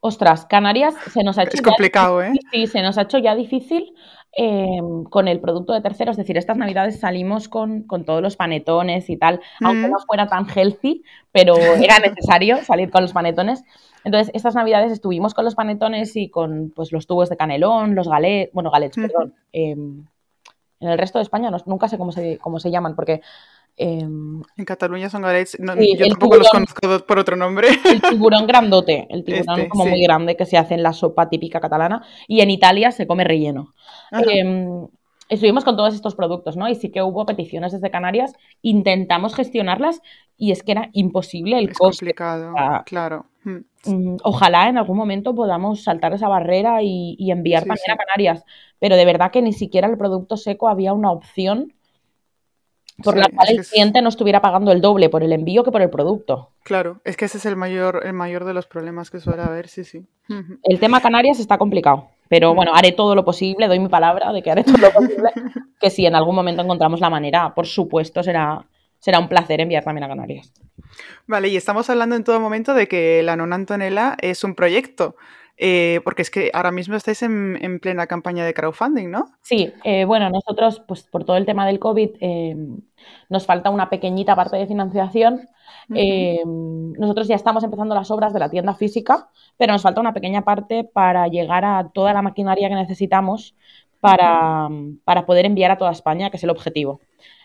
Ostras, 0.00 0.44
Canarias 0.46 0.94
se 1.12 1.22
nos 1.22 1.38
ha 1.38 1.44
hecho. 1.44 1.54
Es 1.54 1.62
complicado, 1.62 2.22
¿eh? 2.22 2.32
Sí, 2.50 2.66
se 2.66 2.82
nos 2.82 2.98
ha 2.98 3.02
hecho 3.02 3.18
ya 3.18 3.34
difícil 3.34 3.94
Em, 4.34 5.04
con 5.04 5.28
el 5.28 5.40
producto 5.40 5.74
de 5.74 5.82
terceros. 5.82 6.14
Es 6.14 6.16
decir, 6.16 6.38
estas 6.38 6.56
navidades 6.56 6.98
salimos 6.98 7.50
con, 7.50 7.86
todos 7.86 8.22
los 8.22 8.36
panetones 8.36 9.10
y 9.10 9.18
tal, 9.18 9.42
aunque 9.62 9.88
no 9.88 9.98
fuera 9.98 10.26
tan 10.26 10.46
healthy, 10.48 11.02
pero 11.32 11.54
era 11.54 11.98
necesario 11.98 12.64
salir 12.64 12.90
con 12.90 13.02
los 13.02 13.12
panetones. 13.12 13.62
Entonces, 14.04 14.32
estas 14.34 14.54
navidades 14.54 14.90
estuvimos 14.90 15.34
con 15.34 15.44
los 15.44 15.54
panetones 15.54 16.16
y 16.16 16.30
con 16.30 16.72
pues, 16.74 16.92
los 16.92 17.06
tubos 17.06 17.28
de 17.28 17.36
canelón, 17.36 17.94
los 17.94 18.08
galets, 18.08 18.50
bueno, 18.54 18.70
galets, 18.70 18.96
perdón. 18.96 19.34
Em, 19.52 20.06
en 20.80 20.88
el 20.88 20.98
resto 20.98 21.18
de 21.18 21.24
España 21.24 21.50
nunca 21.66 21.88
sé 21.88 21.98
cómo 21.98 22.10
se, 22.10 22.38
cómo 22.38 22.58
se 22.58 22.70
llaman, 22.70 22.96
porque 22.96 23.20
Em, 23.76 24.42
en 24.56 24.64
Cataluña 24.64 25.08
son 25.08 25.22
galets, 25.22 25.56
yo 25.58 26.06
tampoco 26.08 26.36
los 26.36 26.48
conozco 26.50 27.06
por 27.06 27.18
otro 27.18 27.36
nombre. 27.36 27.68
El 27.84 28.02
tiburón 28.20 28.46
grandote, 28.46 29.06
el 29.08 29.24
tiburón 29.24 29.60
este, 29.60 29.68
como 29.68 29.86
muy 29.86 30.02
grande 30.02 30.36
que 30.36 30.44
se 30.44 30.58
hace 30.58 30.74
en 30.74 30.82
la 30.82 30.92
sopa 30.92 31.28
típica 31.28 31.60
catalana 31.60 32.04
y 32.28 32.40
en 32.40 32.50
Italia 32.50 32.92
se 32.92 33.06
come 33.06 33.24
relleno. 33.24 33.72
Em, 34.28 34.86
estuvimos 35.28 35.64
con 35.64 35.76
todos 35.76 35.94
estos 35.94 36.14
productos, 36.14 36.56
¿no? 36.56 36.68
Y 36.68 36.74
sí 36.74 36.90
que 36.90 37.02
hubo 37.02 37.24
peticiones 37.24 37.72
desde 37.72 37.90
Canarias, 37.90 38.34
intentamos 38.60 39.34
gestionarlas 39.34 40.02
y 40.36 40.52
es 40.52 40.62
que 40.62 40.72
era 40.72 40.90
imposible 40.92 41.58
el 41.58 41.70
es 41.70 41.78
complicado, 41.78 42.52
claro. 42.84 43.26
Mm. 43.44 43.58
Mm, 43.86 44.16
ojalá 44.22 44.68
en 44.68 44.78
algún 44.78 44.96
momento 44.96 45.34
podamos 45.34 45.82
saltar 45.82 46.12
esa 46.12 46.28
barrera 46.28 46.82
y, 46.82 47.16
enviar 47.30 47.64
también 47.64 47.90
a 47.90 47.96
Canarias, 47.96 48.44
pero 48.78 48.96
de 48.96 49.04
verdad 49.04 49.30
que 49.30 49.42
ni 49.42 49.52
siquiera 49.52 49.88
el 49.88 49.96
producto 49.96 50.36
seco 50.36 50.68
había 50.68 50.92
una 50.92 51.10
opción 51.10 51.72
por 53.02 53.16
la 53.16 53.28
cual 53.28 53.48
el 53.50 53.66
cliente 53.66 54.00
no 54.02 54.08
estuviera 54.08 54.40
pagando 54.40 54.72
el 54.72 54.80
doble 54.80 55.08
por 55.08 55.22
el 55.22 55.32
envío 55.32 55.64
que 55.64 55.70
por 55.70 55.82
el 55.82 55.90
producto. 55.90 56.50
Claro, 56.62 57.00
es 57.04 57.16
que 57.16 57.26
ese 57.26 57.38
es 57.38 57.46
el 57.46 57.56
mayor, 57.56 58.02
el 58.04 58.12
mayor 58.12 58.44
de 58.44 58.54
los 58.54 58.66
problemas 58.66 59.10
que 59.10 59.20
suele 59.20 59.42
haber, 59.42 59.68
sí, 59.68 59.84
sí. 59.84 60.06
El 60.62 60.80
tema 60.80 61.00
Canarias 61.00 61.40
está 61.40 61.58
complicado, 61.58 62.08
pero 62.28 62.54
bueno, 62.54 62.74
haré 62.74 62.92
todo 62.92 63.14
lo 63.14 63.24
posible, 63.24 63.68
doy 63.68 63.78
mi 63.78 63.88
palabra 63.88 64.32
de 64.32 64.42
que 64.42 64.50
haré 64.50 64.64
todo 64.64 64.78
lo 64.78 64.90
posible, 64.92 65.30
que 65.80 65.90
si 65.90 66.06
en 66.06 66.14
algún 66.14 66.34
momento 66.34 66.62
encontramos 66.62 67.00
la 67.00 67.10
manera, 67.10 67.54
por 67.54 67.66
supuesto, 67.66 68.22
será, 68.22 68.64
será 68.98 69.18
un 69.18 69.28
placer 69.28 69.60
enviar 69.60 69.84
también 69.84 70.04
a 70.04 70.08
Canarias. 70.08 70.52
Vale, 71.26 71.48
y 71.48 71.56
estamos 71.56 71.88
hablando 71.90 72.16
en 72.16 72.24
todo 72.24 72.40
momento 72.40 72.74
de 72.74 72.88
que 72.88 73.22
la 73.22 73.36
non 73.36 73.52
Antonella 73.52 74.16
es 74.20 74.44
un 74.44 74.54
proyecto. 74.54 75.16
Eh, 75.56 76.00
porque 76.02 76.22
es 76.22 76.30
que 76.30 76.50
ahora 76.54 76.72
mismo 76.72 76.96
estáis 76.96 77.22
en, 77.22 77.78
plena 77.80 78.06
campaña 78.06 78.44
de 78.44 78.54
crowdfunding, 78.54 79.10
¿no? 79.10 79.26
Sí, 79.42 79.72
eh, 79.84 80.04
bueno, 80.04 80.30
nosotros, 80.30 80.82
pues 80.88 81.02
por 81.04 81.24
todo 81.24 81.36
el 81.36 81.46
tema 81.46 81.66
del 81.66 81.78
COVID, 81.78 82.10
eh, 82.20 82.56
nos 83.28 83.46
falta 83.46 83.70
una 83.70 83.90
pequeñita 83.90 84.34
parte 84.34 84.56
de 84.56 84.66
financiación. 84.66 85.48
nosotros 85.88 87.28
ya 87.28 87.36
estamos 87.36 87.62
empezando 87.64 87.94
las 87.94 88.10
obras 88.10 88.32
de 88.32 88.40
la 88.40 88.50
tienda 88.50 88.74
física, 88.74 89.28
pero 89.56 89.72
nos 89.72 89.82
falta 89.82 90.00
una 90.00 90.14
pequeña 90.14 90.42
parte 90.42 90.84
para 90.84 91.28
llegar 91.28 91.64
a 91.64 91.90
toda 91.92 92.12
la 92.12 92.22
maquinaria 92.22 92.68
que 92.68 92.74
necesitamos 92.74 93.54
para, 94.00 94.68
poder 95.26 95.46
enviar 95.46 95.70
a 95.70 95.78
toda 95.78 95.92
España, 95.92 96.30
que 96.30 96.38
es 96.38 96.42
el 96.42 96.50
objetivo. 96.50 97.00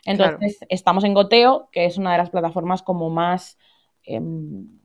Entonces, 0.06 0.58
estamos 0.70 1.04
en 1.04 1.14
Goteo, 1.14 1.70
que 1.72 1.86
es 1.86 2.00
una 2.00 2.14
de 2.14 2.18
las 2.18 2.32
plataformas 2.32 2.82
como 2.82 3.12
más 3.12 3.60
em, 4.04 4.80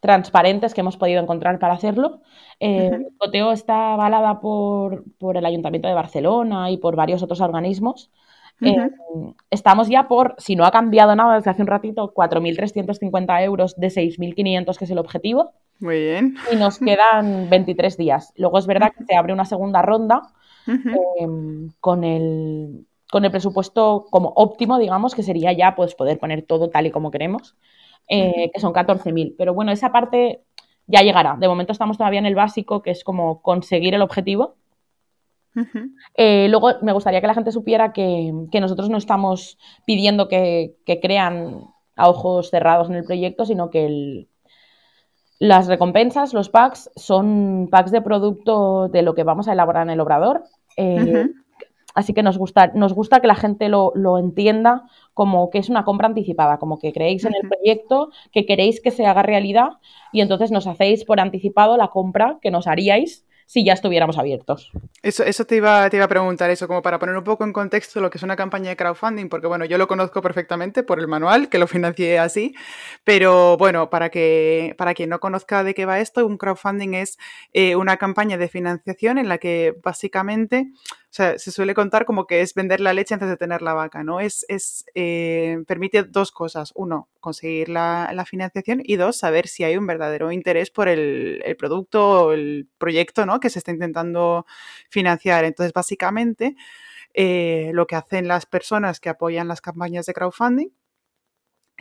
transparentes 0.00 0.74
que 0.74 0.80
hemos 0.80 0.96
podido 0.96 1.22
encontrar 1.22 1.58
para 1.58 1.74
hacerlo. 1.74 2.20
Eh, 2.60 3.06
Goteo 3.18 3.52
está 3.52 3.94
avalada 3.94 4.40
por, 4.40 5.04
el 5.34 5.46
Ayuntamiento 5.46 5.88
de 5.88 5.94
Barcelona 5.94 6.70
y 6.70 6.78
por 6.78 6.96
varios 6.96 7.22
otros 7.22 7.40
organismos. 7.40 8.10
Eh, 8.62 8.90
estamos 9.50 9.88
ya 9.88 10.08
por, 10.08 10.34
si 10.38 10.56
no 10.56 10.64
ha 10.64 10.70
cambiado 10.70 11.14
nada 11.14 11.36
desde 11.36 11.50
hace 11.50 11.62
un 11.62 11.68
ratito, 11.68 12.12
4.350 12.14 13.42
euros 13.44 13.76
de 13.76 13.88
6.500, 13.88 14.78
que 14.78 14.84
es 14.84 14.90
el 14.90 14.98
objetivo. 14.98 15.52
Muy 15.78 16.00
bien. 16.00 16.36
Y 16.50 16.56
nos 16.56 16.78
quedan 16.78 17.50
23 17.50 17.96
días. 17.98 18.32
Luego 18.36 18.58
es 18.58 18.66
verdad 18.66 18.92
que 18.96 19.04
se 19.04 19.14
abre 19.14 19.32
una 19.32 19.44
segunda 19.44 19.82
ronda 19.82 20.22
em, 21.18 21.70
con, 21.80 22.02
el, 22.02 22.86
con 23.10 23.24
el 23.26 23.30
presupuesto 23.30 24.06
como 24.10 24.32
óptimo, 24.36 24.78
digamos, 24.78 25.14
que 25.14 25.22
sería 25.22 25.52
ya 25.52 25.74
pues, 25.74 25.94
poder 25.94 26.18
poner 26.18 26.42
todo 26.42 26.70
tal 26.70 26.86
y 26.86 26.90
como 26.90 27.10
queremos. 27.10 27.56
Eh, 28.08 28.50
que 28.52 28.60
son 28.60 28.72
14.000. 28.72 29.34
Pero 29.36 29.54
bueno, 29.54 29.72
esa 29.72 29.92
parte 29.92 30.42
ya 30.86 31.02
llegará. 31.02 31.36
De 31.38 31.48
momento 31.48 31.72
estamos 31.72 31.98
todavía 31.98 32.20
en 32.20 32.26
el 32.26 32.34
básico, 32.34 32.82
que 32.82 32.90
es 32.90 33.04
como 33.04 33.42
conseguir 33.42 33.94
el 33.94 34.02
objetivo. 34.02 34.56
Eh, 36.14 36.48
luego 36.50 36.68
me 36.82 36.92
gustaría 36.92 37.22
que 37.22 37.26
la 37.26 37.34
gente 37.34 37.50
supiera 37.50 37.94
que, 37.94 38.30
nosotros 38.60 38.90
no 38.90 38.98
estamos 38.98 39.58
pidiendo 39.86 40.28
que, 40.28 40.76
crean 41.00 41.62
a 41.96 42.08
ojos 42.10 42.50
cerrados 42.50 42.90
en 42.90 42.96
el 42.96 43.04
proyecto, 43.04 43.46
sino 43.46 43.70
que 43.70 44.28
las 45.38 45.66
recompensas, 45.66 46.34
los 46.34 46.50
packs, 46.50 46.90
son 46.94 47.68
packs 47.70 47.90
de 47.90 48.02
producto 48.02 48.88
de 48.88 49.02
lo 49.02 49.14
que 49.14 49.24
vamos 49.24 49.48
a 49.48 49.52
elaborar 49.52 49.84
en 49.84 49.90
el 49.90 50.00
obrador. 50.00 50.44
Eh, 50.76 51.26
Así 51.96 52.12
que 52.12 52.22
nos 52.22 52.36
gusta, 52.36 52.72
nos 52.74 52.92
gusta 52.92 53.20
que 53.20 53.26
la 53.26 53.34
gente 53.34 53.70
lo, 53.70 54.18
entienda 54.18 54.84
como 55.14 55.48
que 55.48 55.56
es 55.56 55.70
una 55.70 55.84
compra 55.84 56.08
anticipada, 56.08 56.58
como 56.58 56.78
que 56.78 56.92
creéis 56.92 57.24
en 57.24 57.34
el 57.34 57.48
proyecto, 57.48 58.10
que 58.32 58.44
queréis 58.44 58.82
que 58.82 58.90
se 58.90 59.06
haga 59.06 59.22
realidad 59.22 59.78
y 60.12 60.20
entonces 60.20 60.50
nos 60.50 60.66
hacéis 60.66 61.06
por 61.06 61.20
anticipado 61.20 61.78
la 61.78 61.88
compra 61.88 62.38
que 62.42 62.50
nos 62.50 62.66
haríais 62.66 63.24
si 63.46 63.64
ya 63.64 63.72
estuviéramos 63.72 64.18
abiertos. 64.18 64.72
Eso, 65.02 65.22
eso 65.22 65.46
te, 65.46 65.56
iba, 65.56 65.88
te 65.88 65.96
iba 65.96 66.04
a 66.04 66.08
preguntar, 66.08 66.50
eso 66.50 66.66
como 66.66 66.82
para 66.82 66.98
poner 66.98 67.16
un 67.16 67.24
poco 67.24 67.44
en 67.44 67.52
contexto 67.52 68.00
lo 68.00 68.10
que 68.10 68.18
es 68.18 68.24
una 68.24 68.36
campaña 68.36 68.70
de 68.70 68.76
crowdfunding, 68.76 69.28
porque 69.28 69.46
bueno, 69.46 69.64
yo 69.64 69.78
lo 69.78 69.86
conozco 69.86 70.20
perfectamente 70.20 70.82
por 70.82 70.98
el 70.98 71.06
manual, 71.06 71.48
que 71.48 71.58
lo 71.58 71.68
financié 71.68 72.18
así, 72.18 72.54
pero 73.04 73.56
bueno, 73.56 73.88
para, 73.88 74.10
que, 74.10 74.74
para 74.76 74.94
quien 74.94 75.10
no 75.10 75.20
conozca 75.20 75.62
de 75.62 75.74
qué 75.74 75.86
va 75.86 76.00
esto, 76.00 76.26
un 76.26 76.36
crowdfunding 76.36 76.94
es 76.94 77.18
eh, 77.52 77.76
una 77.76 77.96
campaña 77.96 78.36
de 78.36 78.48
financiación 78.48 79.16
en 79.16 79.28
la 79.28 79.38
que 79.38 79.76
básicamente 79.82 80.72
sea, 81.16 81.38
se 81.38 81.50
suele 81.50 81.74
contar 81.74 82.04
como 82.04 82.26
que 82.26 82.42
es 82.42 82.52
vender 82.54 82.80
la 82.80 82.92
leche 82.92 83.14
antes 83.14 83.28
de 83.28 83.36
tener 83.36 83.62
la 83.62 83.72
vaca, 83.72 84.04
¿no? 84.04 84.20
Es, 84.20 84.44
es 84.48 84.84
eh, 84.94 85.58
permite 85.66 86.02
dos 86.02 86.30
cosas. 86.30 86.72
Uno, 86.74 87.08
conseguir 87.20 87.70
la, 87.70 88.24
financiación 88.28 88.82
y 88.84 88.96
dos, 88.96 89.16
saber 89.16 89.48
si 89.48 89.64
hay 89.64 89.76
un 89.76 89.86
verdadero 89.86 90.30
interés 90.30 90.70
por 90.70 90.88
el, 90.88 91.42
producto 91.58 92.26
o 92.26 92.32
el 92.32 92.68
proyecto, 92.78 93.24
¿no? 93.24 93.40
Que 93.40 93.50
se 93.50 93.58
está 93.58 93.70
intentando 93.70 94.46
financiar. 94.90 95.44
Entonces, 95.44 95.72
básicamente, 95.72 96.54
eh, 97.14 97.70
lo 97.72 97.86
que 97.86 97.96
hacen 97.96 98.28
las 98.28 98.44
personas 98.46 99.00
que 99.00 99.08
apoyan 99.08 99.48
las 99.48 99.60
campañas 99.62 100.06
de 100.06 100.12
crowdfunding 100.12 100.68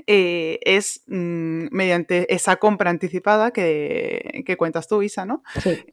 eh, 0.08 0.60
es 0.64 1.04
mm, 1.08 1.68
mediante 1.72 2.34
esa 2.34 2.56
compra 2.56 2.90
anticipada 2.90 3.52
que, 3.52 4.56
cuentas 4.58 4.88
tú, 4.88 5.02
Isa, 5.02 5.26
¿no? 5.26 5.44
Sí 5.62 5.86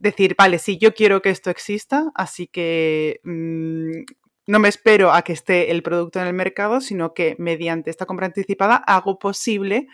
decir, 0.00 0.34
vale, 0.36 0.58
sí, 0.58 0.78
yo 0.78 0.94
quiero 0.94 1.22
que 1.22 1.30
esto 1.30 1.50
exista, 1.50 2.10
así 2.14 2.46
que 2.46 3.20
mm, 3.24 4.02
no 4.46 4.58
me 4.58 4.68
espero 4.68 5.12
a 5.12 5.22
que 5.22 5.32
esté 5.32 5.70
el 5.70 5.82
producto 5.82 6.20
en 6.20 6.26
el 6.26 6.34
mercado, 6.34 6.80
sino 6.80 7.14
que 7.14 7.36
mediante 7.38 7.90
esta 7.90 8.06
compra 8.06 8.26
anticipada 8.26 8.76
hago 8.76 9.18
posible 9.18 9.86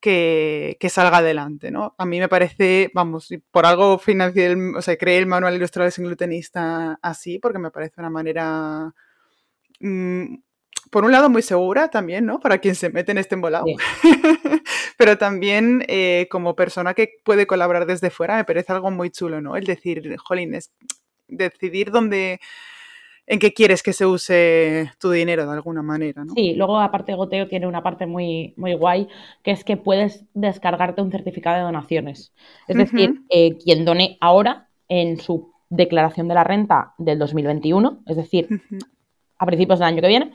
que, 0.00 0.76
salga 0.90 1.18
adelante, 1.18 1.70
¿no? 1.70 1.94
A 1.98 2.06
mí 2.06 2.20
me 2.20 2.28
parece, 2.28 2.90
vamos, 2.94 3.28
por 3.50 3.66
algo 3.66 3.98
financié, 3.98 4.54
o 4.76 4.82
sea, 4.82 4.96
creé 4.96 5.18
el 5.18 5.26
manual 5.26 5.56
ilustrado 5.56 5.90
sin 5.90 6.04
glutenista 6.04 6.98
así, 7.02 7.38
porque 7.38 7.58
me 7.58 7.70
parece 7.70 7.94
una 8.00 8.10
manera 8.10 8.94
mm, 9.80 10.36
por 10.90 11.04
un 11.04 11.12
lado 11.12 11.28
muy 11.28 11.42
segura 11.42 11.88
también, 11.88 12.26
¿no? 12.26 12.38
Para 12.40 12.58
quien 12.58 12.74
se 12.74 12.90
mete 12.90 13.12
en 13.12 13.18
este 13.18 13.34
embolado. 13.34 13.66
Pero 14.96 15.18
también 15.18 15.84
eh, 15.88 16.26
como 16.30 16.56
persona 16.56 16.94
que 16.94 17.10
puede 17.24 17.46
colaborar 17.46 17.86
desde 17.86 18.10
fuera 18.10 18.36
me 18.36 18.44
parece 18.44 18.72
algo 18.72 18.90
muy 18.90 19.10
chulo, 19.10 19.40
¿no? 19.40 19.56
El 19.56 19.64
decir, 19.64 20.16
jolín, 20.18 20.54
es 20.54 20.72
decidir 21.28 21.90
dónde, 21.90 22.40
en 23.26 23.38
qué 23.38 23.52
quieres 23.52 23.82
que 23.82 23.92
se 23.92 24.06
use 24.06 24.90
tu 24.98 25.10
dinero 25.10 25.46
de 25.46 25.52
alguna 25.52 25.82
manera, 25.82 26.24
¿no? 26.24 26.32
Sí, 26.34 26.54
luego 26.54 26.78
aparte 26.78 27.14
Goteo 27.14 27.48
tiene 27.48 27.66
una 27.66 27.82
parte 27.82 28.06
muy, 28.06 28.54
muy 28.56 28.74
guay, 28.74 29.08
que 29.42 29.50
es 29.50 29.64
que 29.64 29.76
puedes 29.76 30.24
descargarte 30.34 31.02
un 31.02 31.10
certificado 31.10 31.56
de 31.56 31.62
donaciones. 31.62 32.32
Es 32.68 32.76
decir, 32.76 33.22
eh, 33.28 33.56
quien 33.58 33.84
done 33.84 34.16
ahora 34.20 34.68
en 34.88 35.20
su 35.20 35.52
declaración 35.68 36.28
de 36.28 36.34
la 36.34 36.44
renta 36.44 36.94
del 36.98 37.18
2021, 37.18 38.02
es 38.06 38.16
decir, 38.16 38.48
a 39.38 39.46
principios 39.46 39.80
del 39.80 39.88
año 39.88 40.00
que 40.00 40.08
viene, 40.08 40.32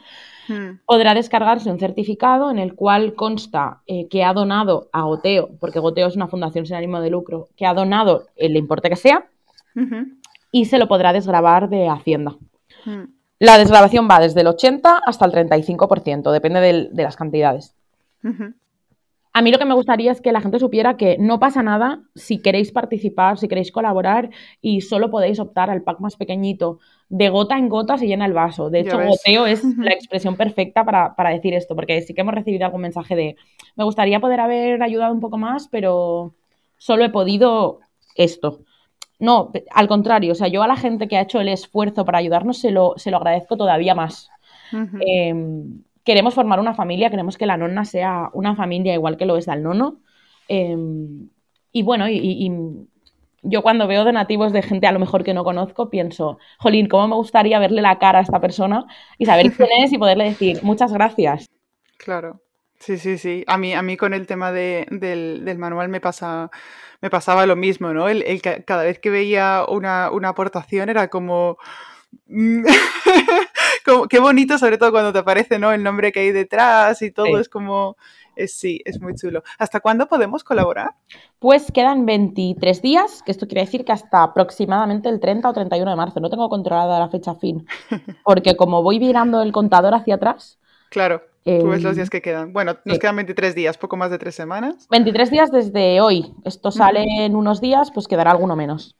Hmm. 0.47 0.79
podrá 0.85 1.13
descargarse 1.13 1.69
un 1.69 1.79
certificado 1.79 2.49
en 2.49 2.57
el 2.57 2.73
cual 2.73 3.13
consta 3.13 3.81
eh, 3.85 4.07
que 4.07 4.23
ha 4.23 4.33
donado 4.33 4.89
a 4.91 5.03
Goteo, 5.03 5.49
porque 5.59 5.79
Goteo 5.79 6.07
es 6.07 6.15
una 6.15 6.27
fundación 6.27 6.65
sin 6.65 6.75
ánimo 6.75 6.99
de 6.99 7.09
lucro, 7.09 7.49
que 7.55 7.65
ha 7.65 7.73
donado 7.73 8.27
el 8.35 8.57
importe 8.57 8.89
que 8.89 8.95
sea 8.95 9.25
y 10.51 10.65
se 10.65 10.77
lo 10.77 10.87
podrá 10.87 11.13
desgrabar 11.13 11.69
de 11.69 11.87
Hacienda. 11.87 12.35
Hmm. 12.85 13.03
La 13.39 13.57
desgrabación 13.57 14.07
va 14.09 14.19
desde 14.19 14.41
el 14.41 14.47
80 14.47 15.01
hasta 15.05 15.25
el 15.25 15.31
35%, 15.31 16.31
depende 16.31 16.89
de 16.91 17.03
las 17.03 17.15
cantidades. 17.15 17.73
A 19.33 19.41
mí 19.41 19.51
lo 19.51 19.57
que 19.57 19.65
me 19.65 19.73
gustaría 19.73 20.11
es 20.11 20.19
que 20.19 20.33
la 20.33 20.41
gente 20.41 20.59
supiera 20.59 20.97
que 20.97 21.17
no 21.17 21.39
pasa 21.39 21.63
nada 21.63 22.01
si 22.15 22.41
queréis 22.41 22.71
participar, 22.73 23.37
si 23.37 23.47
queréis 23.47 23.71
colaborar 23.71 24.29
y 24.61 24.81
solo 24.81 25.09
podéis 25.09 25.39
optar 25.39 25.69
al 25.69 25.83
pack 25.83 26.01
más 26.01 26.17
pequeñito. 26.17 26.79
De 27.07 27.29
gota 27.29 27.57
en 27.57 27.69
gota 27.69 27.97
se 27.97 28.07
llena 28.07 28.25
el 28.25 28.33
vaso. 28.33 28.69
De 28.69 28.81
hecho, 28.81 28.97
goteo 28.97 29.45
es 29.45 29.63
la 29.77 29.91
expresión 29.91 30.35
perfecta 30.35 30.83
para, 30.83 31.29
decir 31.29 31.53
esto, 31.53 31.75
porque 31.75 32.01
sí 32.01 32.13
que 32.13 32.21
hemos 32.21 32.33
recibido 32.33 32.65
algún 32.65 32.81
mensaje 32.81 33.15
de 33.15 33.35
me 33.77 33.85
gustaría 33.85 34.19
poder 34.19 34.41
haber 34.41 34.83
ayudado 34.83 35.13
un 35.13 35.21
poco 35.21 35.37
más, 35.37 35.69
pero 35.69 36.35
solo 36.77 37.05
he 37.05 37.09
podido 37.09 37.79
esto. 38.15 38.63
No, 39.17 39.51
al 39.71 39.87
contrario, 39.87 40.33
o 40.33 40.35
sea, 40.35 40.49
yo 40.49 40.61
a 40.61 40.67
la 40.67 40.75
gente 40.75 41.07
que 41.07 41.15
ha 41.15 41.21
hecho 41.21 41.39
el 41.39 41.47
esfuerzo 41.47 42.03
para 42.03 42.17
ayudarnos 42.17 42.57
se 42.57 42.71
lo, 42.71 42.95
se 42.97 43.11
lo 43.11 43.17
agradezco 43.17 43.55
todavía 43.55 43.95
más 43.95 44.29
queremos 46.03 46.33
formar 46.33 46.59
una 46.59 46.73
familia, 46.73 47.09
queremos 47.09 47.37
que 47.37 47.45
la 47.45 47.57
nonna 47.57 47.85
sea 47.85 48.29
una 48.33 48.55
familia 48.55 48.93
igual 48.93 49.17
que 49.17 49.25
lo 49.25 49.37
es 49.37 49.47
al 49.47 49.63
nono. 49.63 49.99
Em, 50.47 51.29
y 51.71 51.83
bueno, 51.83 52.09
y, 52.09 52.51
yo 53.43 53.63
cuando 53.63 53.87
veo 53.87 54.03
donativos 54.03 54.53
de 54.53 54.61
gente 54.61 54.85
a 54.85 54.91
lo 54.91 54.99
mejor 54.99 55.23
que 55.23 55.33
no 55.33 55.43
conozco, 55.43 55.89
pienso, 55.89 56.37
jolín, 56.59 56.87
¿cómo 56.87 57.07
me 57.07 57.15
gustaría 57.15 57.57
verle 57.57 57.81
la 57.81 57.97
cara 57.97 58.19
a 58.19 58.21
esta 58.21 58.39
persona 58.39 58.85
y 59.17 59.25
saber 59.25 59.51
quién 59.57 59.69
es 59.83 59.91
y 59.91 59.97
poderle 59.97 60.25
decir 60.25 60.59
muchas 60.61 60.93
gracias? 60.93 61.47
Claro. 61.97 62.41
Sí, 62.79 62.97
sí, 62.97 63.17
sí. 63.19 63.43
A 63.47 63.57
mí, 63.57 63.73
a 63.73 63.81
mí 63.83 63.95
con 63.95 64.13
el 64.13 64.25
tema 64.25 64.51
del, 64.51 65.55
manual 65.57 65.89
me 65.89 66.01
pasa, 66.01 66.49
me 66.99 67.11
pasaba 67.11 67.45
lo 67.45 67.55
mismo, 67.55 67.93
¿no? 67.93 68.09
El, 68.09 68.41
cada 68.65 68.83
vez 68.83 68.99
que 68.99 69.11
veía 69.11 69.65
una, 69.67 70.09
una 70.11 70.29
aportación 70.29 70.89
era 70.89 71.07
como 71.09 71.57
mm, 72.27 72.63
qué 74.09 74.19
bonito, 74.19 74.57
sobre 74.57 74.77
todo 74.77 74.91
cuando 74.91 75.13
te 75.13 75.19
aparece 75.19 75.59
¿no? 75.59 75.71
el 75.71 75.83
nombre 75.83 76.11
que 76.11 76.21
hay 76.21 76.31
detrás 76.31 77.01
y 77.01 77.11
todo, 77.11 77.39
es 77.39 77.49
como, 77.49 77.97
sí, 78.47 78.81
es 78.85 79.01
muy 79.01 79.15
chulo. 79.15 79.43
¿Hasta 79.57 79.79
cuándo 79.79 80.07
podemos 80.07 80.43
colaborar? 80.43 80.91
Pues 81.39 81.71
quedan 81.71 82.05
23 82.05 82.81
días, 82.81 83.23
que 83.23 83.31
esto 83.31 83.47
quiere 83.47 83.61
decir 83.61 83.85
que 83.85 83.91
hasta 83.91 84.23
aproximadamente 84.23 85.09
el 85.09 85.19
30 85.19 85.49
o 85.49 85.53
31 85.53 85.91
de 85.91 85.97
marzo. 85.97 86.19
No 86.19 86.29
tengo 86.29 86.49
controlada 86.49 86.99
la 86.99 87.09
fecha 87.09 87.35
fin, 87.35 87.65
porque 88.23 88.55
como 88.55 88.83
voy 88.83 88.99
virando 88.99 89.41
el 89.41 89.51
contador 89.51 89.93
hacia 89.93 90.15
atrás. 90.15 90.59
Claro. 90.89 91.23
Tú 91.43 91.69
ves 91.69 91.81
los 91.81 91.95
días 91.95 92.11
que 92.11 92.21
quedan. 92.21 92.53
Bueno, 92.53 92.77
nos 92.85 92.99
quedan 92.99 93.15
23 93.15 93.55
días, 93.55 93.75
poco 93.75 93.97
más 93.97 94.11
de 94.11 94.19
tres 94.19 94.35
semanas. 94.35 94.87
23 94.91 95.31
días 95.31 95.51
desde 95.51 95.99
hoy. 95.99 96.35
Esto 96.45 96.69
sale 96.69 97.03
en 97.25 97.35
unos 97.35 97.59
días, 97.61 97.89
pues 97.91 98.07
quedará 98.07 98.29
alguno 98.29 98.55
menos. 98.55 98.95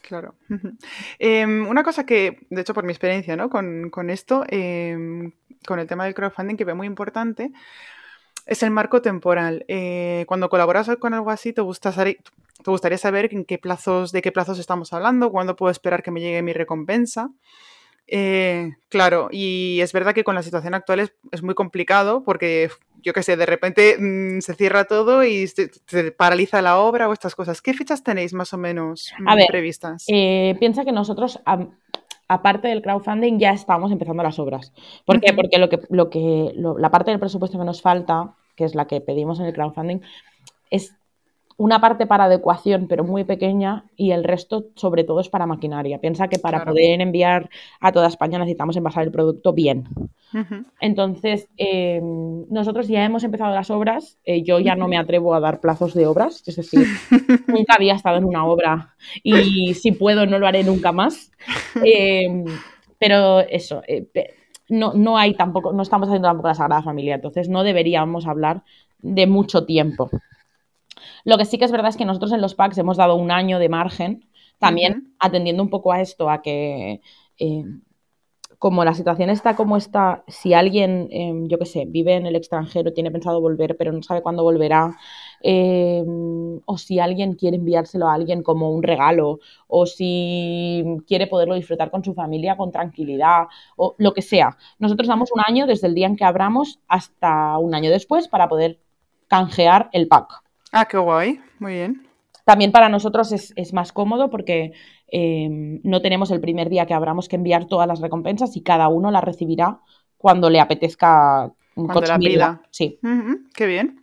Claro. 0.00 0.34
Em, 1.18 1.66
una 1.66 1.82
cosa 1.82 2.04
que, 2.04 2.46
de 2.50 2.60
hecho, 2.60 2.74
por 2.74 2.84
mi 2.84 2.92
experiencia 2.92 3.36
¿no? 3.36 3.50
con, 3.50 4.10
esto, 4.10 4.44
em, 4.48 5.32
con 5.66 5.78
el 5.78 5.86
tema 5.86 6.04
del 6.04 6.14
crowdfunding, 6.14 6.56
que 6.56 6.64
veo 6.64 6.76
muy 6.76 6.86
importante, 6.86 7.52
es 8.46 8.62
el 8.62 8.70
marco 8.70 9.02
temporal. 9.02 9.64
Eh, 9.68 10.24
cuando 10.26 10.48
colaboras 10.48 10.88
con 10.98 11.14
algo 11.14 11.30
así, 11.30 11.52
te, 11.52 11.62
te 11.62 12.70
gustaría 12.70 12.98
saber 12.98 13.28
en 13.32 13.44
qué 13.44 13.58
plazos, 13.58 14.12
de 14.12 14.22
qué 14.22 14.32
plazos 14.32 14.58
estamos 14.58 14.92
hablando, 14.92 15.30
cuándo 15.30 15.56
puedo 15.56 15.70
esperar 15.70 16.02
que 16.02 16.10
me 16.10 16.20
llegue 16.20 16.42
mi 16.42 16.52
recompensa. 16.52 17.30
Eh, 18.10 18.72
claro, 18.88 19.28
y 19.30 19.80
es 19.82 19.92
verdad 19.92 20.14
que 20.14 20.24
con 20.24 20.34
la 20.34 20.42
situación 20.42 20.72
actual 20.74 21.00
es, 21.00 21.42
muy 21.42 21.54
complicado 21.54 22.24
porque, 22.24 22.70
yo 23.02 23.12
qué 23.12 23.22
sé, 23.22 23.36
de 23.36 23.44
repente 23.44 23.96
mm, 23.98 24.40
se 24.40 24.54
cierra 24.54 24.86
todo 24.86 25.24
y 25.24 25.46
se, 25.46 25.70
paraliza 26.12 26.62
la 26.62 26.78
obra 26.78 27.08
o 27.08 27.12
estas 27.12 27.34
cosas. 27.34 27.60
¿Qué 27.60 27.74
fechas 27.74 28.02
tenéis 28.02 28.32
más 28.32 28.54
o 28.54 28.58
menos 28.58 29.12
mm, 29.18 29.46
previstas? 29.48 30.04
Eh, 30.08 30.56
piensa 30.58 30.86
que 30.86 30.92
nosotros, 30.92 31.38
aparte 32.28 32.68
del 32.68 32.80
crowdfunding, 32.80 33.38
ya 33.38 33.50
estamos 33.50 33.92
empezando 33.92 34.22
las 34.22 34.38
obras. 34.38 34.72
¿Por 35.04 35.20
qué? 35.20 35.34
Porque 35.34 35.58
lo 35.58 35.68
que, 35.68 35.80
lo 35.90 36.08
que 36.08 36.54
la 36.56 36.90
parte 36.90 37.10
del 37.10 37.20
presupuesto 37.20 37.58
que 37.58 37.64
nos 37.66 37.82
falta, 37.82 38.34
que 38.56 38.64
es 38.64 38.74
la 38.74 38.86
que 38.86 39.02
pedimos 39.02 39.38
en 39.38 39.46
el 39.46 39.52
crowdfunding, 39.52 40.00
es 40.70 40.94
una 41.58 41.80
parte 41.80 42.06
para 42.06 42.24
adecuación, 42.24 42.86
pero 42.86 43.02
muy 43.02 43.24
pequeña, 43.24 43.84
y 43.96 44.12
el 44.12 44.22
resto, 44.22 44.66
sobre 44.76 45.02
todo, 45.02 45.18
es 45.18 45.28
para 45.28 45.44
maquinaria. 45.44 45.98
Piensa 45.98 46.28
que 46.28 46.38
para 46.38 46.64
poder 46.64 47.00
enviar 47.00 47.50
a 47.80 47.90
toda 47.90 48.06
España 48.06 48.38
necesitamos 48.38 48.76
envasar 48.76 49.02
el 49.02 49.10
producto 49.10 49.52
bien. 49.52 49.88
Entonces, 50.80 51.48
eh, 51.56 52.00
nosotros 52.00 52.86
ya 52.86 53.04
hemos 53.04 53.24
empezado 53.24 53.52
las 53.52 53.70
obras. 53.70 54.18
Eh, 54.24 54.44
yo 54.44 54.60
ya 54.60 54.76
no 54.76 54.86
me 54.86 54.98
atrevo 54.98 55.34
a 55.34 55.40
dar 55.40 55.60
plazos 55.60 55.94
de 55.94 56.06
obras, 56.06 56.44
es 56.46 56.54
decir, 56.54 56.86
nunca 57.48 57.74
había 57.74 57.94
estado 57.94 58.18
en 58.18 58.24
una 58.24 58.46
obra 58.46 58.94
y 59.24 59.74
si 59.74 59.90
puedo 59.90 60.26
no 60.26 60.38
lo 60.38 60.46
haré 60.46 60.62
nunca 60.62 60.92
más. 60.92 61.32
Eh, 61.84 62.44
pero 63.00 63.40
eso, 63.40 63.82
no, 64.68 64.92
no 64.94 65.18
hay 65.18 65.34
tampoco, 65.34 65.72
no 65.72 65.82
estamos 65.82 66.08
haciendo 66.08 66.28
tampoco 66.28 66.48
la 66.48 66.54
Sagrada 66.54 66.82
Familia, 66.82 67.16
entonces 67.16 67.48
no 67.48 67.64
deberíamos 67.64 68.28
hablar 68.28 68.62
de 69.00 69.26
mucho 69.26 69.66
tiempo. 69.66 70.08
Lo 71.24 71.38
que 71.38 71.44
sí 71.44 71.58
que 71.58 71.64
es 71.64 71.72
verdad 71.72 71.90
es 71.90 71.96
que 71.96 72.04
nosotros 72.04 72.32
en 72.32 72.40
los 72.40 72.54
packs 72.54 72.78
hemos 72.78 72.96
dado 72.96 73.14
un 73.16 73.30
año 73.30 73.58
de 73.58 73.68
margen, 73.68 74.28
también 74.58 75.14
atendiendo 75.18 75.62
un 75.62 75.70
poco 75.70 75.92
a 75.92 76.00
esto, 76.00 76.30
a 76.30 76.42
que 76.42 77.00
eh, 77.38 77.64
como 78.58 78.84
la 78.84 78.94
situación 78.94 79.30
está 79.30 79.54
como 79.54 79.76
está, 79.76 80.24
si 80.26 80.52
alguien, 80.52 81.08
em, 81.12 81.46
yo 81.48 81.58
qué 81.58 81.66
sé, 81.66 81.84
vive 81.86 82.14
en 82.14 82.26
el 82.26 82.34
extranjero, 82.34 82.92
tiene 82.92 83.10
pensado 83.10 83.40
volver, 83.40 83.76
pero 83.76 83.92
no 83.92 84.02
sabe 84.02 84.20
cuándo 84.22 84.42
volverá, 84.42 84.96
em, 85.42 86.60
o 86.64 86.78
si 86.78 86.98
alguien 86.98 87.34
quiere 87.34 87.56
enviárselo 87.56 88.08
a 88.08 88.14
alguien 88.14 88.42
como 88.42 88.70
un 88.72 88.82
regalo, 88.82 89.38
o 89.68 89.86
si 89.86 90.84
quiere 91.06 91.26
poderlo 91.28 91.54
disfrutar 91.54 91.90
con 91.90 92.02
su 92.04 92.14
familia 92.14 92.56
con 92.56 92.72
tranquilidad, 92.72 93.44
o 93.76 93.94
lo 93.98 94.12
que 94.12 94.22
sea. 94.22 94.56
Nosotros 94.78 95.06
damos 95.08 95.30
un 95.32 95.40
año 95.46 95.66
desde 95.66 95.86
el 95.86 95.94
día 95.94 96.06
en 96.08 96.16
que 96.16 96.24
abramos 96.24 96.80
hasta 96.88 97.58
un 97.58 97.74
año 97.74 97.90
después 97.90 98.26
para 98.28 98.48
poder 98.48 98.80
canjear 99.28 99.88
el 99.92 100.08
pack. 100.08 100.47
Ah, 100.72 100.86
qué 100.86 100.98
guay, 100.98 101.40
muy 101.58 101.74
bien. 101.74 102.08
También 102.44 102.72
para 102.72 102.88
nosotros 102.88 103.32
es, 103.32 103.72
más 103.74 103.92
cómodo 103.92 104.30
porque 104.30 104.72
em, 105.08 105.80
no 105.84 106.00
tenemos 106.00 106.30
el 106.30 106.40
primer 106.40 106.70
día 106.70 106.86
que 106.86 106.94
abramos 106.94 107.28
que 107.28 107.36
enviar 107.36 107.66
todas 107.66 107.86
las 107.86 108.00
recompensas 108.00 108.56
y 108.56 108.62
cada 108.62 108.88
uno 108.88 109.10
las 109.10 109.22
recibirá 109.22 109.80
cuando 110.16 110.48
le 110.48 110.60
apetezca 110.60 111.52
cuando 111.74 112.00
la 112.00 112.18
pida. 112.18 112.62
Sí. 112.70 112.98
qué 113.54 113.66
bien. 113.66 114.02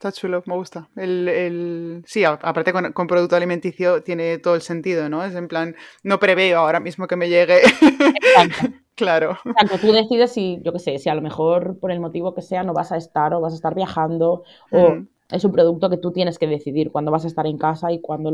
Está 0.00 0.12
chulo, 0.12 0.42
me 0.46 0.54
gusta. 0.54 0.88
El, 0.96 2.02
Sí, 2.06 2.24
aparte 2.24 2.72
con, 2.72 3.06
producto 3.06 3.36
alimenticio 3.36 4.02
tiene 4.02 4.38
todo 4.38 4.54
el 4.54 4.62
sentido, 4.62 5.10
¿no? 5.10 5.22
Es 5.22 5.34
en 5.34 5.46
plan, 5.46 5.76
no 6.02 6.18
preveo 6.18 6.58
ahora 6.58 6.80
mismo 6.80 7.06
que 7.06 7.16
me 7.16 7.28
llegue. 7.28 7.60
claro. 8.94 9.36
Exacto, 9.44 9.76
tú 9.78 9.92
decides 9.92 10.32
si, 10.32 10.58
yo 10.64 10.72
qué 10.72 10.78
sé, 10.78 10.98
si 10.98 11.10
a 11.10 11.14
lo 11.14 11.20
mejor 11.20 11.78
por 11.78 11.92
el 11.92 12.00
motivo 12.00 12.34
que 12.34 12.40
sea 12.40 12.62
no 12.62 12.72
vas 12.72 12.92
a 12.92 12.96
estar 12.96 13.34
o 13.34 13.42
vas 13.42 13.52
a 13.52 13.56
estar 13.56 13.74
viajando 13.74 14.42
o 14.70 15.04
es 15.32 15.44
un 15.44 15.52
producto 15.52 15.90
que 15.90 15.96
tú 15.96 16.12
tienes 16.12 16.38
que 16.38 16.46
decidir 16.46 16.90
cuándo 16.90 17.10
vas 17.10 17.24
a 17.24 17.28
estar 17.28 17.46
en 17.46 17.58
casa 17.58 17.92
y 17.92 18.00
cuándo 18.00 18.30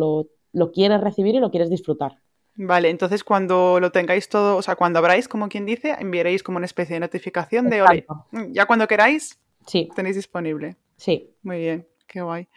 lo, 0.53 0.73
quieres 0.73 1.01
recibir 1.01 1.35
y 1.35 1.41
lo 1.41 1.51
quieres 1.51 1.71
disfrutar. 1.71 2.19
Vale, 2.55 2.89
entonces 2.89 3.23
cuando 3.23 3.81
lo 3.81 3.93
tengáis 3.93 4.29
todo, 4.29 4.57
o 4.57 4.63
sea, 4.63 4.77
cuando 4.77 4.99
abráis, 4.99 5.29
como 5.29 5.49
quien 5.49 5.67
dice, 5.67 5.95
enviaréis 5.99 6.43
como 6.43 6.57
una 6.57 6.65
especie 6.65 6.95
de 6.95 7.01
notificación 7.01 7.69
de, 7.69 8.05
ya 8.51 8.65
cuando 8.67 8.89
queráis, 8.89 9.39
sí. 9.67 9.91
tenéis 9.95 10.17
disponible. 10.17 10.77
Sí. 10.97 11.35
Muy 11.43 11.59
bien, 11.59 11.87
qué 12.07 12.23
guay. 12.23 12.49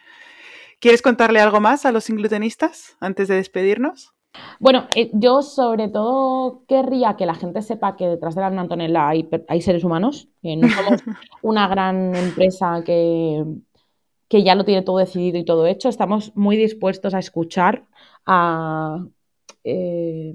¿Quieres 0.80 1.02
contarle 1.02 1.40
algo 1.40 1.60
más 1.60 1.84
a 1.84 1.92
los 1.92 2.08
inglutenistas 2.08 2.96
antes 3.00 3.28
de 3.28 3.34
despedirnos? 3.34 4.14
Bueno, 4.58 4.86
eh, 4.94 5.10
yo 5.12 5.42
sobre 5.42 5.88
todo 5.88 6.62
querría 6.66 7.16
que 7.16 7.26
la 7.26 7.34
gente 7.34 7.62
sepa 7.62 7.96
que 7.96 8.06
detrás 8.06 8.34
de 8.34 8.42
la 8.42 8.46
Antonella 8.46 9.08
hay, 9.08 9.28
hay 9.48 9.60
seres 9.60 9.84
humanos, 9.84 10.28
que 10.42 10.56
no 10.56 10.68
somos 10.68 11.02
una 11.42 11.68
gran 11.68 12.14
empresa 12.14 12.82
que 12.84 13.44
que 14.30 14.44
ya 14.44 14.54
lo 14.54 14.64
tiene 14.64 14.82
todo 14.82 14.98
decidido 14.98 15.38
y 15.38 15.44
todo 15.44 15.66
hecho. 15.66 15.88
Estamos 15.88 16.32
muy 16.36 16.56
dispuestos 16.56 17.14
a 17.14 17.18
escuchar. 17.18 17.84
A, 18.24 19.04
eh, 19.64 20.32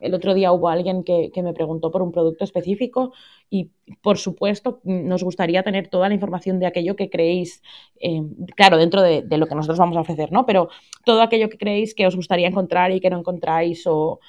el 0.00 0.14
otro 0.14 0.32
día 0.32 0.50
hubo 0.50 0.70
alguien 0.70 1.04
que, 1.04 1.30
me 1.42 1.52
preguntó 1.52 1.90
por 1.90 2.00
un 2.00 2.10
producto 2.10 2.42
específico 2.44 3.12
y, 3.50 3.70
por 4.02 4.16
supuesto, 4.16 4.80
nos 4.84 5.22
gustaría 5.22 5.62
tener 5.62 5.88
toda 5.88 6.08
la 6.08 6.14
información 6.14 6.58
de 6.58 6.66
aquello 6.66 6.96
que 6.96 7.10
creéis, 7.10 7.62
eh, 8.00 8.22
claro, 8.56 8.78
dentro 8.78 9.02
de, 9.02 9.26
lo 9.36 9.46
que 9.46 9.54
nosotros 9.54 9.78
vamos 9.78 9.98
a 9.98 10.00
ofrecer, 10.00 10.32
¿no? 10.32 10.46
Pero 10.46 10.70
todo 11.04 11.20
aquello 11.20 11.50
que 11.50 11.58
creéis 11.58 11.94
que 11.94 12.06
os 12.06 12.16
gustaría 12.16 12.48
encontrar 12.48 12.92
y 12.92 13.00
que 13.00 13.10
no 13.10 13.18
encontráis 13.18 13.86
o, 13.86 14.20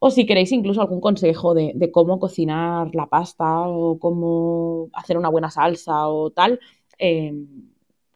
o 0.00 0.10
si 0.10 0.26
queréis 0.26 0.50
incluso 0.50 0.80
algún 0.80 1.00
consejo 1.00 1.54
de, 1.54 1.90
cómo 1.92 2.18
cocinar 2.18 2.92
la 2.96 3.06
pasta 3.06 3.68
o 3.68 3.96
cómo 4.00 4.88
hacer 4.92 5.16
una 5.18 5.28
buena 5.28 5.50
salsa 5.50 6.08
o 6.08 6.30
tal. 6.30 6.58
Eh, 6.98 7.32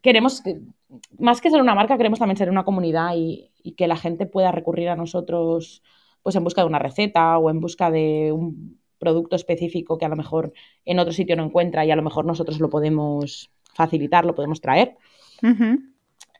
queremos, 0.04 0.42
más 1.18 1.40
que 1.40 1.50
ser 1.50 1.62
una 1.62 1.74
marca, 1.74 1.96
queremos 1.96 2.18
también 2.18 2.36
ser 2.36 2.50
una 2.50 2.64
comunidad 2.64 3.14
y, 3.16 3.50
que 3.78 3.88
la 3.88 3.96
gente 3.96 4.26
pueda 4.26 4.52
recurrir 4.52 4.90
a 4.90 4.96
nosotros 4.96 5.82
pues 6.22 6.36
en 6.36 6.44
busca 6.44 6.60
de 6.60 6.66
una 6.66 6.78
receta 6.78 7.38
o 7.38 7.48
en 7.48 7.60
busca 7.60 7.90
de 7.90 8.30
un 8.30 8.78
producto 8.98 9.34
específico 9.34 9.96
que 9.96 10.04
a 10.04 10.10
lo 10.10 10.16
mejor 10.16 10.52
en 10.84 10.98
otro 10.98 11.14
sitio 11.14 11.34
no 11.36 11.44
encuentra 11.44 11.84
y 11.86 11.90
a 11.90 11.96
lo 11.96 12.02
mejor 12.02 12.26
nosotros 12.26 12.60
lo 12.60 12.68
podemos 12.68 13.50
facilitar, 13.74 14.26
lo 14.26 14.34
podemos 14.34 14.60
traer. 14.60 14.96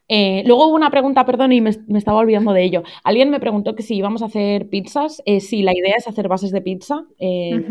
Eh, 0.08 0.42
luego 0.46 0.68
hubo 0.68 0.74
una 0.74 0.90
pregunta, 0.90 1.24
perdón, 1.24 1.52
y 1.52 1.62
me, 1.62 1.70
estaba 1.70 2.18
olvidando 2.18 2.52
de 2.52 2.64
ello. 2.64 2.82
Alguien 3.02 3.30
me 3.30 3.40
preguntó 3.40 3.74
que 3.74 3.82
si 3.82 3.96
íbamos 3.96 4.20
a 4.20 4.26
hacer 4.26 4.68
pizzas. 4.68 5.22
Eh, 5.24 5.40
si 5.40 5.62
la 5.62 5.72
idea 5.72 5.94
es 5.96 6.06
hacer 6.06 6.28
bases 6.28 6.52
de 6.52 6.60
pizza. 6.60 7.06
Eh, 7.18 7.64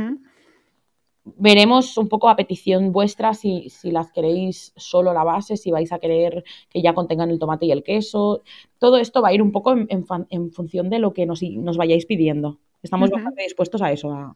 veremos 1.25 1.97
un 1.97 2.09
poco 2.09 2.29
a 2.29 2.35
petición 2.35 2.91
vuestra 2.91 3.33
si, 3.33 3.69
las 3.83 4.11
queréis 4.11 4.73
solo 4.75 5.13
la 5.13 5.23
base, 5.23 5.57
si 5.57 5.71
vais 5.71 5.91
a 5.91 5.99
querer 5.99 6.43
que 6.69 6.81
ya 6.81 6.93
contengan 6.93 7.29
el 7.29 7.39
tomate 7.39 7.65
y 7.65 7.71
el 7.71 7.83
queso. 7.83 8.43
Todo 8.79 8.97
esto 8.97 9.21
va 9.21 9.29
a 9.29 9.33
ir 9.33 9.41
un 9.41 9.51
poco 9.51 9.73
en, 9.73 10.51
función 10.51 10.89
de 10.89 10.99
lo 10.99 11.13
que 11.13 11.25
nos, 11.25 11.41
vayáis 11.77 12.05
pidiendo. 12.05 12.59
Estamos 12.81 13.09
bastante 13.09 13.43
dispuestos 13.43 13.81
a 13.81 13.91
eso, 13.91 14.35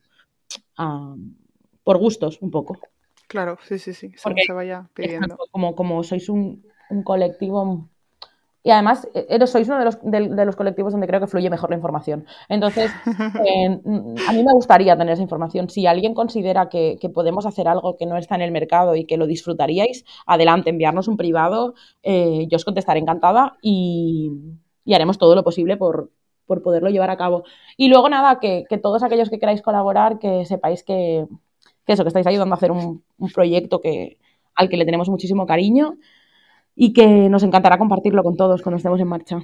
por 1.83 1.97
gustos 1.97 2.41
un 2.41 2.51
poco. 2.51 2.79
Claro, 3.27 3.57
sí, 3.67 3.77
sí, 3.77 3.93
sí, 3.93 4.11
se 4.15 4.53
vaya 4.53 4.89
pidiendo. 4.93 5.37
Como, 5.51 5.75
como 5.75 6.01
sois 6.03 6.29
un, 6.29 6.63
un 6.89 7.03
colectivo 7.03 7.89
y 8.67 8.69
además, 8.69 9.07
eh, 9.13 9.47
sois 9.47 9.65
uno 9.69 9.79
de 9.79 9.85
los, 9.85 9.97
de, 10.01 10.45
los, 10.45 10.57
colectivos 10.57 10.91
donde 10.91 11.07
creo 11.07 11.21
que 11.21 11.27
fluye 11.27 11.49
mejor 11.49 11.69
la 11.69 11.77
información. 11.77 12.25
Entonces, 12.49 12.91
eh, 13.45 13.79
a 14.27 14.33
mí 14.33 14.43
me 14.43 14.53
gustaría 14.53 14.97
tener 14.97 15.13
esa 15.13 15.21
información. 15.21 15.69
Si 15.69 15.87
alguien 15.87 16.13
considera 16.13 16.67
que, 16.67 16.99
podemos 17.13 17.45
hacer 17.45 17.69
algo 17.69 17.95
que 17.95 18.05
no 18.05 18.17
está 18.17 18.35
en 18.35 18.41
el 18.41 18.51
mercado 18.51 18.93
y 18.97 19.05
que 19.05 19.15
lo 19.15 19.25
disfrutaríais, 19.25 20.03
adelante, 20.25 20.69
enviarnos 20.69 21.07
un 21.07 21.15
privado. 21.15 21.75
Eh, 22.03 22.45
yo 22.49 22.57
os 22.57 22.65
contestaré 22.65 22.99
encantada 22.99 23.55
y, 23.61 24.33
haremos 24.93 25.17
todo 25.17 25.33
lo 25.33 25.45
posible 25.45 25.77
por, 25.77 26.11
poderlo 26.45 26.89
llevar 26.89 27.09
a 27.09 27.15
cabo. 27.15 27.45
Y 27.77 27.87
luego, 27.87 28.09
nada, 28.09 28.41
que, 28.41 28.65
todos 28.83 29.01
aquellos 29.01 29.29
que 29.29 29.39
queráis 29.39 29.61
colaborar, 29.61 30.19
que 30.19 30.43
sepáis 30.43 30.83
que, 30.83 31.25
eso, 31.85 32.03
que 32.03 32.09
estáis 32.09 32.27
ayudando 32.27 32.53
a 32.53 32.57
hacer 32.57 32.73
un, 32.73 33.01
un 33.17 33.29
proyecto 33.29 33.79
que, 33.79 34.17
al 34.55 34.67
que 34.67 34.75
le 34.75 34.83
tenemos 34.83 35.07
muchísimo 35.07 35.45
cariño 35.45 35.93
y 36.79 36.93
que 36.93 37.05
nos 37.27 37.41
encantará 37.41 37.79
compartirlo 37.79 38.23
con 38.23 38.37
todos 38.37 38.61
cuando 38.61 38.77
estemos 38.77 39.01
en 39.01 39.07
marcha. 39.07 39.39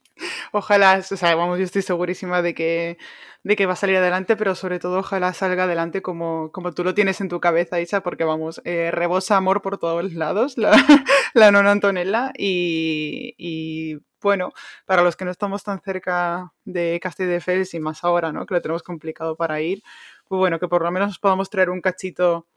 ojalá, 0.52 0.98
o 0.98 1.16
sea, 1.16 1.36
vamos, 1.36 1.60
yo 1.60 1.64
estoy 1.64 1.84
segurísima 1.84 2.42
de 2.42 2.56
que, 2.56 2.98
de 3.44 3.56
que 3.56 3.68
va 3.68 3.74
a 3.74 3.76
salir 3.76 3.98
adelante, 3.98 4.36
pero 4.36 4.56
sobre 4.56 4.80
todo 4.80 5.00
ojalá 5.00 5.34
salga 5.34 5.66
adelante 5.66 6.02
como, 6.02 6.52
como 6.52 6.74
tú 6.74 6.84
lo 6.84 6.96
tienes 6.96 7.22
en 7.22 7.30
tu 7.30 7.40
cabeza, 7.40 7.80
Isa, 7.80 8.02
porque 8.02 8.24
vamos, 8.24 8.60
eh, 8.66 8.90
rebosa 8.92 9.38
amor 9.38 9.62
por 9.62 9.78
todos 9.78 10.12
lados, 10.14 10.58
la, 10.58 10.72
la 11.36 11.52
nona 11.52 11.72
Antonella, 11.72 12.34
y, 12.36 13.36
y, 13.38 14.00
bueno, 14.20 14.52
para 14.88 15.04
los 15.04 15.16
que 15.16 15.26
no 15.26 15.32
estamos 15.32 15.64
tan 15.64 15.80
cerca 15.80 16.54
de 16.66 17.00
Fels 17.40 17.76
y 17.76 17.80
más 17.80 18.04
ahora, 18.04 18.32
¿no? 18.32 18.48
Que 18.48 18.56
lo 18.56 18.62
tenemos 18.62 18.82
complicado 18.82 19.36
para 19.36 19.62
ir, 19.62 19.84
pues 20.28 20.40
bueno, 20.40 20.60
que 20.60 20.68
por 20.68 20.82
lo 20.82 20.92
menos 20.92 21.20
podamos 21.20 21.52
traer 21.52 21.70
un 21.70 21.82
cachito 21.82 22.48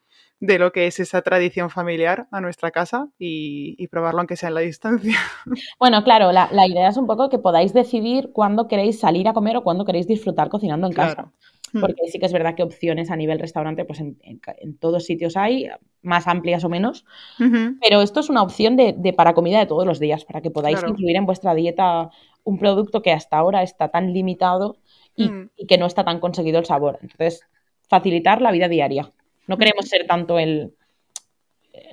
de 0.43 0.59
lo 0.59 0.72
que 0.72 0.88
es 0.88 0.99
esa 0.99 1.22
tradición 1.22 1.70
familiar 1.70 2.26
a 2.32 2.40
nuestra 2.40 2.72
casa 2.72 3.09
y, 3.16 3.86
probarlo 3.86 4.18
aunque 4.18 4.36
sea 4.36 4.49
en 4.49 4.57
la 4.57 4.61
distancia. 4.61 5.16
Bueno, 5.78 6.03
claro, 6.03 6.32
la, 6.32 6.66
idea 6.66 6.88
es 6.88 6.97
un 6.97 7.07
poco 7.07 7.28
que 7.28 7.38
podáis 7.38 7.72
decidir 7.72 8.30
cuándo 8.32 8.66
queréis 8.66 8.99
salir 8.99 9.28
a 9.28 9.34
comer 9.34 9.57
o 9.57 9.62
cuándo 9.62 9.84
queréis 9.84 10.09
disfrutar 10.09 10.49
cocinando 10.49 10.88
en 10.88 10.95
casa. 10.95 11.30
Hmm. 11.72 11.80
Porque 11.80 12.03
sí 12.11 12.18
que 12.18 12.26
es 12.26 12.32
verdad 12.32 12.57
que 12.57 12.64
opciones 12.64 13.11
a 13.11 13.16
nivel 13.16 13.38
restaurante, 13.38 13.84
pues 13.84 14.01
en, 14.01 14.78
todos 14.80 15.05
sitios 15.05 15.36
hay, 15.36 15.68
más 16.03 16.26
amplias 16.26 16.64
o 16.64 16.68
menos. 16.68 17.05
Pero 17.38 18.03
esto 18.03 18.18
es 18.20 18.28
una 18.28 18.43
opción 18.43 18.76
de, 18.76 19.14
para 19.16 19.34
comida 19.34 19.61
de 19.61 19.66
todos 19.66 19.86
los 19.86 20.01
días, 20.01 20.24
para 20.24 20.40
que 20.40 20.51
podáis 20.51 20.82
incluir 20.82 21.16
en 21.16 21.26
vuestra 21.26 21.55
dieta 21.55 22.11
un 22.43 22.59
producto 22.59 23.01
que 23.03 23.12
hasta 23.12 23.36
ahora 23.36 23.62
está 23.62 23.90
tan 23.90 24.12
limitado 24.12 24.78
y, 25.14 25.28
hmm. 25.28 25.51
y 25.57 25.66
que 25.66 25.78
no 25.78 25.86
está 25.86 26.05
tan 26.05 26.18
conseguido 26.18 26.59
el 26.59 26.64
sabor. 26.64 26.99
Entonces, 27.01 27.43
facilitar 27.88 28.43
la 28.43 28.51
vida 28.51 28.68
diaria. 28.68 29.12
No 29.47 29.59
queremos 29.59 29.88
ser 29.88 30.07
tanto 30.07 30.38
el, 30.38 30.74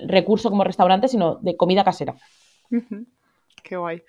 recurso 0.06 0.50
como 0.50 0.64
restaurante, 0.64 1.08
sino 1.08 1.36
de 1.36 1.56
comida 1.56 1.84
casera. 1.84 2.14
Qué 3.62 3.76
guay. 3.76 4.02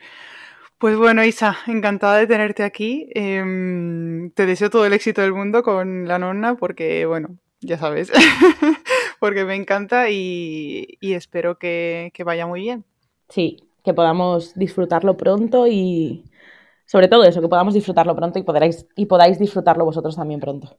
Pues 0.78 0.98
bueno, 0.98 1.24
Isa, 1.24 1.58
encantada 1.68 2.18
de 2.18 2.28
tenerte 2.28 2.64
aquí. 2.64 3.08
Em, 3.14 4.32
te 4.32 4.46
deseo 4.46 4.70
todo 4.70 4.86
el 4.86 4.94
éxito 4.94 5.22
del 5.22 5.34
mundo 5.34 5.64
con 5.64 6.08
la 6.08 6.18
nonna 6.18 6.56
porque, 6.56 7.06
bueno, 7.06 7.38
ya 7.60 7.78
sabes, 7.78 8.12
porque 9.20 9.46
me 9.46 9.56
encanta 9.56 10.10
y, 10.10 10.98
espero 11.02 11.60
que, 11.60 12.12
que, 12.14 12.24
vaya 12.24 12.48
muy 12.48 12.62
bien. 12.62 12.84
Sí, 13.30 13.58
que 13.84 13.94
podamos 13.94 14.56
disfrutarlo 14.56 15.18
pronto 15.18 15.68
y 15.68 16.26
sobre 16.86 17.08
todo 17.08 17.24
eso, 17.24 17.42
que 17.42 17.48
podamos 17.48 17.74
disfrutarlo 17.74 18.16
pronto 18.16 18.40
y, 18.40 18.44
podáis, 18.44 18.88
y 18.96 19.06
podáis 19.06 19.38
disfrutarlo 19.38 19.86
vosotros 19.86 20.16
también 20.16 20.40
pronto. 20.40 20.78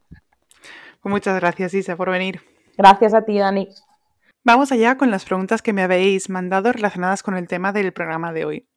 Pues 1.01 1.11
muchas 1.11 1.39
gracias, 1.39 1.73
Isa, 1.73 1.95
por 1.95 2.09
venir. 2.09 2.52
Gracias 2.77 3.13
a 3.13 3.23
ti, 3.23 3.37
Dani. 3.37 3.69
Vamos 4.43 4.71
allá 4.71 4.97
con 4.97 5.11
las 5.11 5.25
preguntas 5.25 5.61
que 5.61 5.73
me 5.73 5.83
habéis 5.83 6.29
mandado 6.29 6.71
relacionadas 6.73 7.23
con 7.23 7.37
el 7.37 7.47
tema 7.47 7.71
del 7.71 7.93
programa 7.93 8.33
de 8.33 8.45
hoy. 8.45 8.67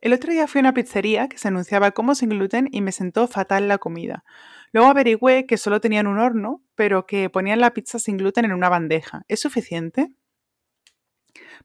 El 0.00 0.12
otro 0.12 0.30
día 0.30 0.46
fui 0.46 0.60
a 0.60 0.62
una 0.62 0.74
pizzería 0.74 1.28
que 1.28 1.38
se 1.38 1.48
anunciaba 1.48 1.90
como 1.90 2.14
sin 2.14 2.28
gluten 2.28 2.68
y 2.70 2.82
me 2.82 2.92
sentó 2.92 3.26
fatal 3.26 3.66
la 3.66 3.78
comida. 3.78 4.24
Luego 4.72 4.88
averigüé 4.88 5.46
que 5.46 5.56
solo 5.56 5.80
tenían 5.80 6.06
un 6.06 6.18
horno, 6.18 6.62
pero 6.74 7.06
que 7.06 7.30
ponían 7.30 7.60
la 7.60 7.72
pizza 7.72 7.98
sin 7.98 8.16
gluten 8.16 8.44
en 8.44 8.52
una 8.52 8.68
bandeja. 8.68 9.22
¿Es 9.26 9.40
suficiente? 9.40 10.12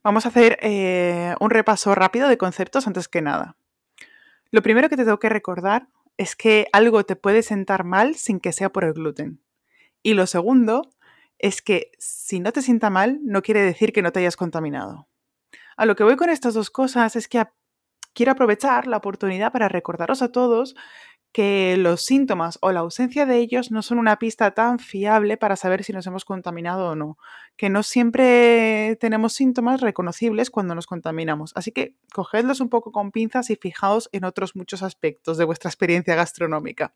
Vamos 0.02 0.26
a 0.26 0.30
hacer 0.30 0.58
eh, 0.62 1.34
un 1.38 1.50
repaso 1.50 1.94
rápido 1.94 2.28
de 2.28 2.38
conceptos 2.38 2.86
antes 2.86 3.06
que 3.06 3.22
nada. 3.22 3.56
Lo 4.50 4.62
primero 4.62 4.88
que 4.88 4.96
te 4.96 5.04
tengo 5.04 5.18
que 5.18 5.28
recordar 5.28 5.88
es 6.16 6.34
que 6.34 6.66
algo 6.72 7.04
te 7.04 7.16
puede 7.16 7.42
sentar 7.42 7.84
mal 7.84 8.14
sin 8.16 8.40
que 8.40 8.52
sea 8.52 8.70
por 8.70 8.84
el 8.84 8.94
gluten. 8.94 9.43
Y 10.04 10.14
lo 10.14 10.26
segundo 10.26 10.90
es 11.38 11.62
que 11.62 11.90
si 11.98 12.38
no 12.38 12.52
te 12.52 12.62
sienta 12.62 12.90
mal, 12.90 13.18
no 13.22 13.42
quiere 13.42 13.62
decir 13.62 13.92
que 13.92 14.02
no 14.02 14.12
te 14.12 14.20
hayas 14.20 14.36
contaminado. 14.36 15.08
A 15.76 15.86
lo 15.86 15.96
que 15.96 16.04
voy 16.04 16.16
con 16.16 16.28
estas 16.28 16.54
dos 16.54 16.70
cosas 16.70 17.16
es 17.16 17.26
que 17.26 17.42
quiero 18.12 18.32
aprovechar 18.32 18.86
la 18.86 18.98
oportunidad 18.98 19.50
para 19.50 19.68
recordaros 19.68 20.20
a 20.20 20.30
todos 20.30 20.76
que 21.32 21.76
los 21.78 22.04
síntomas 22.04 22.58
o 22.60 22.70
la 22.70 22.80
ausencia 22.80 23.26
de 23.26 23.38
ellos 23.38 23.72
no 23.72 23.82
son 23.82 23.98
una 23.98 24.20
pista 24.20 24.52
tan 24.52 24.78
fiable 24.78 25.36
para 25.36 25.56
saber 25.56 25.82
si 25.82 25.92
nos 25.92 26.06
hemos 26.06 26.24
contaminado 26.24 26.90
o 26.90 26.94
no, 26.94 27.18
que 27.56 27.70
no 27.70 27.82
siempre 27.82 28.96
tenemos 29.00 29.32
síntomas 29.32 29.80
reconocibles 29.80 30.50
cuando 30.50 30.76
nos 30.76 30.86
contaminamos. 30.86 31.52
Así 31.56 31.72
que 31.72 31.96
cogedlos 32.12 32.60
un 32.60 32.68
poco 32.68 32.92
con 32.92 33.10
pinzas 33.10 33.50
y 33.50 33.56
fijaos 33.56 34.10
en 34.12 34.24
otros 34.24 34.54
muchos 34.54 34.84
aspectos 34.84 35.36
de 35.36 35.44
vuestra 35.44 35.70
experiencia 35.70 36.14
gastronómica. 36.14 36.94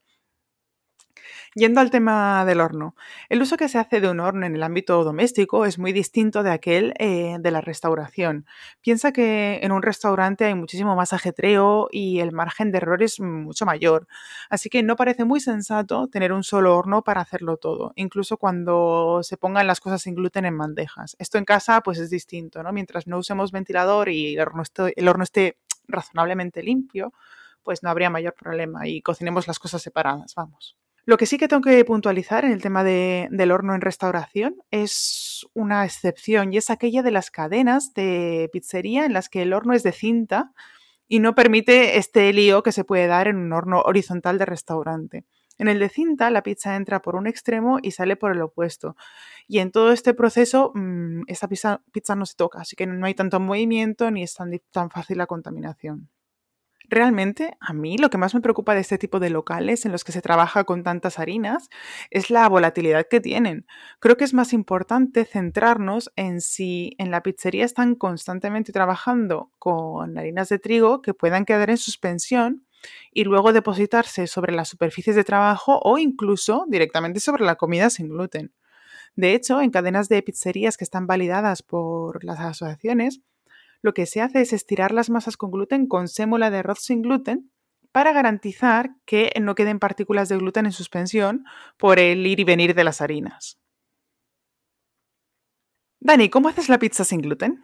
Yendo 1.55 1.81
al 1.81 1.91
tema 1.91 2.45
del 2.45 2.61
horno, 2.61 2.95
el 3.29 3.41
uso 3.41 3.57
que 3.57 3.69
se 3.69 3.79
hace 3.79 4.01
de 4.01 4.09
un 4.09 4.21
horno 4.21 4.47
en 4.47 4.55
el 4.55 4.63
ámbito 4.63 5.03
doméstico 5.03 5.65
es 5.65 5.79
muy 5.79 5.93
distinto 5.93 6.43
de 6.43 6.51
aquel 6.51 6.95
eh, 6.99 7.37
de 7.41 7.51
la 7.51 7.61
restauración. 7.61 8.47
Piensa 8.81 9.13
que 9.13 9.61
en 9.63 9.73
un 9.73 9.83
restaurante 9.83 10.45
hay 10.45 10.55
muchísimo 10.55 10.95
más 10.95 11.13
ajetreo 11.13 11.89
y 11.91 12.21
el 12.21 12.33
margen 12.33 12.71
de 12.71 12.79
error 12.79 13.03
es 13.03 13.19
mucho 13.21 13.67
mayor, 13.67 14.07
así 14.51 14.69
que 14.69 14.83
no 14.83 14.97
parece 14.97 15.25
muy 15.25 15.41
sensato 15.41 16.09
tener 16.09 16.33
un 16.33 16.45
solo 16.45 16.77
horno 16.77 17.03
para 17.03 17.21
hacerlo 17.23 17.57
todo, 17.57 17.93
incluso 17.97 18.37
cuando 18.37 19.21
se 19.23 19.37
pongan 19.37 19.67
las 19.67 19.81
cosas 19.81 20.03
sin 20.03 20.15
gluten 20.15 20.45
en 20.45 20.59
bandejas. 20.59 21.17
Esto 21.19 21.39
en 21.39 21.45
casa 21.45 21.81
pues 21.81 21.99
es 21.99 22.11
distinto, 22.11 22.63
¿no? 22.63 22.73
Mientras 22.73 23.07
no 23.07 23.19
usemos 23.19 23.53
ventilador 23.53 24.09
y 24.11 24.35
el 24.35 24.41
horno 24.41 24.63
el 24.97 25.09
horno 25.09 25.25
esté 25.25 25.57
razonablemente 25.89 26.63
limpio, 26.63 27.13
pues 27.63 27.83
no 27.83 27.91
habría 27.91 28.11
mayor 28.11 28.35
problema 28.35 28.87
y 28.87 29.03
cocinemos 29.03 29.47
las 29.47 29.59
cosas 29.59 29.83
separadas, 29.83 30.35
vamos. 30.35 30.78
Lo 31.09 31.17
que 31.17 31.25
sí 31.25 31.39
que 31.39 31.49
tengo 31.49 31.63
que 31.63 31.83
puntualizar 31.87 32.45
en 32.45 32.53
el 32.53 32.61
tema 32.61 32.85
del 32.85 33.51
horno 33.51 33.75
en 33.75 33.81
restauración 33.81 34.57
es 34.71 35.47
una 35.55 35.87
excepción 35.87 36.53
y 36.53 36.59
es 36.59 36.69
aquella 36.69 37.03
de 37.03 37.11
las 37.11 37.31
cadenas 37.31 37.95
de 37.95 38.51
pizzería 38.53 39.07
en 39.07 39.15
las 39.15 39.31
que 39.31 39.41
el 39.41 39.55
horno 39.55 39.73
es 39.73 39.83
de 39.83 39.93
cinta 39.93 40.53
y 41.09 41.21
no 41.21 41.35
permite 41.35 41.97
este 41.97 42.31
lío 42.35 42.63
que 42.63 42.73
se 42.73 42.85
puede 42.85 43.07
dar 43.07 43.27
en 43.27 43.39
un 43.39 43.55
horno 43.55 43.81
horizontal 43.81 44.37
de 44.37 44.45
restaurante. 44.45 45.25
En 45.57 45.69
el 45.69 45.79
de 45.79 45.89
cinta, 45.89 46.29
la 46.29 46.43
pizza 46.43 46.77
entra 46.77 47.01
por 47.01 47.17
un 47.17 47.27
extremo 47.27 47.79
y 47.81 47.93
sale 47.93 48.17
por 48.17 48.33
el 48.33 48.43
opuesto. 48.43 48.95
Y 49.47 49.61
en 49.61 49.73
todo 49.73 49.93
este 49.93 50.13
proceso, 50.13 50.73
mm, 50.75 51.23
esta 51.27 51.49
pizza, 51.49 51.81
pizza, 51.91 52.17
no 52.17 52.27
se 52.27 52.35
toca, 52.35 52.61
así 52.61 52.77
que 52.77 52.87
no 52.87 53.07
hay 53.07 53.15
tanto 53.15 53.41
movimiento 53.41 54.11
ni 54.11 54.25
es 54.25 54.37
tan 54.73 54.91
fácil 54.91 55.17
la 55.17 55.27
contaminación. 55.27 56.11
Realmente, 56.91 57.55
a 57.61 57.75
mí 57.75 57.99
lo 57.99 58.09
que 58.09 58.17
más 58.17 58.35
me 58.35 58.41
preocupa 58.41 58.75
de 58.75 58.81
este 58.81 58.97
tipo 58.97 59.21
de 59.21 59.29
locales 59.29 59.85
en 59.85 59.93
los 59.93 60.05
que 60.05 60.13
se 60.13 60.23
trabaja 60.23 60.65
con 60.65 60.83
tantas 60.83 61.19
harinas 61.19 61.69
es 62.11 62.31
la 62.31 62.49
volatilidad 62.49 63.07
que 63.07 63.21
tienen. 63.21 63.67
Creo 64.01 64.17
que 64.17 64.25
es 64.25 64.33
más 64.33 64.55
importante 64.55 65.27
centrarnos 65.27 66.11
en 66.17 66.41
si 66.41 66.95
en 66.97 67.11
la 67.11 67.23
pizzería 67.23 67.67
están 67.67 67.95
constantemente 67.95 68.73
trabajando 68.73 69.53
con 69.59 70.17
harinas 70.17 70.49
de 70.49 70.59
trigo 70.59 71.03
que 71.03 71.13
puedan 71.13 71.45
quedar 71.45 71.69
en 71.69 71.77
suspensión 71.77 72.67
y 73.13 73.25
luego 73.25 73.53
depositarse 73.53 74.27
sobre 74.27 74.55
las 74.55 74.69
superficies 74.69 75.15
de 75.15 75.25
trabajo 75.25 75.81
o 75.83 75.99
incluso 75.99 76.65
directamente 76.69 77.21
sobre 77.21 77.45
la 77.45 77.57
comida 77.57 77.91
sin 77.91 78.09
gluten. 78.09 78.55
De 79.15 79.35
hecho, 79.35 79.61
en 79.61 79.71
cadenas 79.71 80.09
de 80.09 80.23
pizzerías 80.23 80.79
que 80.79 80.85
están 80.85 81.07
validadas 81.07 81.63
por 81.63 82.25
las 82.25 82.41
asociaciones, 82.41 83.21
lo 83.83 83.95
que 83.95 84.07
se 84.07 84.21
hace 84.21 84.41
es 84.41 84.53
estirar 84.53 84.93
las 84.93 85.11
masas 85.11 85.37
con 85.37 85.51
gluten 85.51 85.87
con 85.87 86.09
sémola 86.09 86.51
de 86.51 86.59
arroz 86.59 86.81
sin 86.81 87.03
gluten 87.03 87.51
para 87.93 88.13
garantizar 88.13 88.91
que 89.07 89.33
no 89.41 89.55
queden 89.55 89.79
partículas 89.79 90.29
de 90.29 90.37
gluten 90.37 90.67
en 90.67 90.73
suspensión 90.73 91.45
por 91.77 91.99
el 91.99 92.27
ir 92.27 92.41
y 92.41 92.45
venir 92.45 92.75
de 92.75 92.85
las 92.85 93.01
harinas. 93.01 93.59
Dani, 96.01 96.29
¿cómo 96.29 96.49
haces 96.49 96.69
la 96.69 96.79
pizza 96.79 97.05
sin 97.05 97.21
gluten? 97.21 97.63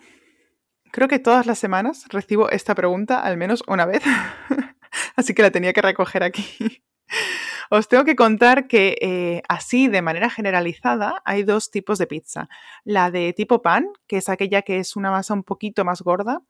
Creo 0.90 1.08
que 1.08 1.18
todas 1.18 1.46
las 1.46 1.58
semanas 1.58 2.06
recibo 2.08 2.50
esta 2.50 2.74
pregunta 2.74 3.20
al 3.20 3.36
menos 3.36 3.62
una 3.66 3.84
vez, 3.84 4.02
así 5.16 5.34
que 5.34 5.42
la 5.42 5.50
tenía 5.50 5.72
que 5.72 5.82
recoger 5.82 6.22
aquí. 6.22 6.82
Os 7.70 7.88
tengo 7.88 8.04
que 8.04 8.16
contar 8.16 8.66
que 8.66 8.96
eh, 9.00 9.42
así, 9.48 9.88
de 9.88 10.02
manera 10.02 10.30
generalizada, 10.30 11.22
hay 11.24 11.42
dos 11.42 11.70
tipos 11.70 11.98
de 11.98 12.06
pizza. 12.06 12.48
La 12.84 13.10
de 13.10 13.32
tipo 13.32 13.62
pan, 13.62 13.88
que 14.06 14.18
es 14.18 14.28
aquella 14.28 14.62
que 14.62 14.78
es 14.78 14.96
una 14.96 15.10
masa 15.10 15.34
un 15.34 15.44
poquito 15.44 15.84
más 15.84 16.02
gorda, 16.02 16.42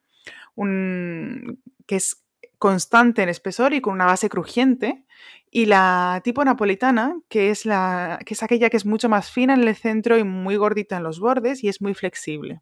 que 0.56 1.96
es 1.96 2.24
constante 2.58 3.22
en 3.22 3.28
espesor 3.28 3.74
y 3.74 3.80
con 3.80 3.94
una 3.94 4.06
base 4.06 4.28
crujiente. 4.28 5.04
Y 5.50 5.66
la 5.66 6.20
tipo 6.24 6.44
napolitana, 6.44 7.16
que 7.28 7.50
es, 7.50 7.64
la, 7.64 8.18
que 8.24 8.34
es 8.34 8.42
aquella 8.42 8.70
que 8.70 8.76
es 8.76 8.86
mucho 8.86 9.08
más 9.08 9.30
fina 9.30 9.54
en 9.54 9.68
el 9.68 9.76
centro 9.76 10.18
y 10.18 10.24
muy 10.24 10.56
gordita 10.56 10.96
en 10.96 11.04
los 11.04 11.20
bordes 11.20 11.62
y 11.62 11.68
es 11.68 11.80
muy 11.80 11.94
flexible. 11.94 12.60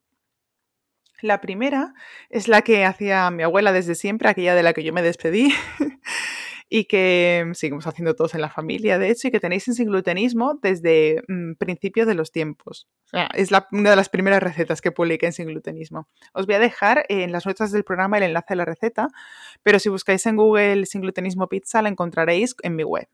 La 1.23 1.41
primera 1.41 1.95
es 2.31 2.49
la 2.49 2.63
que 2.63 2.85
hacía 2.85 3.31
mi 3.31 3.45
abuela 3.45 3.73
desde 3.73 3.95
siempre, 3.95 4.29
aquella 4.29 4.57
de 4.57 4.65
la 4.65 4.73
que 4.73 4.83
yo 4.83 4.93
me 4.93 5.03
despedí, 5.03 5.55
y 6.75 6.87
que 6.87 7.51
seguimos 7.53 7.87
haciendo 7.87 8.15
todos 8.15 8.35
en 8.35 8.41
la 8.41 8.49
familia, 8.49 8.99
de 8.99 9.11
hecho, 9.11 9.29
y 9.29 9.31
que 9.31 9.41
tenéis 9.41 9.69
en 9.69 9.75
sin 9.75 9.89
glutenismo 9.89 10.59
desde 10.63 11.23
mm, 11.29 11.57
principios 11.59 12.07
de 12.07 12.15
los 12.15 12.33
tiempos. 12.33 12.89
es 13.35 13.51
una 13.73 13.91
de 13.91 13.97
las 13.97 14.09
primeras 14.09 14.43
recetas 14.43 14.81
que 14.81 14.91
publiqué 14.91 15.27
en 15.27 15.35
sin 15.35 15.49
glutenismo. 15.49 16.09
Os 16.33 16.47
voy 16.47 16.55
a 16.55 16.59
dejar 16.59 17.05
en 17.11 17.31
las 17.31 17.45
notas 17.45 17.73
del 17.73 17.85
programa 17.85 18.17
el 18.17 18.23
enlace 18.23 18.55
a 18.55 18.57
la 18.57 18.65
receta, 18.65 19.09
pero 19.63 19.79
si 19.79 19.91
buscáis 19.91 20.25
en 20.25 20.37
Google 20.37 20.87
sin 20.87 21.03
glutenismo 21.03 21.47
pizza 21.47 21.83
la 21.83 21.91
encontraréis 21.91 22.57
en 22.63 22.75
mi 22.75 22.85
web. 22.85 23.07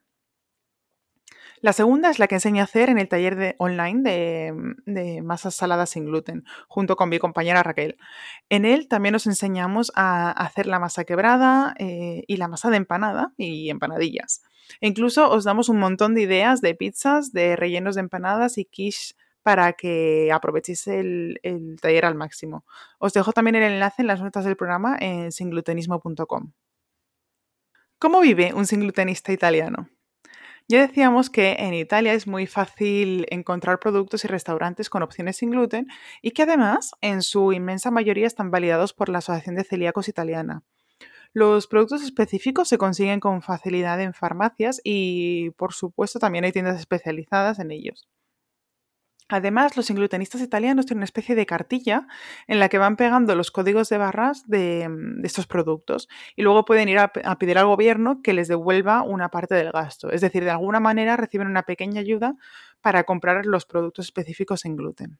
La 1.60 1.72
segunda 1.72 2.10
es 2.10 2.18
la 2.18 2.28
que 2.28 2.36
enseñé 2.36 2.60
a 2.60 2.64
hacer 2.64 2.88
en 2.88 2.98
el 2.98 3.08
taller 3.08 3.36
de, 3.36 3.56
online 3.58 4.02
de, 4.84 5.22
masas 5.22 5.54
saladas 5.54 5.90
sin 5.90 6.06
gluten, 6.06 6.44
junto 6.68 6.96
con 6.96 7.08
mi 7.08 7.18
compañera 7.18 7.62
Raquel. 7.62 7.96
En 8.48 8.64
él 8.64 8.88
también 8.88 9.12
nos 9.12 9.26
enseñamos 9.26 9.92
a 9.94 10.30
hacer 10.30 10.66
la 10.66 10.78
masa 10.78 11.04
quebrada 11.04 11.74
eh, 11.78 12.24
y 12.26 12.36
la 12.36 12.48
masa 12.48 12.70
de 12.70 12.76
empanada 12.76 13.32
y 13.36 13.70
empanadillas. 13.70 14.42
E 14.80 14.88
incluso 14.88 15.30
os 15.30 15.44
damos 15.44 15.68
un 15.68 15.78
montón 15.78 16.14
de 16.14 16.22
ideas 16.22 16.60
de 16.60 16.74
pizzas, 16.74 17.32
de 17.32 17.56
rellenos 17.56 17.94
de 17.94 18.02
empanadas 18.02 18.58
y 18.58 18.64
quiche 18.64 19.14
para 19.42 19.72
que 19.72 20.30
aprovechéis 20.32 20.86
el, 20.88 21.40
el, 21.42 21.78
taller 21.80 22.04
al 22.04 22.14
máximo. 22.14 22.64
Os 22.98 23.14
dejo 23.14 23.32
también 23.32 23.56
el 23.56 23.62
enlace 23.62 24.02
en 24.02 24.08
las 24.08 24.20
notas 24.20 24.44
del 24.44 24.56
programa 24.56 24.96
en 25.00 25.32
singlutenismo.com. 25.32 26.52
¿Cómo 27.98 28.20
vive 28.20 28.52
un 28.52 28.66
singlutenista 28.66 29.32
italiano? 29.32 29.88
Ya 30.70 30.86
decíamos 30.86 31.30
que 31.30 31.52
en 31.58 31.72
Italia 31.72 32.12
es 32.12 32.26
muy 32.26 32.46
fácil 32.46 33.26
encontrar 33.30 33.80
productos 33.80 34.24
y 34.24 34.28
restaurantes 34.28 34.90
con 34.90 35.02
opciones 35.02 35.38
sin 35.38 35.50
gluten 35.50 35.86
y 36.20 36.32
que 36.32 36.42
además 36.42 36.92
en 37.00 37.22
su 37.22 37.52
inmensa 37.54 37.90
mayoría 37.90 38.26
están 38.26 38.50
validados 38.50 38.92
por 38.92 39.08
la 39.08 39.18
Asociación 39.18 39.56
de 39.56 39.64
Celíacos 39.64 40.08
Italiana. 40.08 40.62
Los 41.34 41.68
productos 41.68 42.02
específicos 42.02 42.68
se 42.68 42.78
consiguen 42.78 43.20
con 43.20 43.42
facilidad 43.42 44.00
en 44.00 44.14
farmacias 44.14 44.80
y 44.84 45.50
por 45.52 45.74
supuesto 45.74 46.18
también 46.18 46.44
hay 46.44 46.52
tiendas 46.52 46.80
especializadas 46.80 47.58
en 47.60 47.70
ellos. 47.72 48.08
Además, 49.30 49.76
los 49.76 49.90
inglutenistas 49.90 50.40
italianos 50.40 50.86
tienen 50.86 51.00
una 51.00 51.04
especie 51.04 51.34
de 51.34 51.44
cartilla 51.44 52.06
en 52.46 52.58
la 52.60 52.70
que 52.70 52.78
van 52.78 52.96
pegando 52.96 53.34
los 53.34 53.50
códigos 53.50 53.90
de 53.90 53.98
barras 53.98 54.48
de, 54.48 54.88
mm, 54.88 55.24
estos 55.24 55.46
productos 55.46 56.08
y 56.34 56.42
luego 56.42 56.64
pueden 56.64 56.88
ir 56.88 56.98
a, 56.98 57.08
pedir 57.12 57.58
al 57.58 57.66
gobierno 57.66 58.22
que 58.22 58.32
les 58.32 58.48
devuelva 58.48 59.02
una 59.02 59.28
parte 59.28 59.54
del 59.54 59.70
gasto. 59.70 60.10
Es 60.10 60.22
decir, 60.22 60.44
de 60.44 60.50
alguna 60.50 60.80
manera 60.80 61.16
reciben 61.16 61.46
una 61.48 61.64
pequeña 61.64 62.00
ayuda 62.00 62.36
para 62.80 63.04
comprar 63.04 63.44
los 63.44 63.66
productos 63.66 64.06
específicos 64.06 64.64
en 64.64 64.76
gluten. 64.76 65.18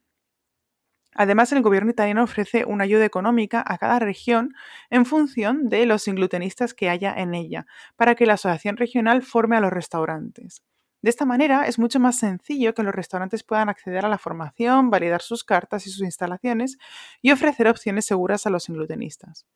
Además, 1.14 1.52
el 1.52 1.60
gobierno 1.62 1.90
italiano 1.90 2.22
ofrece 2.22 2.64
una 2.64 2.84
ayuda 2.84 3.04
económica 3.04 3.62
a 3.66 3.76
cada 3.76 3.98
región 3.98 4.54
en 4.88 5.04
función 5.04 5.68
de 5.68 5.84
los 5.84 6.08
inglutenistas 6.08 6.72
que 6.74 6.88
haya 6.88 7.12
en 7.14 7.34
ella, 7.34 7.66
para 7.96 8.14
que 8.14 8.24
la 8.24 8.34
asociación 8.34 8.76
regional 8.78 9.22
forme 9.22 9.56
a 9.56 9.60
los 9.60 9.72
restaurantes. 9.72 10.62
De 11.00 11.10
esta 11.10 11.24
manera 11.24 11.66
es 11.66 11.78
mucho 11.78 12.00
más 12.00 12.18
sencillo 12.18 12.74
que 12.74 12.82
los 12.82 12.94
restaurantes 12.94 13.44
puedan 13.44 13.68
acceder 13.68 14.04
a 14.04 14.08
la 14.08 14.18
formación, 14.18 14.90
validar 14.90 15.22
sus 15.22 15.44
cartas 15.44 15.86
y 15.86 15.90
sus 15.90 16.02
instalaciones 16.02 16.76
y 17.22 17.30
ofrecer 17.30 17.68
opciones 17.68 18.04
seguras 18.06 18.46
a 18.46 18.50
los 18.50 18.68
inglutenistas. 18.68 19.46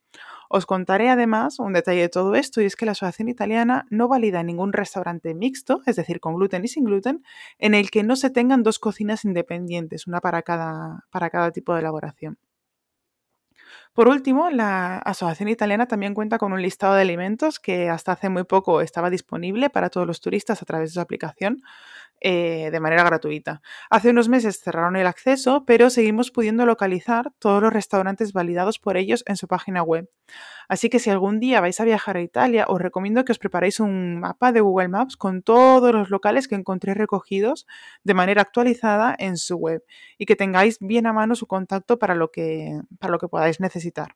Os 0.49 0.67
contaré 0.67 1.09
además 1.09 1.59
un 1.59 1.73
detalle 1.73 2.03
de 2.03 2.09
todo 2.09 2.35
esto 2.37 2.61
y 2.61 2.67
es 2.67 2.77
que 2.77 2.87
la 2.87 2.93
Asociación 2.93 3.29
Italiana 3.29 3.87
no 3.91 4.07
valida 4.07 4.43
ningún 4.43 4.73
restaurante 4.73 5.35
mixto, 5.35 5.83
es 5.87 5.97
decir, 5.97 6.21
con 6.21 6.37
gluten 6.37 6.65
y 6.65 6.69
sin 6.69 6.85
gluten, 6.85 7.25
en 7.59 7.75
el 7.75 7.91
que 7.91 8.05
no 8.05 8.15
se 8.15 8.31
tengan 8.31 8.63
dos 8.63 8.79
cocinas 8.79 9.25
independientes, 9.25 10.07
una 10.07 10.21
para 10.21 10.43
cada, 10.43 11.07
para 11.11 11.31
cada 11.31 11.51
tipo 11.51 11.75
de 11.75 11.81
elaboración. 11.81 12.39
Por 13.95 14.09
último, 14.09 14.49
la 14.49 14.97
Asociación 14.99 15.51
Italiana 15.51 15.87
también 15.87 16.15
cuenta 16.15 16.39
con 16.39 16.55
un 16.55 16.63
listado 16.63 16.95
de 16.95 17.03
alimentos 17.03 17.61
que 17.61 17.91
hasta 17.91 18.13
hace 18.13 18.31
muy 18.31 18.45
poco 18.45 18.81
estaba 18.81 19.11
disponible 19.11 19.69
para 19.69 19.91
todos 19.91 20.07
los 20.07 20.21
turistas 20.23 20.63
a 20.63 20.65
través 20.65 20.91
de 20.91 20.95
su 20.95 21.01
aplicación, 21.01 21.63
eh, 22.25 22.71
de 22.71 22.81
manera 22.81 23.03
gratuita. 23.03 23.63
Hace 23.91 24.11
unos 24.11 24.29
meses 24.29 24.61
cerraron 24.61 24.97
el 24.97 25.07
acceso, 25.07 25.65
pero 25.67 25.91
seguimos 25.91 26.31
pudiendo 26.31 26.67
localizar 26.67 27.33
todos 27.39 27.61
los 27.61 27.73
restaurantes 27.73 28.33
validados 28.33 28.79
por 28.79 28.97
ellos 28.97 29.25
en 29.27 29.37
su 29.37 29.49
página 29.49 29.83
web. 29.83 30.09
Así 30.69 30.89
que 30.89 31.01
si 31.01 31.11
algún 31.11 31.41
día 31.41 31.61
vais 31.61 31.81
a 31.81 31.85
viajar 31.85 32.17
a 32.17 32.23
Italia, 32.23 32.67
os 32.69 32.81
recomiendo 32.81 33.25
que 33.25 33.33
os 33.33 33.39
preparéis 33.39 33.81
un 33.81 34.21
mapa 34.21 34.53
de 34.53 34.61
Google 34.61 34.89
Maps 34.89 35.17
con 35.17 35.43
todos 35.43 35.93
los 35.93 36.11
locales 36.11 36.47
que 36.47 36.55
encontréis 36.55 36.97
recogidos 36.97 37.67
de 38.05 38.15
manera 38.15 38.43
actualizada 38.43 39.15
en 39.19 39.37
su 39.37 39.57
web 39.57 39.83
y 40.17 40.27
que 40.27 40.37
tengáis 40.37 40.79
bien 40.81 41.07
a 41.07 41.13
mano 41.13 41.35
su 41.35 41.47
contacto 41.47 41.99
para 41.99 42.15
lo 42.15 42.31
que, 42.31 42.81
para 43.01 43.11
lo 43.11 43.19
que 43.19 43.29
podáis 43.29 43.61
necesitar. 43.61 44.15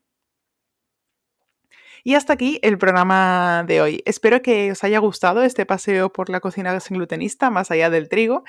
Y 2.07 2.15
hasta 2.15 2.35
aquí 2.35 2.61
el 2.63 2.79
programa 2.79 3.65
de 3.67 3.81
hoy. 3.81 4.01
Espero 4.07 4.41
que 4.41 4.71
os 4.71 4.85
haya 4.85 5.01
gustado 5.01 5.43
este 5.43 5.67
paseo 5.67 6.13
por 6.13 6.31
la 6.31 6.39
cocina 6.39 6.79
sin 6.79 6.99
glutenista, 6.99 7.51
más 7.51 7.73
allá 7.73 7.91
del 7.91 8.09
trigo, 8.09 8.45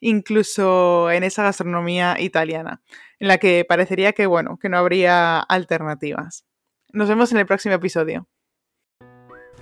incluso 0.00 1.10
en 1.10 1.22
esa 1.22 1.42
gastronomía 1.42 2.18
italiana, 2.18 2.80
en 3.18 3.28
la 3.28 3.36
que 3.36 3.66
parecería 3.68 4.14
que, 4.14 4.24
bueno, 4.24 4.56
que 4.56 4.70
no 4.70 4.78
habría 4.78 5.38
alternativas. 5.38 6.46
Nos 6.94 7.10
vemos 7.10 7.30
en 7.30 7.36
el 7.36 7.44
próximo 7.44 7.74
episodio. 7.74 8.26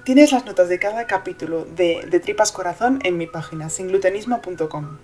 Tienes 0.04 0.30
las 0.30 0.46
notas 0.46 0.68
de 0.68 0.78
cada 0.78 1.08
capítulo 1.08 1.64
de 1.64 2.06
De 2.08 2.20
Tripas 2.20 2.52
Corazón 2.52 3.00
en 3.02 3.18
mi 3.18 3.26
página 3.26 3.70
singlutenismo.com. 3.70 4.98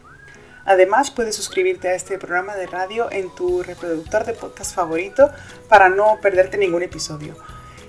Además, 0.64 1.11
puedes 1.11 1.34
suscribirte 1.34 1.89
a 1.89 1.97
este 1.97 2.18
programa 2.18 2.55
de 2.55 2.68
radio 2.68 3.11
en 3.11 3.34
tu 3.34 3.64
reproductor 3.64 4.24
de 4.24 4.34
podcast 4.34 4.76
favorito 4.76 5.28
para 5.68 5.89
no 5.89 6.20
perderte 6.22 6.57
ningún 6.57 6.84
episodio. 6.84 7.34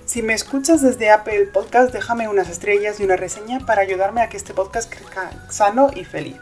Si 0.09 0.23
me 0.23 0.33
escuchas 0.33 0.81
desde 0.81 1.11
Apple 1.11 1.45
Podcast, 1.53 1.93
déjame 1.93 2.27
unas 2.27 2.49
estrellas 2.49 2.99
y 2.99 3.03
una 3.03 3.15
reseña 3.15 3.59
para 3.59 3.83
ayudarme 3.83 4.23
a 4.23 4.29
que 4.29 4.37
este 4.37 4.55
podcast 4.55 4.91
crezca 4.91 5.29
sano 5.49 5.91
y 5.95 6.03
feliz. 6.03 6.37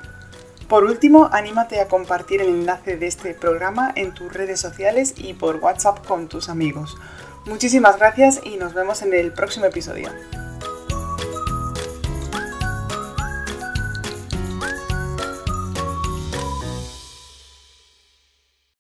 Por 0.70 0.86
último, 0.86 1.28
anímate 1.34 1.82
a 1.82 1.90
compartir 1.90 2.40
el 2.40 2.48
enlace 2.48 2.96
de 2.96 3.08
este 3.08 3.34
programa 3.34 3.92
en 3.94 4.14
tus 4.14 4.32
redes 4.32 4.62
sociales 4.62 5.16
y 5.18 5.34
por 5.34 5.58
WhatsApp 5.58 6.08
con 6.08 6.30
tus 6.30 6.48
amigos. 6.48 6.96
Muchísimas 7.46 7.98
gracias 7.98 8.40
y 8.42 8.56
nos 8.56 8.74
vemos 8.74 9.02
en 9.02 9.14
el 9.14 9.34
próximo 9.34 9.66
episodio. 9.66 10.12